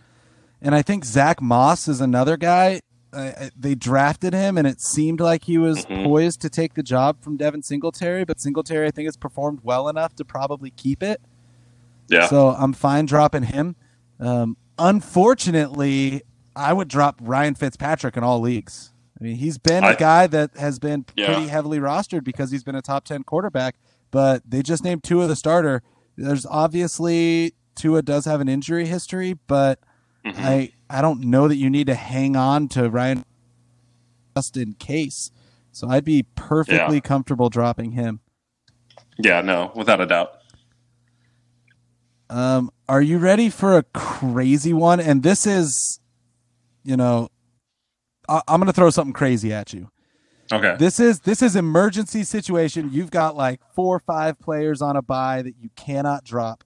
And 0.63 0.75
I 0.75 0.83
think 0.83 1.05
Zach 1.07 1.41
Moss 1.41 1.89
is 1.89 2.03
another 2.03 2.37
guy. 2.37 2.81
Uh, 3.15 3.49
they 3.59 3.75
drafted 3.75 4.35
him, 4.35 4.59
and 4.59 4.67
it 4.67 4.81
seemed 4.81 5.19
like 5.21 5.45
he 5.45 5.57
was 5.57 5.87
Mhm. 5.87 6.05
poised 6.05 6.41
to 6.43 6.51
take 6.51 6.75
the 6.75 6.83
job 6.83 7.17
from 7.23 7.37
Devin 7.39 7.63
Singletary. 7.63 8.25
But 8.25 8.41
Singletary, 8.41 8.87
I 8.87 8.91
think, 8.91 9.07
has 9.07 9.17
performed 9.17 9.61
well 9.63 9.89
enough 9.89 10.15
to 10.17 10.25
probably 10.25 10.71
keep 10.71 11.03
it. 11.03 11.21
Yeah, 12.09 12.29
So 12.29 12.51
I'm 12.51 12.73
fine 12.75 13.07
dropping 13.07 13.45
him. 13.45 13.75
Um, 14.21 14.57
unfortunately, 14.79 16.23
I 16.55 16.73
would 16.73 16.89
drop 16.89 17.17
Ryan 17.23 17.55
Fitzpatrick 17.55 18.17
in 18.17 18.23
all 18.25 18.41
leagues. 18.41 18.90
I 19.21 19.25
mean, 19.25 19.37
he's 19.37 19.59
been 19.59 19.85
a 19.85 19.89
I- 19.89 19.95
guy 19.95 20.27
that 20.29 20.57
has 20.57 20.79
been 20.79 21.05
Yeah. 21.15 21.27
pretty 21.27 21.49
heavily 21.49 21.79
rostered 21.79 22.25
because 22.25 22.51
he's 22.51 22.65
been 22.65 22.75
a 22.75 22.83
top 22.83 23.05
10 23.05 23.23
quarterback, 23.25 23.77
but 24.11 24.43
they 24.49 24.63
just 24.63 24.83
named 24.83 25.03
Tua 25.05 25.27
the 25.27 25.37
starter. 25.37 25.83
There's 26.17 26.47
obviously 26.47 27.55
Tua 27.75 28.03
does 28.03 28.25
have 28.25 28.41
an 28.41 28.49
injury 28.49 28.87
history, 28.87 29.35
but 29.47 29.79
Mhm. 30.25 30.35
I 30.39 30.73
I 30.93 31.01
don't 31.03 31.21
know 31.21 31.47
that 31.49 31.57
you 31.57 31.71
need 31.71 31.87
to 31.87 31.95
hang 31.95 32.35
on 32.35 32.67
to 32.71 32.91
Ryan 32.91 33.25
just 34.37 34.57
in 34.57 34.73
case. 34.75 35.31
So 35.71 35.89
I'd 35.89 36.05
be 36.05 36.25
perfectly 36.35 36.97
Yeah. 36.97 37.01
comfortable 37.01 37.49
dropping 37.49 37.93
him. 37.93 38.21
yeah, 39.23 39.41
no, 39.43 39.71
without 39.77 40.01
a 40.01 40.07
doubt. 40.07 40.33
Um, 42.29 42.71
are 42.89 43.03
you 43.03 43.19
ready 43.19 43.51
for 43.51 43.77
a 43.77 43.83
crazy 43.83 44.73
one? 44.73 44.99
And 45.01 45.23
this 45.23 45.47
is, 45.47 46.01
you 46.85 46.97
know, 46.97 47.29
I- 48.31 48.43
I'm 48.49 48.61
going 48.61 48.69
to 48.69 48.73
throw 48.73 48.89
something 48.91 49.13
crazy 49.13 49.53
at 49.53 49.73
you. 49.73 49.91
Okay, 50.53 50.75
This 50.79 50.99
is 50.99 51.21
this 51.21 51.43
is 51.43 51.55
emergency 51.55 52.25
situation. 52.25 52.91
You've 52.93 53.13
got 53.13 53.37
like 53.37 53.61
four 53.75 53.95
or 53.97 54.01
five 54.01 54.37
players 54.41 54.83
on 54.83 54.97
a 54.97 55.03
buy 55.03 55.43
that 55.43 55.55
you 55.61 55.71
cannot 55.77 56.25
drop. 56.25 56.65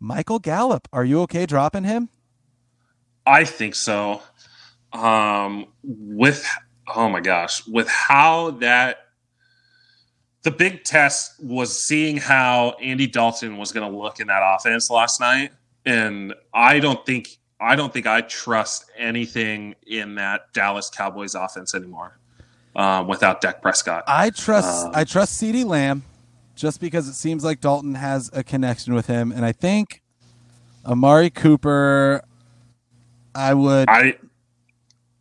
Michael 0.00 0.38
Gallup, 0.38 0.86
are 0.92 1.04
you 1.04 1.22
okay 1.22 1.46
dropping 1.46 1.84
him? 1.84 2.10
I 3.24 3.44
think 3.44 3.74
so. 3.74 4.20
Um, 4.92 5.66
with 5.82 6.46
oh 6.94 7.08
my 7.08 7.20
gosh, 7.20 7.66
with 7.66 7.88
how 7.88 8.50
that 8.60 8.98
the 10.42 10.50
big 10.50 10.84
test 10.84 11.42
was 11.42 11.82
seeing 11.82 12.18
how 12.18 12.70
Andy 12.82 13.06
Dalton 13.06 13.56
was 13.56 13.72
going 13.72 13.90
to 13.90 13.96
look 13.98 14.20
in 14.20 14.26
that 14.26 14.42
offense 14.42 14.90
last 14.90 15.20
night, 15.20 15.52
and 15.86 16.34
I 16.52 16.80
don't 16.80 17.04
think 17.06 17.28
I 17.60 17.74
don't 17.76 17.92
think 17.92 18.06
I 18.06 18.20
trust 18.22 18.86
anything 18.96 19.74
in 19.86 20.14
that 20.16 20.52
Dallas 20.52 20.90
Cowboys 20.90 21.34
offense 21.34 21.74
anymore 21.74 22.18
um, 22.76 23.08
without 23.08 23.40
Dak 23.40 23.60
Prescott. 23.62 24.04
I 24.06 24.30
trust 24.30 24.86
Um, 24.86 24.92
I 24.94 25.04
trust 25.04 25.40
CeeDee 25.42 25.64
Lamb 25.64 26.04
just 26.54 26.80
because 26.80 27.08
it 27.08 27.14
seems 27.14 27.42
like 27.44 27.60
Dalton 27.60 27.94
has 27.96 28.30
a 28.32 28.42
connection 28.44 28.94
with 28.94 29.06
him 29.06 29.32
and 29.32 29.44
I 29.44 29.52
think 29.52 30.02
Amari 30.86 31.30
Cooper 31.30 32.22
I 33.34 33.54
would 33.54 33.88
I 33.88 34.16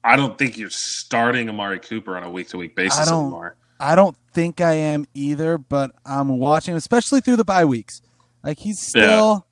I 0.03 0.15
don't 0.15 0.37
think 0.37 0.57
you're 0.57 0.69
starting 0.69 1.49
Amari 1.49 1.79
Cooper 1.79 2.15
on 2.17 2.23
a 2.23 2.29
week 2.29 2.49
to 2.49 2.57
week 2.57 2.73
I 2.77 2.83
basis 2.83 3.07
don't- 3.07 3.23
anymore. 3.23 3.55
I 3.79 3.93
don't 3.93 4.17
think 4.33 4.59
I 4.59 4.73
am 4.73 5.05
either, 5.13 5.59
but 5.59 5.91
I'm 6.03 6.39
watching, 6.39 6.73
especially 6.75 7.21
through 7.21 7.35
the 7.35 7.45
bye 7.45 7.63
weeks. 7.65 8.01
Like 8.43 8.57
he's 8.57 8.79
still 8.79 9.45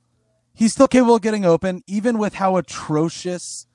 he's 0.55 0.71
still 0.73 0.87
capable 0.87 1.15
of 1.15 1.21
getting 1.21 1.45
open, 1.45 1.83
even 1.87 2.17
with 2.17 2.35
how 2.35 2.57
atrocious 2.57 3.67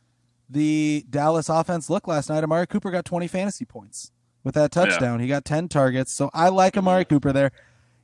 the 0.48 1.04
Dallas 1.08 1.48
offense 1.48 1.88
looked 1.88 2.08
last 2.08 2.28
night. 2.28 2.42
Amari 2.42 2.66
Cooper 2.66 2.90
got 2.90 3.04
20 3.04 3.28
fantasy 3.28 3.64
points 3.64 4.10
with 4.42 4.54
that 4.54 4.72
touchdown. 4.72 5.20
He 5.20 5.28
got 5.28 5.44
10 5.44 5.68
targets. 5.68 6.12
So 6.12 6.30
I 6.34 6.48
like 6.48 6.76
Amari 6.76 7.04
Cooper 7.04 7.32
there. 7.32 7.52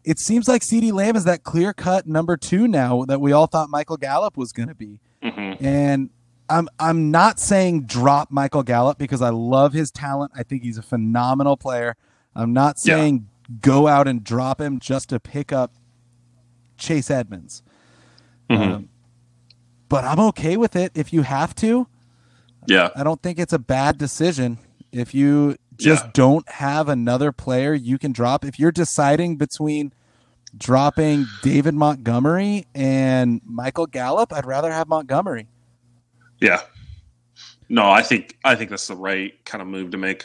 It 0.04 0.20
seems 0.20 0.46
like 0.46 0.62
CeeDee 0.62 0.92
Lamb 0.92 1.16
is 1.16 1.24
that 1.24 1.42
clear 1.42 1.72
cut 1.72 2.06
number 2.06 2.36
two 2.36 2.68
now 2.68 3.04
that 3.06 3.20
we 3.20 3.32
all 3.32 3.48
thought 3.48 3.68
Michael 3.70 3.96
Gallup 3.96 4.36
was 4.36 4.52
going 4.52 4.68
to 4.68 4.74
be. 4.76 5.00
hmm 5.22 5.54
And 5.58 6.10
I'm 6.48 6.68
I'm 6.78 7.10
not 7.10 7.40
saying 7.40 7.86
drop 7.86 8.30
Michael 8.30 8.62
Gallup 8.62 8.98
because 8.98 9.20
I 9.20 9.30
love 9.30 9.72
his 9.72 9.90
talent. 9.90 10.30
I 10.36 10.44
think 10.44 10.62
he's 10.62 10.78
a 10.78 10.82
phenomenal 10.82 11.56
player. 11.56 11.96
I'm 12.36 12.52
not 12.52 12.76
Yeah. 12.84 12.94
saying 12.94 13.26
go 13.60 13.88
out 13.88 14.06
and 14.06 14.22
drop 14.22 14.60
him 14.60 14.78
just 14.78 15.08
to 15.08 15.18
pick 15.18 15.52
up 15.52 15.72
Chase 16.78 17.10
Edmonds. 17.10 17.64
Hmm 18.48 18.56
Um, 18.56 18.88
but 19.88 20.04
I'm 20.04 20.18
okay 20.20 20.56
with 20.56 20.74
it 20.76 20.92
if 20.94 21.12
you 21.12 21.22
have 21.22 21.54
to. 21.56 21.86
Yeah. 22.66 22.90
I 22.96 23.04
don't 23.04 23.22
think 23.22 23.38
it's 23.38 23.52
a 23.52 23.58
bad 23.58 23.98
decision 23.98 24.58
if 24.92 25.14
you 25.14 25.56
just 25.76 26.04
Yeah. 26.06 26.10
don't 26.14 26.48
have 26.50 26.88
another 26.88 27.30
player 27.32 27.74
you 27.74 27.98
can 27.98 28.12
drop. 28.12 28.44
If 28.44 28.58
you're 28.58 28.72
deciding 28.72 29.36
between 29.36 29.92
dropping 30.56 31.26
David 31.42 31.74
Montgomery 31.74 32.66
and 32.74 33.40
Michael 33.44 33.86
Gallup, 33.86 34.32
I'd 34.32 34.46
rather 34.46 34.72
have 34.72 34.88
Montgomery. 34.88 35.46
Yeah. 36.40 36.62
No, 37.68 37.88
I 37.88 38.02
think 38.02 38.36
I 38.44 38.54
think 38.54 38.70
that's 38.70 38.86
the 38.86 38.96
right 38.96 39.32
kind 39.44 39.60
of 39.62 39.68
move 39.68 39.90
to 39.90 39.98
make. 39.98 40.24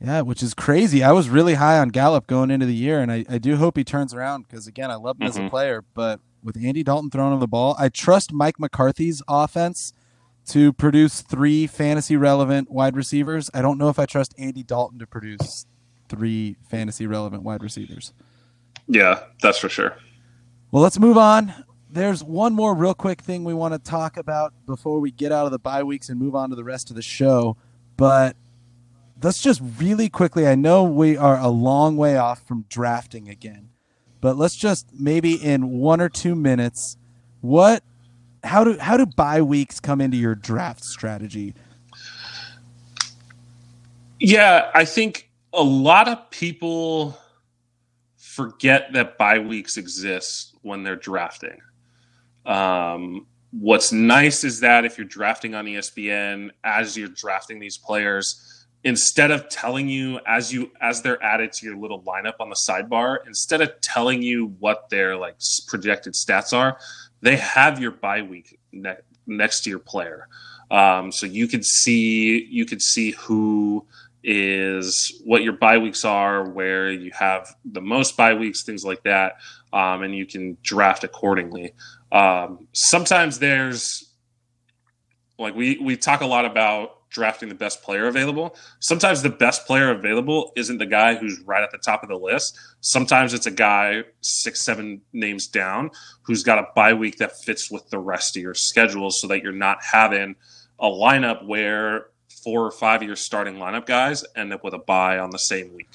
Yeah, 0.00 0.20
which 0.20 0.42
is 0.42 0.52
crazy. 0.54 1.02
I 1.02 1.12
was 1.12 1.28
really 1.30 1.54
high 1.54 1.78
on 1.78 1.88
Gallup 1.88 2.26
going 2.26 2.50
into 2.50 2.66
the 2.66 2.74
year, 2.74 3.00
and 3.00 3.10
I, 3.10 3.24
I 3.30 3.38
do 3.38 3.56
hope 3.56 3.76
he 3.78 3.84
turns 3.84 4.12
around 4.12 4.42
because, 4.46 4.66
again, 4.66 4.90
I 4.90 4.96
love 4.96 5.18
him 5.18 5.26
as 5.26 5.36
a 5.38 5.40
Mhm. 5.40 5.50
player. 5.50 5.84
But 5.94 6.20
with 6.46 6.56
Andy 6.56 6.82
Dalton 6.82 7.10
throwing 7.10 7.34
him 7.34 7.40
the 7.40 7.46
ball, 7.46 7.76
I 7.78 7.90
trust 7.90 8.32
Mike 8.32 8.58
McCarthy's 8.58 9.22
offense 9.28 9.92
to 10.46 10.72
produce 10.72 11.20
three 11.20 11.66
fantasy 11.66 12.16
relevant 12.16 12.70
wide 12.70 12.96
receivers. 12.96 13.50
I 13.52 13.60
don't 13.60 13.78
know 13.78 13.88
if 13.88 13.98
I 13.98 14.06
trust 14.06 14.34
Andy 14.38 14.62
Dalton 14.62 14.98
to 15.00 15.06
produce 15.06 15.66
three 16.08 16.56
fantasy 16.70 17.06
relevant 17.06 17.42
wide 17.42 17.62
receivers. 17.62 18.12
Yeah, 18.86 19.24
that's 19.42 19.58
for 19.58 19.68
sure. 19.68 19.96
Well, 20.70 20.82
let's 20.82 20.98
move 20.98 21.18
on. 21.18 21.52
There's 21.90 22.22
one 22.22 22.54
more 22.54 22.74
real 22.74 22.94
quick 22.94 23.20
thing 23.20 23.42
we 23.42 23.54
want 23.54 23.74
to 23.74 23.78
talk 23.78 24.16
about 24.16 24.52
before 24.66 25.00
we 25.00 25.10
get 25.10 25.32
out 25.32 25.46
of 25.46 25.52
the 25.52 25.58
bye 25.58 25.82
weeks 25.82 26.08
and 26.08 26.18
move 26.18 26.34
on 26.34 26.50
to 26.50 26.56
the 26.56 26.64
rest 26.64 26.90
of 26.90 26.96
the 26.96 27.02
show. 27.02 27.56
But 27.96 28.36
let's 29.22 29.40
just 29.40 29.60
really 29.78 30.08
quickly, 30.08 30.46
I 30.46 30.54
know 30.54 30.84
we 30.84 31.16
are 31.16 31.38
a 31.38 31.48
long 31.48 31.96
way 31.96 32.16
off 32.16 32.46
from 32.46 32.66
drafting 32.68 33.28
again, 33.28 33.70
but 34.20 34.36
let's 34.36 34.56
just 34.56 34.88
maybe 34.92 35.34
in 35.34 35.78
one 35.78 36.00
or 36.00 36.08
two 36.08 36.34
minutes, 36.34 36.96
what 37.40 37.82
how 38.44 38.64
do 38.64 38.78
how 38.78 38.96
do 38.96 39.06
bye 39.06 39.42
weeks 39.42 39.80
come 39.80 40.00
into 40.00 40.16
your 40.16 40.34
draft 40.34 40.84
strategy? 40.84 41.54
Yeah, 44.18 44.70
I 44.74 44.84
think 44.84 45.30
a 45.52 45.62
lot 45.62 46.08
of 46.08 46.30
people 46.30 47.18
forget 48.16 48.92
that 48.92 49.18
bye 49.18 49.38
weeks 49.38 49.76
exist 49.76 50.56
when 50.62 50.82
they're 50.82 50.96
drafting. 50.96 51.58
Um, 52.44 53.26
what's 53.50 53.92
nice 53.92 54.44
is 54.44 54.60
that 54.60 54.84
if 54.84 54.98
you're 54.98 55.06
drafting 55.06 55.54
on 55.54 55.66
ESPN 55.66 56.50
as 56.64 56.96
you're 56.96 57.08
drafting 57.08 57.58
these 57.58 57.78
players, 57.78 58.55
instead 58.84 59.30
of 59.30 59.48
telling 59.48 59.88
you 59.88 60.20
as 60.26 60.52
you 60.52 60.70
as 60.80 61.02
they're 61.02 61.22
added 61.22 61.52
to 61.52 61.66
your 61.66 61.76
little 61.76 62.02
lineup 62.02 62.34
on 62.40 62.48
the 62.48 62.56
sidebar, 62.56 63.18
instead 63.26 63.60
of 63.60 63.80
telling 63.80 64.22
you 64.22 64.54
what 64.58 64.88
their 64.90 65.16
like 65.16 65.36
projected 65.66 66.14
stats 66.14 66.56
are, 66.56 66.78
they 67.20 67.36
have 67.36 67.80
your 67.80 67.90
bye 67.90 68.22
week 68.22 68.58
ne- 68.72 68.96
next 69.26 69.62
to 69.62 69.70
your 69.70 69.78
player. 69.78 70.28
Um, 70.70 71.12
so 71.12 71.26
you 71.26 71.46
could 71.48 71.64
see 71.64 72.46
you 72.50 72.64
could 72.64 72.82
see 72.82 73.12
who 73.12 73.86
is 74.22 75.22
what 75.24 75.42
your 75.42 75.52
bye 75.52 75.78
weeks 75.78 76.04
are, 76.04 76.48
where 76.48 76.90
you 76.90 77.12
have 77.12 77.54
the 77.64 77.80
most 77.80 78.16
bye 78.16 78.34
weeks, 78.34 78.64
things 78.64 78.84
like 78.84 79.02
that, 79.04 79.36
um, 79.72 80.02
and 80.02 80.14
you 80.14 80.26
can 80.26 80.56
draft 80.62 81.04
accordingly. 81.04 81.72
Um, 82.10 82.66
sometimes 82.72 83.38
there's 83.38 84.10
like 85.38 85.54
we 85.54 85.78
we 85.78 85.96
talk 85.96 86.22
a 86.22 86.26
lot 86.26 86.44
about 86.44 86.95
drafting 87.10 87.48
the 87.48 87.54
best 87.54 87.82
player 87.82 88.06
available. 88.08 88.56
Sometimes 88.80 89.22
the 89.22 89.30
best 89.30 89.66
player 89.66 89.90
available 89.90 90.52
isn't 90.56 90.78
the 90.78 90.86
guy 90.86 91.14
who's 91.14 91.40
right 91.40 91.62
at 91.62 91.70
the 91.70 91.78
top 91.78 92.02
of 92.02 92.08
the 92.08 92.16
list. 92.16 92.58
Sometimes 92.80 93.32
it's 93.32 93.46
a 93.46 93.50
guy 93.50 94.02
six, 94.20 94.60
seven 94.62 95.00
names 95.12 95.46
down 95.46 95.90
who's 96.22 96.42
got 96.42 96.58
a 96.58 96.66
bye 96.74 96.92
week 96.94 97.16
that 97.18 97.36
fits 97.38 97.70
with 97.70 97.88
the 97.90 97.98
rest 97.98 98.36
of 98.36 98.42
your 98.42 98.54
schedule 98.54 99.10
so 99.10 99.26
that 99.28 99.42
you're 99.42 99.52
not 99.52 99.78
having 99.82 100.36
a 100.78 100.86
lineup 100.86 101.44
where 101.46 102.06
four 102.44 102.64
or 102.66 102.70
five 102.70 103.00
of 103.02 103.06
your 103.06 103.16
starting 103.16 103.54
lineup 103.56 103.86
guys 103.86 104.24
end 104.36 104.52
up 104.52 104.62
with 104.62 104.74
a 104.74 104.78
bye 104.78 105.18
on 105.18 105.30
the 105.30 105.38
same 105.38 105.72
week. 105.74 105.88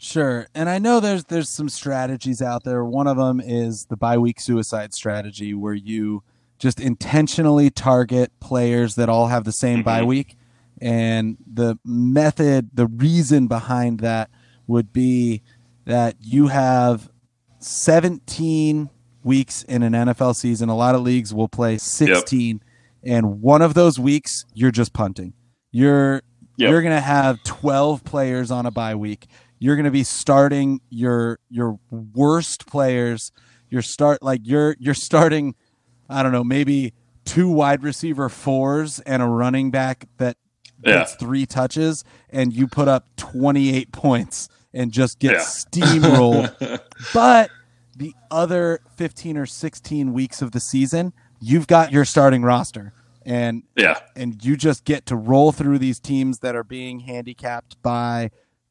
Sure, 0.00 0.46
and 0.54 0.68
I 0.68 0.78
know 0.78 1.00
there's 1.00 1.24
there's 1.24 1.48
some 1.48 1.68
strategies 1.68 2.40
out 2.40 2.62
there. 2.62 2.84
One 2.84 3.08
of 3.08 3.16
them 3.16 3.40
is 3.40 3.86
the 3.86 3.96
bye 3.96 4.16
week 4.16 4.38
suicide 4.40 4.94
strategy, 4.94 5.54
where 5.54 5.74
you 5.74 6.22
just 6.60 6.78
intentionally 6.78 7.68
target 7.68 8.30
players 8.38 8.94
that 8.94 9.08
all 9.08 9.26
have 9.26 9.42
the 9.42 9.50
same 9.52 9.82
bye 9.82 10.02
Mhm. 10.02 10.06
week, 10.06 10.36
and 10.80 11.36
the 11.46 11.78
method, 11.84 12.70
the 12.74 12.86
reason 12.86 13.46
behind 13.46 14.00
that 14.00 14.30
would 14.66 14.92
be 14.92 15.42
that 15.84 16.16
you 16.20 16.48
have 16.48 17.10
17 17.60 18.90
weeks 19.22 19.62
in 19.64 19.82
an 19.82 19.92
NFL 19.92 20.34
season. 20.36 20.68
A 20.68 20.76
lot 20.76 20.94
of 20.94 21.02
leagues 21.02 21.34
will 21.34 21.48
play 21.48 21.78
16, 21.78 22.62
and 23.02 23.40
one 23.40 23.62
of 23.62 23.74
those 23.74 23.98
weeks 23.98 24.44
you're 24.54 24.70
just 24.70 24.92
punting. 24.92 25.32
You're 25.70 26.22
Yep. 26.56 26.70
you're 26.70 26.82
going 26.82 26.94
to 26.96 27.00
have 27.00 27.40
12 27.44 28.02
players 28.02 28.50
on 28.50 28.66
a 28.66 28.72
bye 28.72 28.96
week. 28.96 29.28
You're 29.60 29.76
going 29.76 29.84
to 29.84 29.92
be 29.92 30.02
starting 30.02 30.80
your 30.90 31.38
your 31.48 31.78
worst 31.90 32.66
players. 32.66 33.30
Your 33.70 33.80
start 33.82 34.24
like 34.24 34.40
you're 34.42 34.74
you're 34.80 34.94
starting 34.94 35.54
I 36.08 36.22
don't 36.24 36.32
know, 36.32 36.42
maybe 36.42 36.94
two 37.24 37.48
wide 37.48 37.84
receiver 37.84 38.28
fours 38.28 38.98
and 39.00 39.22
a 39.22 39.26
running 39.26 39.70
back 39.70 40.08
that 40.16 40.36
Yeah. 40.84 40.98
gets 40.98 41.14
three 41.16 41.46
touches 41.46 42.04
and 42.30 42.52
you 42.52 42.66
put 42.68 42.88
up 42.88 43.06
28 43.16 43.92
points 43.92 44.48
and 44.72 44.92
just 44.92 45.18
get 45.18 45.32
Yeah. 45.32 45.38
steamrolled. 45.40 46.80
but 47.14 47.50
the 47.96 48.14
other 48.30 48.80
15 48.96 49.36
or 49.36 49.46
16 49.46 50.12
weeks 50.12 50.40
of 50.42 50.52
the 50.52 50.60
season, 50.60 51.12
you've 51.40 51.66
got 51.66 51.90
your 51.92 52.04
starting 52.04 52.42
roster. 52.42 52.92
And 53.26 53.64
yeah. 53.76 53.98
and 54.16 54.42
you 54.42 54.56
just 54.56 54.84
get 54.84 55.04
to 55.06 55.16
roll 55.16 55.52
through 55.52 55.78
these 55.78 56.00
teams 56.00 56.38
that 56.38 56.56
are 56.56 56.64
being 56.64 57.00
handicapped 57.00 57.80
by 57.82 58.30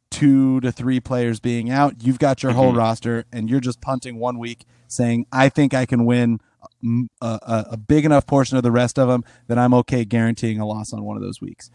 two 0.10 0.60
to 0.62 0.72
three 0.72 1.00
players 1.00 1.40
being 1.40 1.70
out. 1.70 2.02
You've 2.02 2.18
got 2.18 2.42
your 2.42 2.54
whole 2.54 2.72
Mhm. 2.74 2.78
roster, 2.78 3.26
and 3.32 3.50
you're 3.52 3.60
just 3.60 3.82
punting 3.82 4.18
one 4.18 4.40
week, 4.40 4.66
saying, 4.88 5.28
"I 5.32 5.50
think 5.50 5.74
I 5.76 5.86
can 5.86 6.06
win 6.06 6.40
mm, 6.84 7.08
a, 7.22 7.26
a, 7.42 7.66
a 7.74 7.78
big 7.78 8.04
enough 8.06 8.26
portion 8.26 8.58
of 8.58 8.64
the 8.64 8.72
rest 8.72 8.98
of 8.98 9.08
them 9.10 9.24
that 9.48 9.60
I'm 9.60 9.74
okay 9.76 10.06
guaranteeing 10.06 10.60
a 10.60 10.66
loss 10.66 10.92
on 10.92 11.04
one 11.04 11.18
of 11.18 11.22
those 11.22 11.40
weeks." 11.40 11.70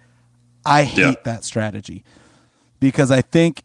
I 0.64 0.84
hate 0.84 0.98
Yeah. 1.00 1.14
that 1.24 1.44
strategy 1.44 2.04
because 2.80 3.10
I 3.10 3.22
think 3.22 3.62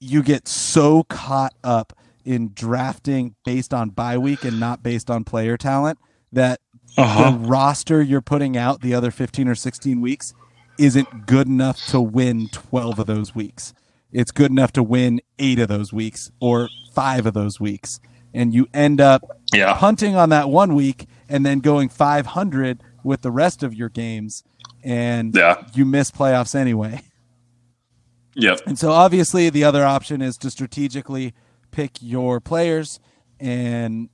you 0.00 0.22
get 0.22 0.46
so 0.48 1.02
caught 1.04 1.54
up 1.64 1.92
in 2.24 2.50
drafting 2.54 3.34
based 3.44 3.72
on 3.74 3.90
bye 3.90 4.18
week 4.18 4.44
and 4.44 4.60
not 4.60 4.82
based 4.82 5.10
on 5.10 5.24
player 5.24 5.56
talent 5.56 5.98
that 6.32 6.60
Uh-huh. 6.96 7.30
the 7.30 7.36
roster 7.38 8.02
you're 8.02 8.20
putting 8.20 8.56
out 8.56 8.80
the 8.80 8.94
other 8.94 9.10
15 9.10 9.48
or 9.48 9.54
16 9.54 10.00
weeks 10.00 10.34
isn't 10.78 11.26
good 11.26 11.46
enough 11.46 11.84
to 11.88 12.00
win 12.00 12.48
12 12.52 12.98
of 12.98 13.06
those 13.06 13.34
weeks. 13.34 13.72
It's 14.12 14.30
good 14.30 14.50
enough 14.50 14.72
to 14.72 14.82
win 14.82 15.20
eight 15.38 15.58
of 15.58 15.68
those 15.68 15.92
weeks 15.92 16.30
or 16.40 16.68
five 16.92 17.26
of 17.26 17.34
those 17.34 17.60
weeks. 17.60 18.00
And 18.34 18.54
you 18.54 18.68
end 18.72 19.00
up 19.00 19.22
Yeah. 19.52 19.74
punting 19.74 20.14
on 20.16 20.28
that 20.30 20.48
one 20.50 20.74
week 20.74 21.06
and 21.28 21.44
then 21.44 21.60
going 21.60 21.88
500 21.88 22.82
with 23.02 23.22
the 23.22 23.30
rest 23.30 23.62
of 23.62 23.74
your 23.74 23.88
games. 23.88 24.44
And 24.88 25.34
Yeah. 25.34 25.66
you 25.74 25.84
miss 25.84 26.10
playoffs 26.10 26.54
anyway. 26.54 27.02
Yep. 28.34 28.60
And 28.66 28.78
so 28.78 28.92
obviously 28.92 29.50
the 29.50 29.64
other 29.64 29.84
option 29.84 30.22
is 30.22 30.36
to 30.38 30.50
strategically 30.50 31.34
pick 31.72 31.96
your 32.00 32.38
players 32.38 33.00
and 33.40 34.10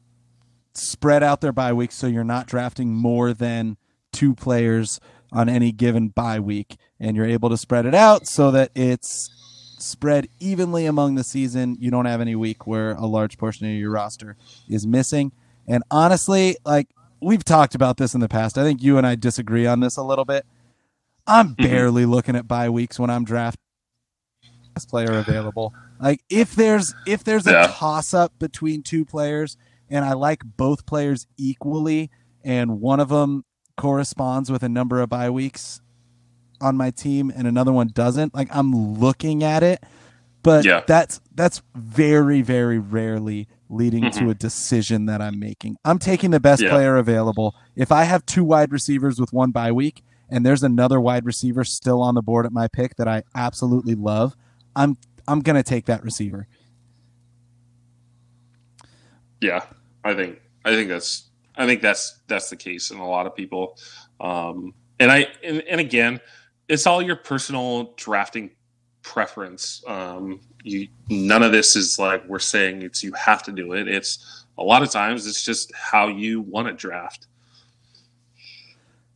spread 0.73 1.23
out 1.23 1.43
their 1.43 1.53
bye 1.53 1.75
weeks 1.75 1.95
so 1.97 2.07
you're 2.07 2.25
not 2.25 2.47
drafting 2.47 2.95
more 2.95 3.35
than 3.35 3.77
two 4.13 4.35
players 4.35 4.99
on 5.31 5.51
any 5.51 5.73
given 5.73 6.09
bye 6.09 6.41
week 6.41 6.77
and 6.99 7.17
you're 7.19 7.27
able 7.27 7.51
to 7.51 7.57
spread 7.59 7.85
it 7.85 7.95
out 7.95 8.27
so 8.27 8.51
that 8.51 8.71
it's 8.75 9.29
spread 9.79 10.27
evenly 10.41 10.87
among 10.87 11.17
the 11.17 11.25
season. 11.25 11.77
You 11.79 11.91
don't 11.91 12.07
have 12.07 12.23
any 12.23 12.35
week 12.35 12.67
where 12.67 12.93
a 12.93 13.05
large 13.05 13.37
portion 13.37 13.67
of 13.67 13.75
your 13.75 13.91
roster 13.91 14.39
is 14.71 14.87
missing. 14.87 15.33
And 15.69 15.83
honestly, 15.91 16.57
like 16.65 16.89
we've 17.21 17.45
talked 17.45 17.75
about 17.75 17.99
this 17.99 18.15
in 18.15 18.21
the 18.21 18.29
past. 18.29 18.57
I 18.57 18.63
think 18.63 18.83
you 18.83 18.97
and 18.97 19.07
I 19.07 19.17
disagree 19.17 19.67
on 19.67 19.81
this 19.81 19.99
a 19.99 20.03
little 20.03 20.25
bit. 20.25 20.47
I'm 21.27 21.51
mm-hmm. 21.51 21.63
barely 21.63 22.07
looking 22.07 22.37
at 22.37 22.47
bye 22.47 22.71
weeks 22.71 22.99
when 22.99 23.11
I'm 23.11 23.25
drafting 23.25 23.61
best 24.75 24.89
player 24.89 25.13
available. 25.13 25.73
Like 26.01 26.23
if 26.29 26.55
there's 26.55 26.95
if 27.07 27.25
there's 27.25 27.47
a 27.47 27.69
toss 27.69 28.13
up 28.13 28.33
between 28.39 28.83
two 28.83 29.05
players 29.05 29.57
and 29.89 30.05
I 30.05 30.15
like 30.15 30.43
both 30.45 30.87
players 30.87 31.27
equally 31.37 32.11
and 32.45 32.81
one 32.81 33.01
of 33.01 33.09
them 33.09 33.45
corresponds 33.77 34.51
with 34.51 34.63
a 34.63 34.69
number 34.69 35.01
of 35.01 35.09
bye 35.09 35.31
weeks 35.31 35.81
on 36.61 36.77
my 36.77 36.91
team 36.91 37.33
and 37.35 37.47
another 37.47 37.73
one 37.73 37.89
doesn't, 37.89 38.35
like 38.35 38.49
I'm 38.51 38.99
looking 38.99 39.43
at 39.43 39.63
it, 39.63 39.83
but 40.43 40.65
Yeah. 40.65 40.83
that's 40.87 41.21
that's 41.35 41.63
very 41.75 42.43
very 42.43 42.79
rarely 42.79 43.49
leading 43.69 44.03
to 44.03 44.21
mm-hmm. 44.21 44.31
a 44.31 44.35
decision 44.35 45.07
that 45.07 45.21
I'm 45.21 45.39
making. 45.39 45.77
I'm 45.85 45.99
taking 45.99 46.31
the 46.31 46.41
best 46.41 46.63
Yeah. 46.63 46.71
player 46.71 46.97
available. 46.97 47.55
If 47.77 47.91
I 47.91 48.05
have 48.05 48.27
two 48.27 48.45
wide 48.45 48.73
receivers 48.73 49.21
with 49.21 49.33
one 49.33 49.53
bye 49.53 49.73
week 49.73 50.03
and 50.31 50.45
there's 50.45 50.63
another 50.63 51.01
wide 51.01 51.25
receiver 51.25 51.65
still 51.65 52.03
on 52.03 52.15
the 52.15 52.23
board 52.23 52.47
at 52.47 52.53
my 52.53 52.69
pick 52.69 52.97
that 52.97 53.09
I 53.09 53.23
absolutely 53.35 53.95
love, 53.95 54.37
I'm 54.77 54.97
I'm 55.27 55.43
to 55.43 55.63
take 55.63 55.87
that 55.87 56.03
receiver. 56.05 56.47
Yeah, 59.41 59.65
I 60.03 60.15
think 60.15 60.41
I 60.65 60.71
think 60.71 60.89
that's 60.89 61.31
I 61.57 61.67
think 61.67 61.83
that's 61.83 62.21
that's 62.27 62.51
the 62.51 62.57
case 62.57 62.91
in 62.91 62.99
a 62.99 63.09
lot 63.09 63.27
of 63.27 63.35
people. 63.35 63.79
Um, 64.21 64.75
and 64.99 65.11
I 65.11 65.29
and, 65.43 65.63
and 65.63 65.81
again, 65.81 66.21
it's 66.69 66.87
all 66.87 67.03
your 67.03 67.17
personal 67.17 67.95
drafting 67.97 68.51
preference. 69.03 69.83
Um, 69.87 70.41
you 70.63 70.89
none 71.09 71.43
of 71.43 71.53
this 71.53 71.77
is 71.77 71.99
like 71.99 72.27
we're 72.27 72.39
saying 72.39 72.83
it's 72.83 73.03
you 73.03 73.13
have 73.13 73.43
to 73.45 73.53
do 73.53 73.75
it. 73.75 73.87
It's 73.89 74.47
a 74.59 74.63
lot 74.63 74.83
of 74.83 74.91
times 74.91 75.27
it's 75.27 75.45
just 75.45 75.73
how 75.75 76.09
you 76.09 76.41
want 76.41 76.69
to 76.69 76.75
draft. 76.75 77.27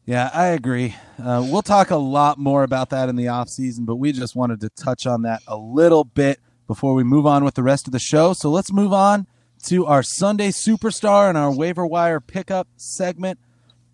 Yeah, 0.09 0.31
I 0.33 0.47
agree. 0.47 0.97
Uh, 1.23 1.47
we'll 1.53 1.61
talk 1.61 1.91
a 1.91 1.97
lot 1.97 2.39
more 2.39 2.63
about 2.63 2.89
that 2.89 3.11
in 3.11 3.17
the 3.17 3.29
off 3.29 3.51
season, 3.51 3.85
but 3.85 3.97
we 3.97 4.11
just 4.11 4.35
wanted 4.35 4.59
to 4.63 4.71
touch 4.71 5.07
on 5.07 5.21
that 5.23 5.43
a 5.47 5.55
little 5.55 6.03
bit 6.03 6.41
before 6.67 6.95
we 6.95 7.05
move 7.05 7.27
on 7.27 7.45
with 7.45 7.57
the 7.57 7.63
rest 7.63 7.87
of 7.87 7.93
the 7.93 7.99
show. 7.99 8.33
So 8.33 8.49
let's 8.49 8.73
move 8.73 8.95
on 8.95 9.27
to 9.65 9.85
our 9.85 10.03
Sunday 10.03 10.49
superstar 10.49 11.29
and 11.29 11.37
our 11.37 11.55
waiver 11.55 11.87
wire 11.87 12.21
pickup 12.21 12.69
segment. 12.79 13.39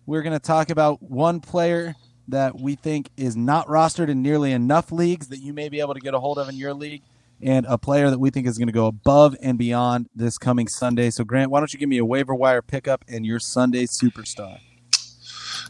We're 0.05 0.21
going 0.21 0.31
to 0.31 0.39
talk 0.39 0.69
about 0.69 1.03
one 1.03 1.41
player 1.41 1.95
that 2.29 2.57
we 2.57 2.75
think 2.75 3.09
is 3.17 3.35
not 3.35 3.67
rostered 3.67 4.07
in 4.07 4.21
nearly 4.21 4.53
enough 4.53 4.93
leagues 4.93 5.27
that 5.27 5.39
you 5.39 5.51
may 5.51 5.67
be 5.67 5.81
able 5.81 5.95
to 5.95 5.99
get 5.99 6.13
a 6.13 6.19
hold 6.21 6.39
of 6.39 6.47
in 6.47 6.55
your 6.55 6.73
league, 6.73 7.01
and 7.41 7.65
a 7.67 7.77
player 7.77 8.09
that 8.09 8.19
we 8.19 8.29
think 8.29 8.47
is 8.47 8.57
going 8.57 8.69
to 8.69 8.73
go 8.73 8.87
above 8.87 9.35
and 9.41 9.57
beyond 9.57 10.07
this 10.15 10.37
coming 10.37 10.69
Sunday. 10.69 11.09
So, 11.09 11.25
Grant, 11.25 11.51
why 11.51 11.59
don't 11.59 11.73
you 11.73 11.79
give 11.79 11.89
me 11.89 11.97
a 11.97 12.05
waiver 12.05 12.33
wire 12.33 12.61
pickup 12.61 13.03
and 13.09 13.25
your 13.25 13.39
Sunday 13.39 13.85
superstar? 13.85 14.59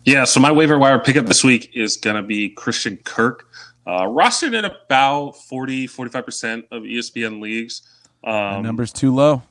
Yeah, 0.06 0.24
so 0.24 0.40
my 0.40 0.52
waiver 0.52 0.78
wire 0.78 1.00
pickup 1.00 1.26
this 1.26 1.44
week 1.44 1.72
is 1.74 1.98
going 1.98 2.16
to 2.16 2.22
be 2.22 2.50
Christian 2.50 2.98
Kirk, 2.98 3.50
uh, 3.88 4.04
rostered 4.04 4.54
in 4.58 4.64
about 4.64 5.32
40, 5.32 5.88
45% 5.88 6.64
of 6.72 6.84
ESPN 6.84 7.42
leagues. 7.42 7.82
Um, 8.24 8.62
number's 8.62 8.94
too 8.94 9.14
low. 9.14 9.42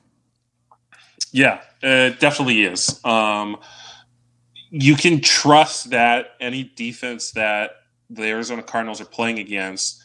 Yeah, 1.32 1.60
it 1.82 2.20
definitely 2.20 2.62
is. 2.62 3.04
Um, 3.04 3.56
you 4.70 4.94
can 4.94 5.20
trust 5.20 5.90
that 5.90 6.34
any 6.40 6.72
defense 6.76 7.32
that 7.32 7.72
the 8.08 8.22
Arizona 8.22 8.62
Cardinals 8.62 9.00
are 9.00 9.06
playing 9.06 9.40
against, 9.40 10.00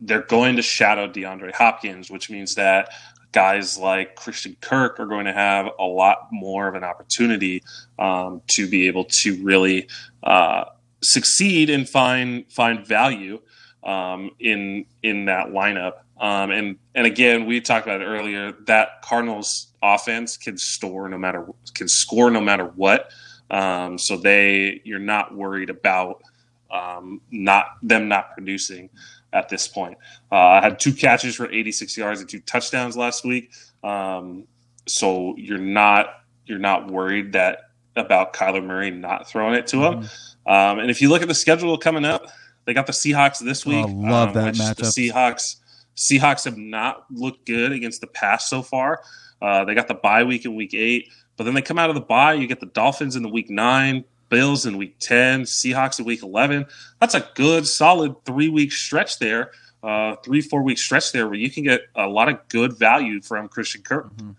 they're 0.00 0.22
going 0.22 0.54
to 0.56 0.62
shadow 0.62 1.08
DeAndre 1.08 1.52
Hopkins, 1.52 2.08
which 2.08 2.30
means 2.30 2.54
that 2.54 2.90
guys 3.32 3.78
like 3.78 4.16
Christian 4.16 4.56
Kirk 4.60 4.98
are 5.00 5.06
going 5.06 5.26
to 5.26 5.32
have 5.32 5.68
a 5.78 5.84
lot 5.84 6.28
more 6.30 6.68
of 6.68 6.74
an 6.74 6.84
opportunity 6.84 7.62
um, 7.98 8.42
to 8.48 8.68
be 8.68 8.86
able 8.86 9.04
to 9.22 9.42
really 9.42 9.88
uh, 10.22 10.64
succeed 11.02 11.70
and 11.70 11.88
find 11.88 12.50
find 12.50 12.86
value 12.86 13.40
um, 13.84 14.30
in 14.40 14.84
in 15.02 15.26
that 15.26 15.48
lineup. 15.48 15.98
Um, 16.20 16.50
and 16.50 16.76
and 16.94 17.06
again, 17.06 17.46
we 17.46 17.60
talked 17.60 17.86
about 17.86 18.00
it 18.00 18.06
earlier. 18.06 18.52
That 18.66 19.02
Cardinals 19.02 19.68
offense 19.82 20.36
can 20.36 20.58
store 20.58 21.08
no 21.08 21.18
matter 21.18 21.46
can 21.74 21.88
score 21.88 22.30
no 22.30 22.40
matter 22.40 22.64
what. 22.64 23.10
Um, 23.50 23.98
so 23.98 24.16
they, 24.16 24.80
you're 24.84 24.98
not 24.98 25.34
worried 25.34 25.70
about 25.70 26.22
um, 26.70 27.20
not 27.30 27.66
them 27.82 28.08
not 28.08 28.32
producing 28.32 28.90
at 29.32 29.48
this 29.48 29.68
point. 29.68 29.98
Uh, 30.30 30.36
I 30.36 30.60
had 30.60 30.80
two 30.80 30.92
catches 30.92 31.36
for 31.36 31.50
86 31.50 31.96
yards 31.96 32.20
and 32.20 32.28
two 32.28 32.40
touchdowns 32.40 32.96
last 32.96 33.24
week. 33.24 33.50
Um, 33.82 34.44
so 34.86 35.34
you're 35.36 35.58
not 35.58 36.22
you're 36.46 36.58
not 36.58 36.90
worried 36.90 37.32
that 37.32 37.70
about 37.94 38.32
Kyler 38.32 38.64
Murray 38.64 38.90
not 38.90 39.28
throwing 39.28 39.54
it 39.54 39.66
to 39.68 39.84
him. 39.84 39.94
Mm-hmm. 40.02 40.50
Um, 40.50 40.78
and 40.78 40.90
if 40.90 41.02
you 41.02 41.10
look 41.10 41.20
at 41.20 41.28
the 41.28 41.34
schedule 41.34 41.76
coming 41.76 42.04
up, 42.04 42.26
they 42.64 42.72
got 42.72 42.86
the 42.86 42.92
Seahawks 42.92 43.38
this 43.38 43.66
week. 43.66 43.84
Oh, 43.84 43.90
love 43.90 44.28
um, 44.28 44.34
that 44.34 44.54
matchup. 44.54 44.76
The 44.76 44.84
Seahawks 44.84 45.56
Seahawks 45.96 46.44
have 46.44 46.56
not 46.56 47.04
looked 47.10 47.44
good 47.44 47.72
against 47.72 48.00
the 48.00 48.06
pass 48.06 48.48
so 48.48 48.62
far. 48.62 49.02
Uh, 49.42 49.64
they 49.64 49.74
got 49.74 49.88
the 49.88 49.94
bye 49.94 50.24
week 50.24 50.44
in 50.44 50.54
week 50.54 50.74
eight. 50.74 51.10
But 51.36 51.44
then 51.44 51.54
they 51.54 51.62
come 51.62 51.78
out 51.78 51.88
of 51.88 51.94
the 51.94 52.00
bye. 52.00 52.34
You 52.34 52.46
get 52.46 52.60
the 52.60 52.66
Dolphins 52.66 53.14
in 53.14 53.22
the 53.22 53.28
week 53.28 53.48
nine, 53.48 54.04
Bills 54.28 54.66
in 54.66 54.76
week 54.76 54.96
10, 54.98 55.42
Seahawks 55.42 55.98
in 55.98 56.04
week 56.04 56.22
11. 56.22 56.66
That's 57.00 57.14
a 57.14 57.28
good, 57.34 57.66
solid 57.66 58.14
three 58.24 58.48
week 58.48 58.72
stretch 58.72 59.18
there, 59.18 59.52
uh, 59.82 60.16
three, 60.24 60.40
four 60.40 60.62
week 60.62 60.78
stretch 60.78 61.12
there 61.12 61.26
where 61.26 61.38
you 61.38 61.50
can 61.50 61.64
get 61.64 61.82
a 61.94 62.06
lot 62.06 62.28
of 62.28 62.46
good 62.48 62.78
value 62.78 63.20
from 63.20 63.48
Christian 63.48 63.82
Kirk. 63.82 64.14
Mm-hmm. 64.16 64.32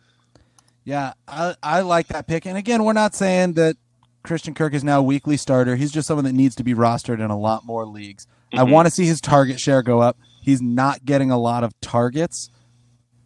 Yeah, 0.83 1.13
I, 1.27 1.55
I 1.61 1.81
like 1.81 2.07
that 2.07 2.27
pick. 2.27 2.45
And 2.45 2.57
again, 2.57 2.83
we're 2.83 2.93
not 2.93 3.13
saying 3.13 3.53
that 3.53 3.77
Christian 4.23 4.53
Kirk 4.53 4.73
is 4.73 4.83
now 4.83 4.99
a 4.99 5.03
weekly 5.03 5.37
starter. 5.37 5.75
He's 5.75 5.91
just 5.91 6.07
someone 6.07 6.25
that 6.25 6.33
needs 6.33 6.55
to 6.55 6.63
be 6.63 6.73
rostered 6.73 7.19
in 7.19 7.29
a 7.29 7.37
lot 7.37 7.65
more 7.65 7.85
leagues. 7.85 8.25
Mm-hmm. 8.51 8.59
I 8.59 8.63
want 8.63 8.87
to 8.87 8.91
see 8.91 9.05
his 9.05 9.21
target 9.21 9.59
share 9.59 9.83
go 9.83 10.01
up. 10.01 10.17
He's 10.41 10.61
not 10.61 11.05
getting 11.05 11.29
a 11.29 11.37
lot 11.37 11.63
of 11.63 11.79
targets 11.81 12.49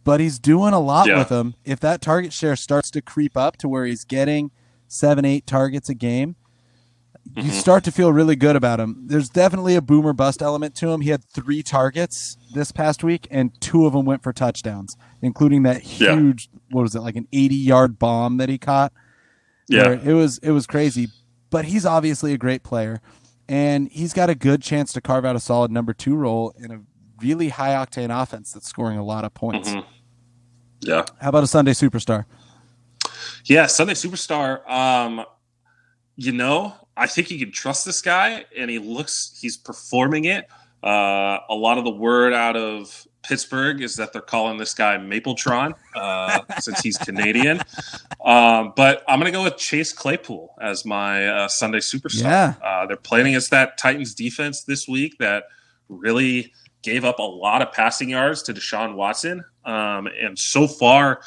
but 0.04 0.20
he's 0.20 0.38
doing 0.38 0.74
a 0.74 0.78
lot 0.78 1.08
yeah. 1.08 1.18
with 1.18 1.30
them. 1.30 1.54
If 1.64 1.80
that 1.80 2.00
target 2.00 2.32
share 2.32 2.56
starts 2.56 2.90
to 2.92 3.02
creep 3.02 3.36
up 3.36 3.56
to 3.56 3.68
where 3.68 3.86
he's 3.86 4.04
getting 4.04 4.50
seven, 4.86 5.24
eight 5.24 5.46
targets 5.46 5.88
a 5.88 5.94
game. 5.94 6.36
You 7.36 7.50
start 7.50 7.84
to 7.84 7.92
feel 7.92 8.12
really 8.12 8.36
good 8.36 8.54
about 8.54 8.80
him. 8.80 9.04
There's 9.06 9.28
definitely 9.28 9.74
a 9.74 9.82
boomer 9.82 10.12
bust 10.12 10.42
element 10.42 10.74
to 10.76 10.90
him. 10.90 11.00
He 11.00 11.10
had 11.10 11.24
three 11.24 11.62
targets 11.62 12.36
this 12.52 12.70
past 12.70 13.02
week, 13.02 13.26
and 13.30 13.58
two 13.60 13.86
of 13.86 13.92
them 13.92 14.04
went 14.04 14.22
for 14.22 14.32
touchdowns, 14.32 14.96
including 15.22 15.62
that 15.64 15.82
huge 15.82 16.48
yeah. 16.52 16.60
what 16.70 16.82
was 16.82 16.94
it 16.94 17.00
like 17.00 17.16
an 17.16 17.26
80 17.32 17.54
yard 17.54 17.98
bomb 17.98 18.36
that 18.36 18.48
he 18.48 18.58
caught. 18.58 18.92
Yeah, 19.68 19.92
it 19.92 20.12
was 20.12 20.38
it 20.38 20.50
was 20.50 20.66
crazy. 20.66 21.08
But 21.50 21.66
he's 21.66 21.86
obviously 21.86 22.32
a 22.32 22.38
great 22.38 22.62
player, 22.62 23.00
and 23.48 23.88
he's 23.90 24.12
got 24.12 24.28
a 24.28 24.34
good 24.34 24.62
chance 24.62 24.92
to 24.92 25.00
carve 25.00 25.24
out 25.24 25.36
a 25.36 25.40
solid 25.40 25.70
number 25.70 25.92
two 25.92 26.16
role 26.16 26.54
in 26.58 26.70
a 26.70 26.80
really 27.20 27.48
high 27.48 27.70
octane 27.70 28.10
offense 28.10 28.52
that's 28.52 28.68
scoring 28.68 28.98
a 28.98 29.04
lot 29.04 29.24
of 29.24 29.34
points. 29.34 29.70
Mm-hmm. 29.70 29.88
Yeah. 30.80 31.04
How 31.20 31.30
about 31.30 31.44
a 31.44 31.46
Sunday 31.46 31.72
superstar? 31.72 32.26
Yeah, 33.46 33.66
Sunday 33.66 33.94
superstar. 33.94 34.68
Um, 34.68 35.24
you 36.16 36.32
know, 36.32 36.74
I 36.96 37.06
think 37.06 37.30
you 37.30 37.38
can 37.38 37.52
trust 37.52 37.84
this 37.84 38.00
guy, 38.00 38.44
and 38.56 38.70
he 38.70 38.78
looks 38.78 39.36
he's 39.40 39.56
performing 39.56 40.24
it. 40.24 40.46
Uh, 40.82 41.38
a 41.48 41.54
lot 41.54 41.78
of 41.78 41.84
the 41.84 41.90
word 41.90 42.32
out 42.32 42.56
of 42.56 43.06
Pittsburgh 43.22 43.80
is 43.80 43.96
that 43.96 44.12
they're 44.12 44.22
calling 44.22 44.58
this 44.58 44.74
guy 44.74 44.96
Mapletron 44.98 45.72
uh, 45.96 46.40
since 46.60 46.80
he's 46.80 46.98
Canadian. 46.98 47.60
Um, 48.24 48.74
but 48.76 49.02
I'm 49.08 49.18
going 49.18 49.32
to 49.32 49.36
go 49.36 49.42
with 49.44 49.56
Chase 49.56 49.92
Claypool 49.92 50.54
as 50.60 50.84
my 50.84 51.26
uh, 51.26 51.48
Sunday 51.48 51.78
superstar. 51.78 52.22
Yeah. 52.22 52.54
Uh, 52.62 52.86
they're 52.86 52.96
playing 52.96 53.28
against 53.28 53.50
that 53.50 53.78
Titans 53.78 54.14
defense 54.14 54.64
this 54.64 54.86
week 54.86 55.16
that 55.18 55.44
really 55.88 56.52
gave 56.82 57.04
up 57.04 57.18
a 57.18 57.22
lot 57.22 57.62
of 57.62 57.72
passing 57.72 58.10
yards 58.10 58.42
to 58.42 58.52
Deshaun 58.52 58.94
Watson. 58.94 59.42
Um, 59.64 60.06
and 60.06 60.38
so 60.38 60.68
far, 60.68 61.22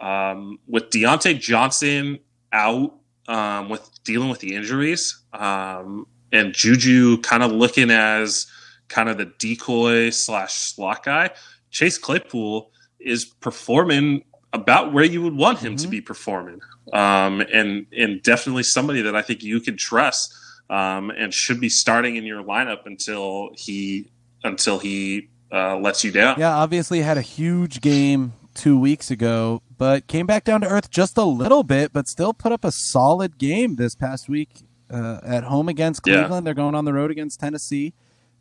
um, 0.00 0.58
with 0.66 0.88
Diontae 0.88 1.38
Johnson 1.38 2.18
out 2.52 2.94
um, 3.28 3.68
with 3.68 3.88
dealing 4.04 4.28
with 4.28 4.40
the 4.40 4.54
injuries, 4.54 5.22
um, 5.32 6.06
and 6.32 6.52
Juju 6.54 7.18
kind 7.18 7.42
of 7.42 7.52
looking 7.52 7.90
as 7.90 8.46
kind 8.88 9.08
of 9.08 9.18
the 9.18 9.26
decoy 9.38 10.10
slash 10.10 10.54
slot 10.54 11.04
guy, 11.04 11.30
Chase 11.70 11.98
Claypool 11.98 12.70
is 13.00 13.24
performing 13.24 14.24
about 14.52 14.92
where 14.92 15.04
you 15.04 15.22
would 15.22 15.36
want 15.36 15.58
him 15.58 15.74
mm-hmm. 15.74 15.84
to 15.84 15.88
be 15.88 16.00
performing, 16.00 16.60
um, 16.92 17.40
and 17.52 17.86
and 17.96 18.22
definitely 18.22 18.62
somebody 18.62 19.02
that 19.02 19.16
I 19.16 19.22
think 19.22 19.42
you 19.42 19.60
can 19.60 19.76
trust. 19.76 20.34
Um, 20.70 21.10
and 21.10 21.34
should 21.34 21.60
be 21.60 21.68
starting 21.68 22.16
in 22.16 22.24
your 22.24 22.42
lineup 22.42 22.86
until 22.86 23.50
he 23.56 24.10
until 24.42 24.78
he 24.78 25.28
uh, 25.52 25.76
lets 25.76 26.02
you 26.02 26.10
down. 26.10 26.36
Yeah, 26.38 26.56
obviously 26.56 27.02
had 27.02 27.18
a 27.18 27.22
huge 27.22 27.82
game 27.82 28.32
two 28.54 28.78
weeks 28.78 29.10
ago, 29.10 29.60
but 29.82 30.06
came 30.06 30.26
back 30.26 30.44
down 30.44 30.60
to 30.60 30.68
earth 30.68 30.92
just 30.92 31.18
a 31.18 31.24
little 31.24 31.64
bit, 31.64 31.92
but 31.92 32.06
still 32.06 32.32
put 32.32 32.52
up 32.52 32.64
a 32.64 32.70
solid 32.70 33.36
game 33.36 33.74
this 33.74 33.96
past 33.96 34.28
week 34.28 34.60
uh, 34.88 35.18
at 35.24 35.42
home 35.42 35.68
against 35.68 36.04
Cleveland. 36.04 36.30
Yeah. 36.32 36.40
They're 36.42 36.54
going 36.54 36.76
on 36.76 36.84
the 36.84 36.92
road 36.92 37.10
against 37.10 37.40
Tennessee. 37.40 37.92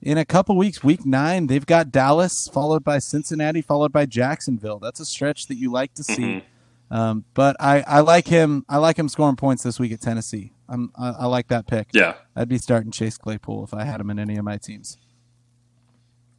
In 0.03 0.19
a 0.19 0.23
couple 0.23 0.55
weeks, 0.55 0.83
week 0.83 1.03
nine, 1.03 1.47
they've 1.47 1.65
got 1.65 1.91
Dallas, 1.91 2.47
followed 2.47 2.83
by 2.83 2.99
Cincinnati, 2.99 3.63
followed 3.63 3.91
by 3.91 4.05
Jacksonville. 4.05 4.77
That's 4.77 4.99
a 4.99 5.05
stretch 5.05 5.47
that 5.47 5.55
you 5.55 5.71
like 5.71 5.95
to 5.95 6.03
see. 6.03 6.21
Mm-hmm. 6.21 6.95
Um, 6.95 7.25
but 7.33 7.55
I, 7.59 7.81
I 7.87 8.01
like 8.01 8.27
him. 8.27 8.63
I 8.69 8.77
like 8.77 8.99
him 8.99 9.09
scoring 9.09 9.35
points 9.35 9.63
this 9.63 9.79
week 9.79 9.93
at 9.93 9.99
Tennessee. 9.99 10.53
I'm, 10.69 10.91
I, 10.95 11.09
I 11.21 11.25
like 11.25 11.47
that 11.47 11.65
pick. 11.65 11.87
Yeah, 11.91 12.17
I'd 12.35 12.49
be 12.49 12.59
starting 12.59 12.91
Chase 12.91 13.17
Claypool 13.17 13.63
if 13.63 13.73
I 13.73 13.83
had 13.83 13.99
him 13.99 14.11
in 14.11 14.19
any 14.19 14.37
of 14.37 14.45
my 14.45 14.57
teams. 14.57 14.99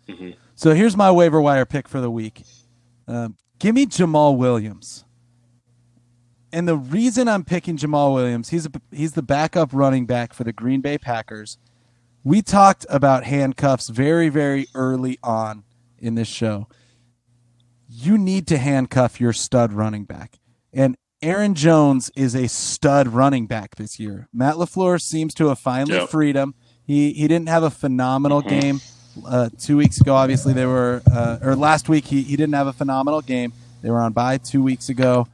Mm-hmm. 0.06 0.38
So 0.54 0.74
here's 0.74 0.96
my 0.96 1.10
waiver 1.10 1.40
wire 1.40 1.66
pick 1.66 1.88
for 1.88 2.00
the 2.00 2.08
week. 2.08 2.44
Um, 3.08 3.36
give 3.62 3.76
me 3.76 3.86
Jamaal 3.86 4.36
Williams. 4.36 5.04
And 6.52 6.66
the 6.66 6.76
reason 6.76 7.28
I'm 7.28 7.44
picking 7.44 7.76
Jamaal 7.78 8.12
Williams, 8.12 8.50
he's 8.50 8.66
a, 8.66 8.70
he's 8.90 9.12
the 9.12 9.22
backup 9.22 9.70
running 9.72 10.04
back 10.04 10.34
for 10.34 10.44
the 10.44 10.52
Green 10.52 10.80
Bay 10.80 10.98
Packers. 10.98 11.58
We 12.24 12.42
talked 12.42 12.84
about 12.90 13.24
handcuffs 13.24 13.88
very 13.88 14.28
very 14.28 14.66
early 14.74 15.18
on 15.22 15.64
in 15.98 16.16
this 16.16 16.28
show. 16.28 16.66
You 17.88 18.18
need 18.18 18.46
to 18.48 18.58
handcuff 18.58 19.20
your 19.20 19.32
stud 19.32 19.72
running 19.72 20.04
back. 20.04 20.40
And 20.72 20.96
Aaron 21.22 21.54
Jones 21.54 22.10
is 22.16 22.34
a 22.34 22.48
stud 22.48 23.08
running 23.08 23.46
back 23.46 23.76
this 23.76 24.00
year. 24.00 24.28
Matt 24.32 24.56
LaFleur 24.56 25.00
seems 25.00 25.34
to 25.34 25.48
have 25.48 25.58
finally 25.58 25.94
yep. 25.94 26.08
freed 26.08 26.34
him. 26.34 26.54
He 26.84 27.12
he 27.12 27.28
didn't 27.28 27.48
have 27.48 27.62
a 27.62 27.70
phenomenal 27.70 28.42
mm-hmm. 28.42 28.60
game 28.60 28.80
uh, 29.26 29.50
two 29.58 29.76
weeks 29.76 30.00
ago. 30.00 30.14
Obviously, 30.14 30.52
they 30.52 30.66
were, 30.66 31.02
uh, 31.10 31.38
or 31.42 31.56
last 31.56 31.88
week, 31.88 32.06
he, 32.06 32.22
he 32.22 32.36
didn't 32.36 32.54
have 32.54 32.66
a 32.66 32.72
phenomenal 32.72 33.20
game. 33.20 33.52
They 33.82 33.90
were 33.90 34.00
on 34.00 34.12
bye 34.12 34.38
two 34.38 34.62
weeks 34.62 34.88
ago. 34.88 35.26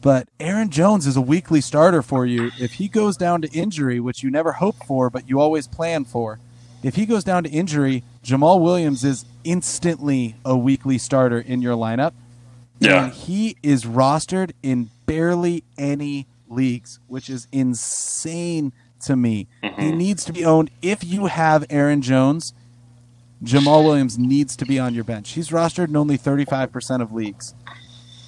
But 0.00 0.28
Aaron 0.40 0.70
Jones 0.70 1.06
is 1.06 1.16
a 1.16 1.20
weekly 1.20 1.60
starter 1.60 2.02
for 2.02 2.26
you. 2.26 2.50
If 2.58 2.74
he 2.74 2.88
goes 2.88 3.16
down 3.16 3.40
to 3.42 3.50
injury, 3.52 4.00
which 4.00 4.22
you 4.22 4.30
never 4.30 4.52
hope 4.52 4.84
for, 4.84 5.10
but 5.10 5.28
you 5.28 5.40
always 5.40 5.68
plan 5.68 6.04
for, 6.04 6.40
if 6.82 6.96
he 6.96 7.06
goes 7.06 7.22
down 7.22 7.44
to 7.44 7.50
injury, 7.50 8.02
Jamaal 8.24 8.60
Williams 8.60 9.04
is 9.04 9.24
instantly 9.44 10.34
a 10.44 10.56
weekly 10.56 10.98
starter 10.98 11.38
in 11.38 11.62
your 11.62 11.76
lineup. 11.76 12.12
Yeah. 12.80 13.04
And 13.04 13.12
he 13.12 13.56
is 13.62 13.84
rostered 13.84 14.52
in 14.62 14.90
barely 15.06 15.62
any 15.78 16.26
leagues, 16.48 16.98
which 17.06 17.30
is 17.30 17.46
insane 17.52 18.72
to 19.02 19.14
me. 19.14 19.46
Mm-hmm. 19.62 19.80
He 19.80 19.92
needs 19.92 20.24
to 20.24 20.32
be 20.32 20.44
owned. 20.44 20.70
If 20.82 21.04
you 21.04 21.26
have 21.26 21.64
Aaron 21.70 22.02
Jones, 22.02 22.54
Jamaal 23.42 23.84
Williams 23.84 24.18
needs 24.18 24.56
to 24.56 24.64
be 24.66 24.78
on 24.78 24.94
your 24.94 25.04
bench. 25.04 25.30
He's 25.32 25.48
rostered 25.50 25.88
in 25.88 25.96
only 25.96 26.16
35% 26.16 27.02
of 27.02 27.12
leagues. 27.12 27.54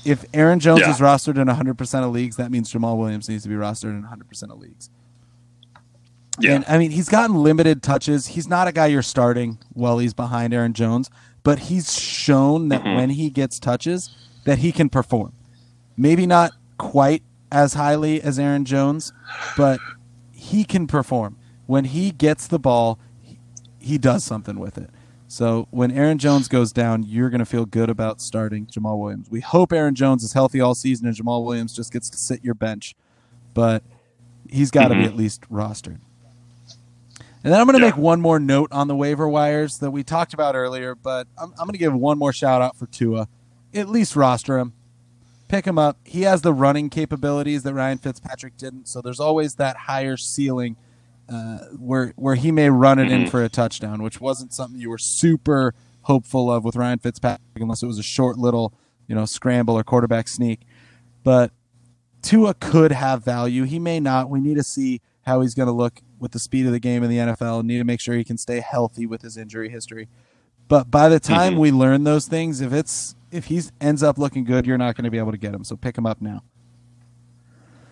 If 0.04 0.24
Aaron 0.34 0.60
Jones 0.60 0.80
Yeah. 0.80 0.90
is 0.90 0.98
rostered 0.98 1.38
in 1.40 1.48
100% 1.48 2.04
of 2.04 2.12
leagues, 2.12 2.36
that 2.36 2.50
means 2.50 2.72
Jamaal 2.72 2.98
Williams 2.98 3.28
needs 3.28 3.44
to 3.44 3.48
be 3.48 3.54
rostered 3.54 3.90
in 3.90 4.02
100% 4.02 4.50
of 4.52 4.58
leagues. 4.58 4.90
Yeah. 6.40 6.56
And 6.56 6.64
I 6.68 6.78
mean, 6.78 6.90
he's 6.90 7.08
gotten 7.08 7.36
limited 7.42 7.82
touches. 7.82 8.28
He's 8.28 8.48
not 8.48 8.66
a 8.66 8.72
guy 8.72 8.86
you're 8.86 9.02
starting 9.02 9.58
while 9.72 9.98
he's 9.98 10.14
behind 10.14 10.52
Aaron 10.52 10.72
Jones, 10.72 11.08
but 11.44 11.60
he's 11.60 11.92
shown 11.98 12.68
that 12.70 12.82
Mhm. 12.82 12.96
when 12.96 13.10
he 13.10 13.30
gets 13.30 13.58
touches, 13.60 14.10
that 14.44 14.58
he 14.58 14.72
can 14.72 14.88
perform. 14.88 15.32
Maybe 15.96 16.26
not 16.26 16.52
quite 16.76 17.22
as 17.52 17.74
highly 17.74 18.20
as 18.20 18.38
Aaron 18.38 18.64
Jones, 18.64 19.12
but 19.56 19.78
he 20.32 20.64
can 20.64 20.86
perform. 20.88 21.36
When 21.66 21.84
he 21.84 22.10
gets 22.10 22.48
the 22.48 22.58
ball, 22.58 22.98
he, 23.22 23.38
he 23.78 23.96
does 23.96 24.24
something 24.24 24.58
with 24.58 24.76
it. 24.76 24.90
So 25.28 25.66
when 25.70 25.90
Aaron 25.90 26.18
Jones 26.18 26.48
goes 26.48 26.72
down, 26.72 27.02
you're 27.02 27.30
going 27.30 27.40
to 27.40 27.44
feel 27.46 27.64
good 27.66 27.90
about 27.90 28.20
starting 28.20 28.66
Jamaal 28.66 29.00
Williams. 29.00 29.28
We 29.30 29.40
hope 29.40 29.72
Aaron 29.72 29.94
Jones 29.94 30.22
is 30.22 30.32
healthy 30.32 30.60
all 30.60 30.74
season 30.74 31.06
and 31.06 31.16
Jamaal 31.16 31.44
Williams 31.44 31.74
just 31.74 31.92
gets 31.92 32.08
to 32.10 32.16
sit 32.16 32.44
your 32.44 32.54
bench, 32.54 32.94
but 33.52 33.82
he's 34.48 34.70
got 34.70 34.88
to 34.88 34.94
be 34.94 35.00
Mhm. 35.02 35.06
at 35.06 35.16
least 35.16 35.40
rostered. 35.50 35.98
And 37.42 37.52
then 37.52 37.60
I'm 37.60 37.66
going 37.66 37.78
to 37.78 37.84
Yeah. 37.84 37.90
make 37.90 37.96
one 37.98 38.20
more 38.20 38.38
note 38.38 38.70
on 38.72 38.86
the 38.88 38.94
waiver 38.96 39.28
wires 39.28 39.78
that 39.78 39.90
we 39.90 40.02
talked 40.04 40.34
about 40.34 40.54
earlier, 40.54 40.94
but 40.94 41.26
I'm, 41.36 41.50
I'm 41.58 41.66
going 41.66 41.72
to 41.72 41.78
give 41.78 41.92
one 41.94 42.16
more 42.18 42.32
shout 42.32 42.62
out 42.62 42.76
for 42.76 42.86
Tua. 42.86 43.28
At 43.74 43.88
least 43.88 44.14
roster 44.16 44.58
him. 44.58 44.72
Pick 45.48 45.66
him 45.66 45.78
up. 45.78 45.98
He 46.04 46.22
has 46.22 46.42
the 46.42 46.54
running 46.54 46.88
capabilities 46.90 47.62
that 47.64 47.74
Ryan 47.74 47.98
Fitzpatrick 47.98 48.56
didn't, 48.56 48.88
so 48.88 49.00
there's 49.02 49.20
always 49.20 49.56
that 49.56 49.76
higher 49.76 50.16
ceiling 50.16 50.76
uh, 51.28 51.58
where 51.78 52.12
where 52.16 52.34
he 52.34 52.50
may 52.52 52.68
run 52.70 52.98
it 52.98 53.10
in 53.10 53.24
Mhm. 53.24 53.28
for 53.30 53.42
a 53.42 53.48
touchdown, 53.48 54.02
which 54.02 54.20
wasn't 54.20 54.52
something 54.52 54.80
you 54.80 54.90
were 54.90 54.98
super 54.98 55.74
hopeful 56.02 56.50
of 56.50 56.64
with 56.64 56.76
Ryan 56.76 56.98
Fitzpatrick, 56.98 57.40
unless 57.56 57.82
it 57.82 57.86
was 57.86 57.98
a 57.98 58.02
short 58.02 58.38
little 58.38 58.74
you 59.06 59.14
know 59.14 59.24
scramble 59.24 59.74
or 59.78 59.84
quarterback 59.84 60.28
sneak. 60.28 60.60
But 61.22 61.50
Tua 62.22 62.54
could 62.54 62.92
have 62.92 63.24
value. 63.24 63.64
He 63.64 63.78
may 63.78 64.00
not. 64.00 64.28
We 64.30 64.40
need 64.40 64.56
to 64.56 64.62
see 64.62 65.00
how 65.22 65.40
he's 65.40 65.54
going 65.54 65.66
to 65.68 65.72
look 65.72 66.00
with 66.18 66.32
the 66.32 66.38
speed 66.38 66.66
of 66.66 66.72
the 66.72 66.80
game 66.80 67.02
in 67.02 67.10
the 67.10 67.18
NFL. 67.18 67.62
Need 67.62 67.78
to 67.78 67.84
make 67.84 68.00
sure 68.00 68.14
he 68.14 68.24
can 68.24 68.36
stay 68.38 68.60
healthy 68.60 69.06
with 69.06 69.22
his 69.22 69.36
injury 69.36 69.68
history. 69.70 70.08
But 70.68 70.90
by 70.90 71.08
the 71.10 71.20
time 71.20 71.54
Mhm. 71.54 71.58
we 71.58 71.70
learn 71.72 72.04
those 72.04 72.26
things, 72.26 72.60
if 72.60 72.72
it's 72.72 73.14
if 73.30 73.46
he 73.46 73.60
ends 73.80 74.02
up 74.02 74.16
looking 74.16 74.44
good, 74.44 74.64
you're 74.66 74.78
not 74.78 74.94
going 74.96 75.04
to 75.04 75.10
be 75.10 75.18
able 75.18 75.32
to 75.32 75.38
get 75.38 75.52
him. 75.54 75.64
So 75.64 75.76
pick 75.76 75.98
him 75.98 76.06
up 76.06 76.20
now. 76.22 76.42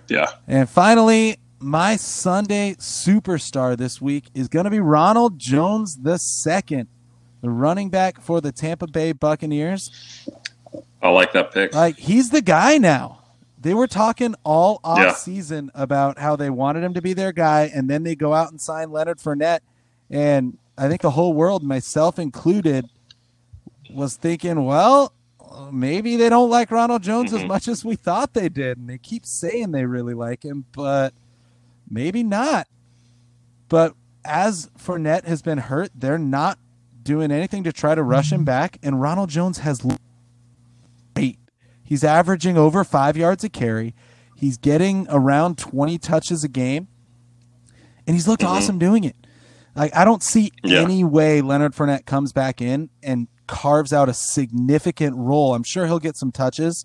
yeah. 0.08 0.26
And 0.46 0.68
finally, 0.68 1.38
my 1.62 1.96
Sunday 1.96 2.74
superstar 2.74 3.76
this 3.76 4.00
week 4.00 4.24
is 4.34 4.48
going 4.48 4.64
to 4.64 4.70
be 4.70 4.80
Ronald 4.80 5.38
Jones 5.38 5.96
the 5.98 6.18
second, 6.18 6.88
the 7.40 7.50
running 7.50 7.88
back 7.90 8.20
for 8.20 8.40
the 8.40 8.52
Tampa 8.52 8.86
Bay 8.86 9.12
Buccaneers. 9.12 10.26
I 11.00 11.08
like 11.08 11.32
that 11.32 11.52
pick. 11.52 11.74
Like 11.74 11.96
he's 11.98 12.30
the 12.30 12.42
guy 12.42 12.78
now. 12.78 13.18
They 13.60 13.74
were 13.74 13.86
talking 13.86 14.34
all 14.44 14.80
off 14.82 14.98
Yeah. 14.98 15.12
season 15.14 15.70
about 15.74 16.18
how 16.18 16.34
they 16.34 16.50
wanted 16.50 16.82
him 16.82 16.94
to 16.94 17.02
be 17.02 17.12
their 17.12 17.32
guy, 17.32 17.70
and 17.72 17.88
then 17.88 18.02
they 18.02 18.16
go 18.16 18.34
out 18.34 18.50
and 18.50 18.60
sign 18.60 18.90
Leonard 18.90 19.18
Fournette. 19.18 19.60
And 20.10 20.58
I 20.76 20.88
think 20.88 21.00
the 21.00 21.10
whole 21.10 21.32
world, 21.32 21.62
myself 21.62 22.18
included, 22.18 22.86
was 23.94 24.16
thinking, 24.16 24.64
well, 24.64 25.12
maybe 25.70 26.16
they 26.16 26.28
don't 26.28 26.50
like 26.50 26.70
Ronald 26.72 27.02
Jones 27.02 27.32
as 27.32 27.42
Mhm. 27.42 27.48
much 27.48 27.68
as 27.68 27.84
we 27.84 27.94
thought 27.94 28.32
they 28.34 28.48
did. 28.48 28.78
And 28.78 28.88
they 28.88 28.98
keep 28.98 29.24
saying 29.26 29.70
they 29.70 29.84
really 29.84 30.14
like 30.14 30.42
him, 30.44 30.64
but 30.72 31.12
maybe 31.92 32.22
not. 32.24 32.66
But 33.68 33.94
as 34.24 34.70
Fournette 34.78 35.24
has 35.26 35.42
been 35.42 35.58
hurt, 35.58 35.90
they're 35.94 36.18
not 36.18 36.58
doing 37.02 37.30
anything 37.30 37.62
to 37.64 37.72
try 37.72 37.94
to 37.94 38.02
rush 38.02 38.32
him 38.32 38.44
back. 38.44 38.78
And 38.82 39.00
Ronald 39.00 39.30
Jones 39.30 39.58
has 39.58 39.82
great. 41.14 41.38
He's 41.82 42.04
averaging 42.04 42.56
over 42.56 42.84
five 42.84 43.16
yards 43.16 43.44
a 43.44 43.48
carry. 43.48 43.94
He's 44.36 44.56
getting 44.56 45.06
around 45.10 45.58
20 45.58 45.98
touches 45.98 46.42
a 46.42 46.48
game. 46.48 46.88
And 48.06 48.16
he's 48.16 48.26
looked 48.26 48.42
Mhm. 48.42 48.48
awesome 48.48 48.78
doing 48.78 49.04
it. 49.04 49.16
Like 49.74 49.94
I 49.94 50.04
don't 50.04 50.22
see 50.22 50.52
Yeah. 50.64 50.80
any 50.80 51.04
way 51.04 51.40
Leonard 51.40 51.74
Fournette 51.74 52.04
comes 52.06 52.32
back 52.32 52.60
in 52.60 52.90
and 53.02 53.28
carves 53.46 53.92
out 53.92 54.08
a 54.08 54.14
significant 54.14 55.16
role. 55.16 55.54
I'm 55.54 55.62
sure 55.62 55.86
he'll 55.86 55.98
get 55.98 56.16
some 56.16 56.32
touches, 56.32 56.84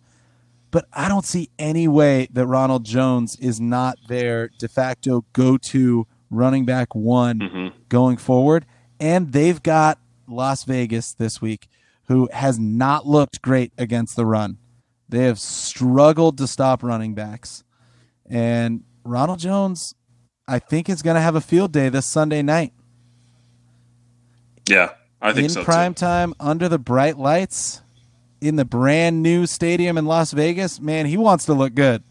but 0.78 0.86
I 0.93 1.09
don't 1.09 1.25
see 1.25 1.49
any 1.57 1.88
way 1.88 2.28
that 2.34 2.45
Ronald 2.45 2.86
Jones 2.86 3.36
is 3.38 3.59
not 3.59 3.97
their 4.07 4.49
de 4.59 4.67
facto 4.67 5.25
go-to 5.34 6.05
running 6.30 6.65
back 6.65 6.93
one 6.93 7.39
hmm 7.39 7.67
going 7.89 8.17
forward. 8.17 8.63
And 8.99 9.32
they've 9.32 9.63
got 9.63 9.97
Las 10.28 10.65
Vegas 10.65 11.13
this 11.13 11.41
week, 11.41 11.67
who 12.09 12.30
has 12.32 12.59
not 12.59 13.07
looked 13.07 13.41
great 13.41 13.73
against 13.75 14.15
the 14.15 14.23
run. 14.23 14.59
They 15.09 15.23
have 15.23 15.39
struggled 15.39 16.38
to 16.38 16.45
stop 16.45 16.84
running 16.84 17.15
backs. 17.15 17.63
And 18.30 18.84
Ronald 19.03 19.39
Jones, 19.39 19.95
I 20.47 20.59
think, 20.59 20.89
is 20.89 21.01
going 21.01 21.15
to 21.15 21.21
have 21.21 21.34
a 21.34 21.41
field 21.41 21.71
day 21.71 21.89
this 21.89 22.05
Sunday 22.05 22.43
night. 22.43 22.71
Yeah. 24.69 24.91
I 25.23 25.34
think 25.34 25.45
in 25.45 25.49
so 25.49 25.63
prime 25.63 25.95
too. 25.95 26.01
time, 26.01 26.36
under 26.39 26.69
the 26.69 26.78
bright 26.78 27.17
lights, 27.17 27.82
in 28.42 28.56
the 28.56 28.66
brand 28.66 29.22
new 29.22 29.46
stadium 29.46 29.98
in 29.98 30.06
Las 30.06 30.32
Vegas. 30.32 30.80
Man, 30.80 31.06
he 31.06 31.18
wants 31.18 31.46
to 31.46 31.54
look 31.54 31.74
good. 31.74 32.04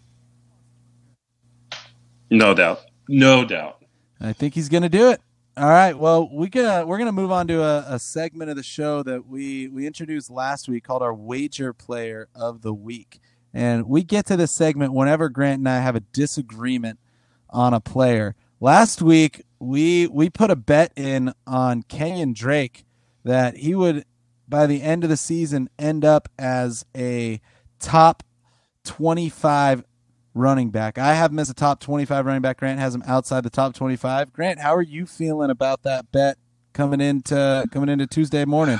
No 2.30 2.54
doubt. 2.54 2.80
No 3.08 3.44
doubt. 3.44 3.82
I 4.20 4.32
think 4.32 4.54
he's 4.54 4.68
going 4.68 4.82
to 4.82 4.88
do 4.88 5.10
it. 5.10 5.20
All 5.58 5.68
right. 5.70 5.98
Well, 5.98 6.28
we 6.30 6.50
gonna 6.50 6.82
uh, 6.82 6.84
we're 6.84 6.98
gonna 6.98 7.12
move 7.12 7.32
on 7.32 7.46
to 7.46 7.62
a, 7.62 7.94
a 7.94 7.98
segment 7.98 8.50
of 8.50 8.56
the 8.56 8.62
show 8.62 9.02
that 9.04 9.26
we 9.26 9.68
we 9.68 9.86
introduced 9.86 10.28
last 10.28 10.68
week 10.68 10.84
called 10.84 11.02
our 11.02 11.14
wager 11.14 11.72
player 11.72 12.28
of 12.34 12.60
the 12.60 12.74
week, 12.74 13.20
and 13.54 13.88
we 13.88 14.02
get 14.02 14.26
to 14.26 14.36
this 14.36 14.52
segment 14.52 14.92
whenever 14.92 15.30
Grant 15.30 15.60
and 15.60 15.68
I 15.70 15.78
have 15.78 15.96
a 15.96 16.00
disagreement 16.00 16.98
on 17.48 17.72
a 17.72 17.80
player. 17.80 18.34
Last 18.60 19.00
week 19.00 19.46
we 19.58 20.06
we 20.08 20.28
put 20.28 20.50
a 20.50 20.56
bet 20.56 20.92
in 20.94 21.32
on 21.46 21.84
Kenyan 21.84 22.34
Drake 22.34 22.84
that 23.24 23.56
he 23.56 23.74
would 23.74 24.04
by 24.48 24.66
the 24.66 24.82
end 24.82 25.04
of 25.04 25.10
the 25.10 25.16
season 25.16 25.68
end 25.78 26.04
up 26.04 26.28
as 26.38 26.84
a 26.96 27.40
top 27.78 28.22
twenty 28.84 29.28
five 29.28 29.84
running 30.36 30.70
back. 30.70 30.98
I 30.98 31.14
have 31.14 31.32
him 31.32 31.38
as 31.38 31.50
a 31.50 31.54
top 31.54 31.80
25 31.80 32.26
running 32.26 32.42
back. 32.42 32.58
Grant 32.58 32.78
has 32.78 32.94
him 32.94 33.02
outside 33.06 33.42
the 33.42 33.50
top 33.50 33.74
25. 33.74 34.32
Grant, 34.32 34.60
how 34.60 34.74
are 34.74 34.82
you 34.82 35.06
feeling 35.06 35.50
about 35.50 35.82
that 35.84 36.12
bet 36.12 36.36
coming 36.74 37.00
into 37.00 37.66
coming 37.72 37.88
into 37.88 38.06
Tuesday 38.06 38.44
morning? 38.44 38.78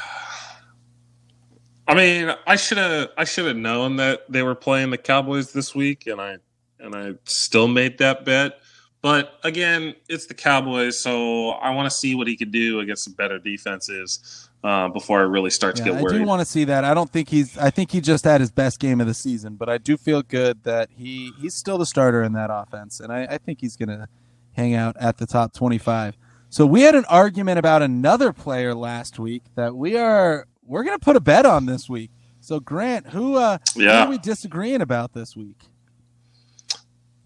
I 1.89 1.95
mean, 1.95 2.35
I 2.47 2.57
should 2.57 2.79
have 2.79 3.11
I 3.17 3.25
should 3.25 3.47
have 3.47 3.57
known 3.57 3.97
that 3.97 4.31
they 4.31 4.43
were 4.43 4.55
playing 4.55 4.91
the 4.91 4.99
Cowboys 4.99 5.53
this 5.53 5.75
week, 5.75 6.07
and 6.07 6.21
I 6.21 6.37
and 6.79 6.95
I 6.95 7.15
still 7.25 7.69
made 7.69 7.99
that 7.99 8.25
bet. 8.25 8.61
But 9.03 9.39
again, 9.45 9.95
it's 10.09 10.27
the 10.27 10.35
Cowboys, 10.35 10.99
so 10.99 11.51
I 11.51 11.71
want 11.71 11.89
to 11.89 11.97
see 11.97 12.15
what 12.15 12.27
he 12.27 12.37
could 12.37 12.51
do 12.51 12.81
against 12.81 13.05
some 13.05 13.13
better 13.13 13.39
defenses 13.39 14.46
uh, 14.65 14.89
before 14.89 15.21
I 15.21 15.25
really 15.25 15.51
start 15.51 15.77
to 15.77 15.85
get 15.85 15.95
I 15.95 16.03
worried. 16.03 16.17
I 16.17 16.19
do 16.19 16.25
want 16.25 16.41
to 16.41 16.47
see 16.47 16.65
that. 16.65 16.85
I 16.85 16.95
don't 16.95 17.11
think 17.11 17.29
he's 17.29 17.57
I 17.59 17.71
think 17.71 17.91
he 17.91 18.01
just 18.01 18.25
had 18.25 18.41
his 18.41 18.51
best 18.51 18.79
game 18.81 19.01
of 19.01 19.07
the 19.07 19.15
season, 19.15 19.55
but 19.57 19.69
I 19.69 19.79
do 19.79 19.97
feel 19.97 20.23
good 20.23 20.65
that 20.65 20.91
he 20.97 21.33
he's 21.41 21.55
still 21.55 21.79
the 21.79 21.87
starter 21.87 22.23
in 22.23 22.33
that 22.33 22.51
offense, 22.53 23.01
and 23.01 23.13
I, 23.13 23.27
I 23.31 23.39
think 23.39 23.61
he's 23.61 23.77
gonna 23.77 24.09
hang 24.53 24.75
out 24.75 24.97
at 24.99 25.19
the 25.19 25.27
top 25.27 25.53
25. 25.53 26.17
So 26.49 26.65
we 26.65 26.83
had 26.83 26.95
an 26.95 27.05
argument 27.07 27.59
about 27.59 27.83
another 27.83 28.33
player 28.33 28.75
last 28.75 29.19
week 29.19 29.43
that 29.55 29.77
we 29.77 29.97
are 29.97 30.47
we're 30.65 30.85
gonna 30.85 30.99
put 30.99 31.17
a 31.17 31.21
bet 31.21 31.47
on 31.47 31.67
this 31.67 31.89
week. 31.89 32.11
So 32.41 32.61
Grant, 32.61 33.09
who 33.09 33.37
uh 33.37 33.59
who 33.75 33.83
Yeah. 33.83 34.05
are 34.05 34.09
we 34.09 34.19
disagreeing 34.19 34.81
about 34.81 35.13
this 35.13 35.37
week? 35.37 35.59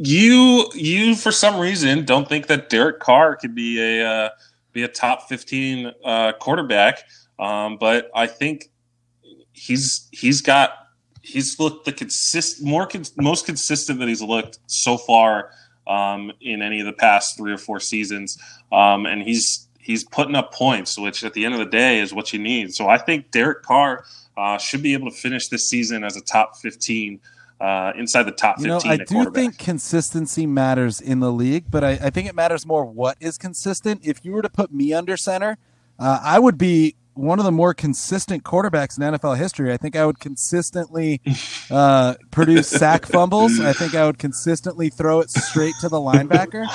You 0.02 0.70
you 0.74 1.14
for 1.14 1.30
some 1.30 1.60
reason 1.60 2.06
don't 2.06 2.26
think 2.26 2.46
that 2.46 2.70
Derek 2.70 3.00
Carr 3.00 3.36
could 3.36 3.54
be 3.54 3.78
a 3.80 4.06
uh, 4.08 4.28
be 4.72 4.82
a 4.82 4.88
top 4.88 5.28
fifteen 5.28 5.92
uh, 6.04 6.32
quarterback, 6.32 7.04
um, 7.38 7.76
but 7.78 8.10
I 8.14 8.26
think 8.26 8.70
he's 9.52 10.08
he's 10.12 10.40
got 10.40 10.70
he's 11.22 11.58
looked 11.58 11.84
the 11.84 11.92
consist 11.92 12.62
more 12.62 12.88
most 13.16 13.46
consistent 13.46 13.98
that 14.00 14.08
he's 14.08 14.22
looked 14.22 14.58
so 14.66 14.96
far 14.96 15.50
um, 15.86 16.32
in 16.40 16.62
any 16.62 16.80
of 16.80 16.86
the 16.86 16.92
past 16.92 17.36
three 17.36 17.52
or 17.52 17.58
four 17.58 17.80
seasons, 17.80 18.38
um, 18.72 19.06
and 19.06 19.22
he's 19.22 19.68
he's 19.78 20.04
putting 20.04 20.34
up 20.34 20.52
points, 20.52 20.98
which 20.98 21.24
at 21.24 21.34
the 21.34 21.44
end 21.44 21.54
of 21.54 21.60
the 21.60 21.66
day 21.66 22.00
is 22.00 22.14
what 22.14 22.32
you 22.32 22.38
need. 22.38 22.74
So 22.74 22.88
I 22.88 22.98
think 22.98 23.30
Derek 23.30 23.62
Carr 23.62 24.04
uh, 24.36 24.58
should 24.58 24.82
be 24.82 24.92
able 24.92 25.10
to 25.10 25.16
finish 25.16 25.48
this 25.48 25.68
season 25.68 26.04
as 26.04 26.16
a 26.16 26.20
top 26.20 26.56
fifteen 26.56 27.20
uh, 27.60 27.92
inside 27.96 28.22
the 28.22 28.32
top 28.32 28.58
You 28.58 28.68
know. 28.68 28.80
I 28.84 28.96
do 28.96 29.30
think 29.30 29.58
consistency 29.58 30.46
matters 30.46 31.00
in 31.00 31.20
the 31.20 31.30
league, 31.30 31.70
but 31.70 31.84
I, 31.84 31.90
I 31.90 32.10
think 32.10 32.28
it 32.28 32.34
matters 32.34 32.64
more 32.64 32.84
what 32.84 33.16
is 33.20 33.36
consistent. 33.36 34.00
If 34.04 34.24
you 34.24 34.32
were 34.32 34.42
to 34.42 34.48
put 34.48 34.72
me 34.72 34.92
under 34.94 35.16
center, 35.16 35.58
uh, 35.98 36.20
I 36.22 36.38
would 36.38 36.56
be 36.56 36.96
one 37.14 37.38
of 37.38 37.44
the 37.44 37.52
more 37.52 37.74
consistent 37.74 38.44
quarterbacks 38.44 38.96
in 38.96 39.12
NFL 39.12 39.36
history. 39.36 39.72
I 39.72 39.76
think 39.76 39.94
I 39.94 40.06
would 40.06 40.20
consistently 40.20 41.20
uh, 41.70 42.14
produce 42.30 42.68
sack 42.68 43.04
fumbles. 43.04 43.60
I 43.60 43.74
think 43.74 43.94
I 43.94 44.06
would 44.06 44.18
consistently 44.18 44.88
throw 44.88 45.20
it 45.20 45.28
straight 45.28 45.74
to 45.82 45.90
the 45.90 45.98
linebacker. 45.98 46.66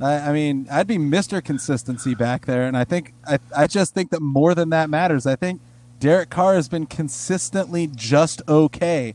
I, 0.00 0.28
I 0.28 0.32
mean, 0.32 0.66
I'd 0.70 0.86
be 0.86 0.98
Mr. 0.98 1.42
Consistency 1.42 2.14
back 2.14 2.44
there, 2.44 2.66
and 2.66 2.76
I 2.76 2.84
think 2.84 3.14
I, 3.26 3.38
I 3.56 3.66
just 3.66 3.94
think 3.94 4.10
that 4.10 4.20
more 4.20 4.54
than 4.54 4.68
that 4.68 4.90
matters. 4.90 5.26
I 5.26 5.36
think 5.36 5.62
Derek 5.98 6.28
Carr 6.28 6.54
has 6.54 6.68
been 6.68 6.84
consistently 6.84 7.86
just 7.86 8.42
okay 8.46 9.14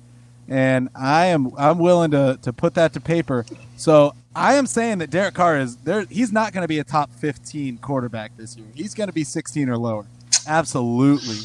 and 0.51 0.89
I 0.95 1.27
am 1.27 1.51
I'm 1.57 1.79
willing 1.79 2.11
to 2.11 2.37
to 2.41 2.51
put 2.51 2.73
that 2.75 2.91
to 2.93 2.99
paper. 2.99 3.45
So 3.77 4.13
I 4.35 4.55
am 4.55 4.67
saying 4.67 4.99
that 4.99 5.09
Derek 5.09 5.33
Carr 5.33 5.57
is 5.57 5.77
there. 5.77 6.05
He's 6.09 6.31
not 6.31 6.53
going 6.53 6.63
to 6.63 6.67
be 6.67 6.79
a 6.79 6.83
top 6.83 7.11
15 7.13 7.77
quarterback 7.79 8.35
this 8.37 8.55
year. 8.57 8.67
He's 8.75 8.93
going 8.93 9.07
to 9.07 9.13
be 9.13 9.23
16 9.23 9.69
or 9.69 9.77
lower. 9.77 10.05
Absolutely. 10.47 11.37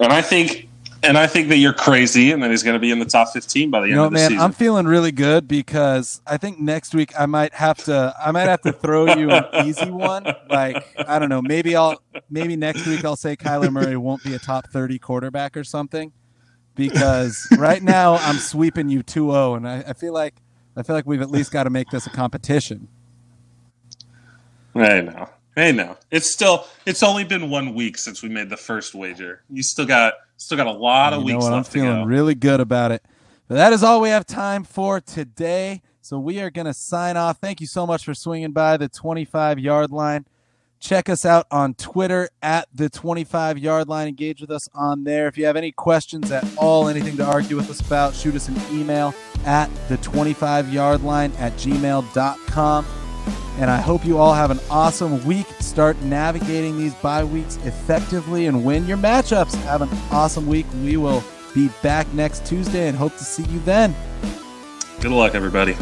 and 0.00 0.12
I 0.12 0.22
think, 0.22 0.68
and 1.02 1.16
I 1.18 1.26
think 1.26 1.48
that 1.48 1.56
you're 1.56 1.72
crazy, 1.72 2.32
and 2.32 2.42
that 2.42 2.50
he's 2.50 2.62
going 2.62 2.74
to 2.74 2.80
be 2.80 2.90
in 2.90 2.98
the 2.98 3.04
top 3.04 3.32
fifteen 3.32 3.70
by 3.70 3.80
the 3.80 3.86
You 3.88 3.92
end 3.92 3.96
know, 3.96 4.04
of 4.06 4.10
the 4.12 4.18
man, 4.18 4.28
season. 4.30 4.42
I'm 4.44 4.52
feeling 4.52 4.86
really 4.86 5.12
good 5.12 5.46
because 5.46 6.20
I 6.26 6.36
think 6.38 6.58
next 6.58 6.94
week 6.94 7.12
I 7.18 7.26
might 7.26 7.52
have 7.54 7.78
to 7.84 8.14
I 8.20 8.30
might 8.32 8.48
have 8.48 8.62
to 8.62 8.72
throw 8.72 9.14
you 9.14 9.30
an 9.30 9.44
easy 9.66 9.90
one. 9.90 10.24
Like 10.48 10.84
I 11.08 11.18
don't 11.18 11.28
know, 11.28 11.42
maybe 11.42 11.76
I'll 11.76 12.00
maybe 12.30 12.56
next 12.56 12.86
week 12.86 13.04
I'll 13.04 13.16
say 13.16 13.36
Kyler 13.36 13.70
Murray 13.72 13.96
won't 13.96 14.24
be 14.24 14.34
a 14.34 14.38
top 14.38 14.68
30 14.70 14.98
quarterback 14.98 15.56
or 15.56 15.62
something. 15.64 16.12
Because 16.78 17.46
right 17.58 17.82
now 17.82 18.14
I'm 18.14 18.36
sweeping 18.36 18.88
you 18.88 19.02
2-0, 19.02 19.58
and 19.58 19.68
I, 19.68 19.84
I 19.88 19.92
feel 19.92 20.14
like 20.14 20.36
I 20.76 20.82
feel 20.82 20.94
like 20.96 21.06
we've 21.06 21.20
at 21.20 21.30
least 21.30 21.50
got 21.52 21.64
to 21.64 21.70
make 21.70 21.90
this 21.90 22.06
a 22.06 22.10
competition. 22.10 22.88
I 24.74 25.00
know. 25.00 25.28
I 25.56 25.72
know. 25.72 25.96
It's 26.10 26.32
still. 26.32 26.66
It's 26.86 27.02
only 27.02 27.24
been 27.24 27.50
one 27.50 27.74
week 27.74 27.98
since 27.98 28.22
we 28.22 28.28
made 28.28 28.48
the 28.48 28.56
first 28.56 28.94
wager. 28.94 29.42
You 29.50 29.62
still 29.62 29.86
got 29.86 30.14
still 30.36 30.56
got 30.56 30.68
a 30.68 30.72
lot 30.72 31.12
of 31.12 31.22
You 31.24 31.30
know 31.30 31.34
weeks 31.34 31.44
what? 31.44 31.52
I'm 31.52 31.58
left 31.58 31.72
to 31.72 31.78
feeling 31.80 32.02
go. 32.02 32.04
really 32.04 32.36
good 32.36 32.60
about 32.60 32.92
it. 32.92 33.02
But 33.48 33.56
that 33.56 33.72
is 33.72 33.82
all 33.82 34.00
we 34.00 34.10
have 34.10 34.24
time 34.24 34.62
for 34.62 35.00
today. 35.00 35.82
So 36.00 36.18
we 36.18 36.40
are 36.40 36.50
going 36.50 36.66
to 36.66 36.74
sign 36.74 37.16
off. 37.16 37.38
Thank 37.38 37.60
you 37.60 37.66
so 37.66 37.86
much 37.86 38.04
for 38.04 38.14
swinging 38.14 38.52
by 38.52 38.76
the 38.76 38.88
25 38.88 39.58
yard 39.58 39.90
line. 39.90 40.26
Check 40.80 41.08
us 41.08 41.24
out 41.24 41.46
on 41.50 41.74
Twitter 41.74 42.28
at 42.40 42.68
the 42.72 42.88
25 42.88 43.58
yard 43.58 43.88
line. 43.88 44.08
Engage 44.08 44.40
with 44.40 44.50
us 44.50 44.68
on 44.74 45.04
there. 45.04 45.26
If 45.26 45.36
you 45.36 45.46
have 45.46 45.56
any 45.56 45.72
questions 45.72 46.30
at 46.30 46.44
all, 46.56 46.88
anything 46.88 47.16
to 47.16 47.24
argue 47.24 47.56
with 47.56 47.68
us 47.68 47.80
about, 47.80 48.14
shoot 48.14 48.34
us 48.34 48.48
an 48.48 48.56
email 48.72 49.14
at 49.44 49.68
the 49.88 49.96
25 49.98 50.72
yard 50.72 51.02
line 51.02 51.32
at 51.38 51.52
gmail.com. 51.54 52.86
And 53.58 53.70
I 53.70 53.80
hope 53.80 54.04
you 54.04 54.18
all 54.18 54.34
have 54.34 54.52
an 54.52 54.60
awesome 54.70 55.24
week. 55.26 55.46
Start 55.58 56.00
navigating 56.02 56.78
these 56.78 56.94
bye 56.94 57.24
weeks 57.24 57.56
effectively 57.64 58.46
and 58.46 58.64
win 58.64 58.86
your 58.86 58.98
matchups. 58.98 59.54
Have 59.64 59.82
an 59.82 59.88
awesome 60.12 60.46
week. 60.46 60.66
We 60.84 60.96
will 60.96 61.24
be 61.54 61.68
back 61.82 62.06
next 62.12 62.46
Tuesday 62.46 62.86
and 62.86 62.96
hope 62.96 63.16
to 63.16 63.24
see 63.24 63.42
you 63.44 63.58
then. 63.60 63.96
Good 65.00 65.10
luck, 65.10 65.34
everybody. 65.34 65.76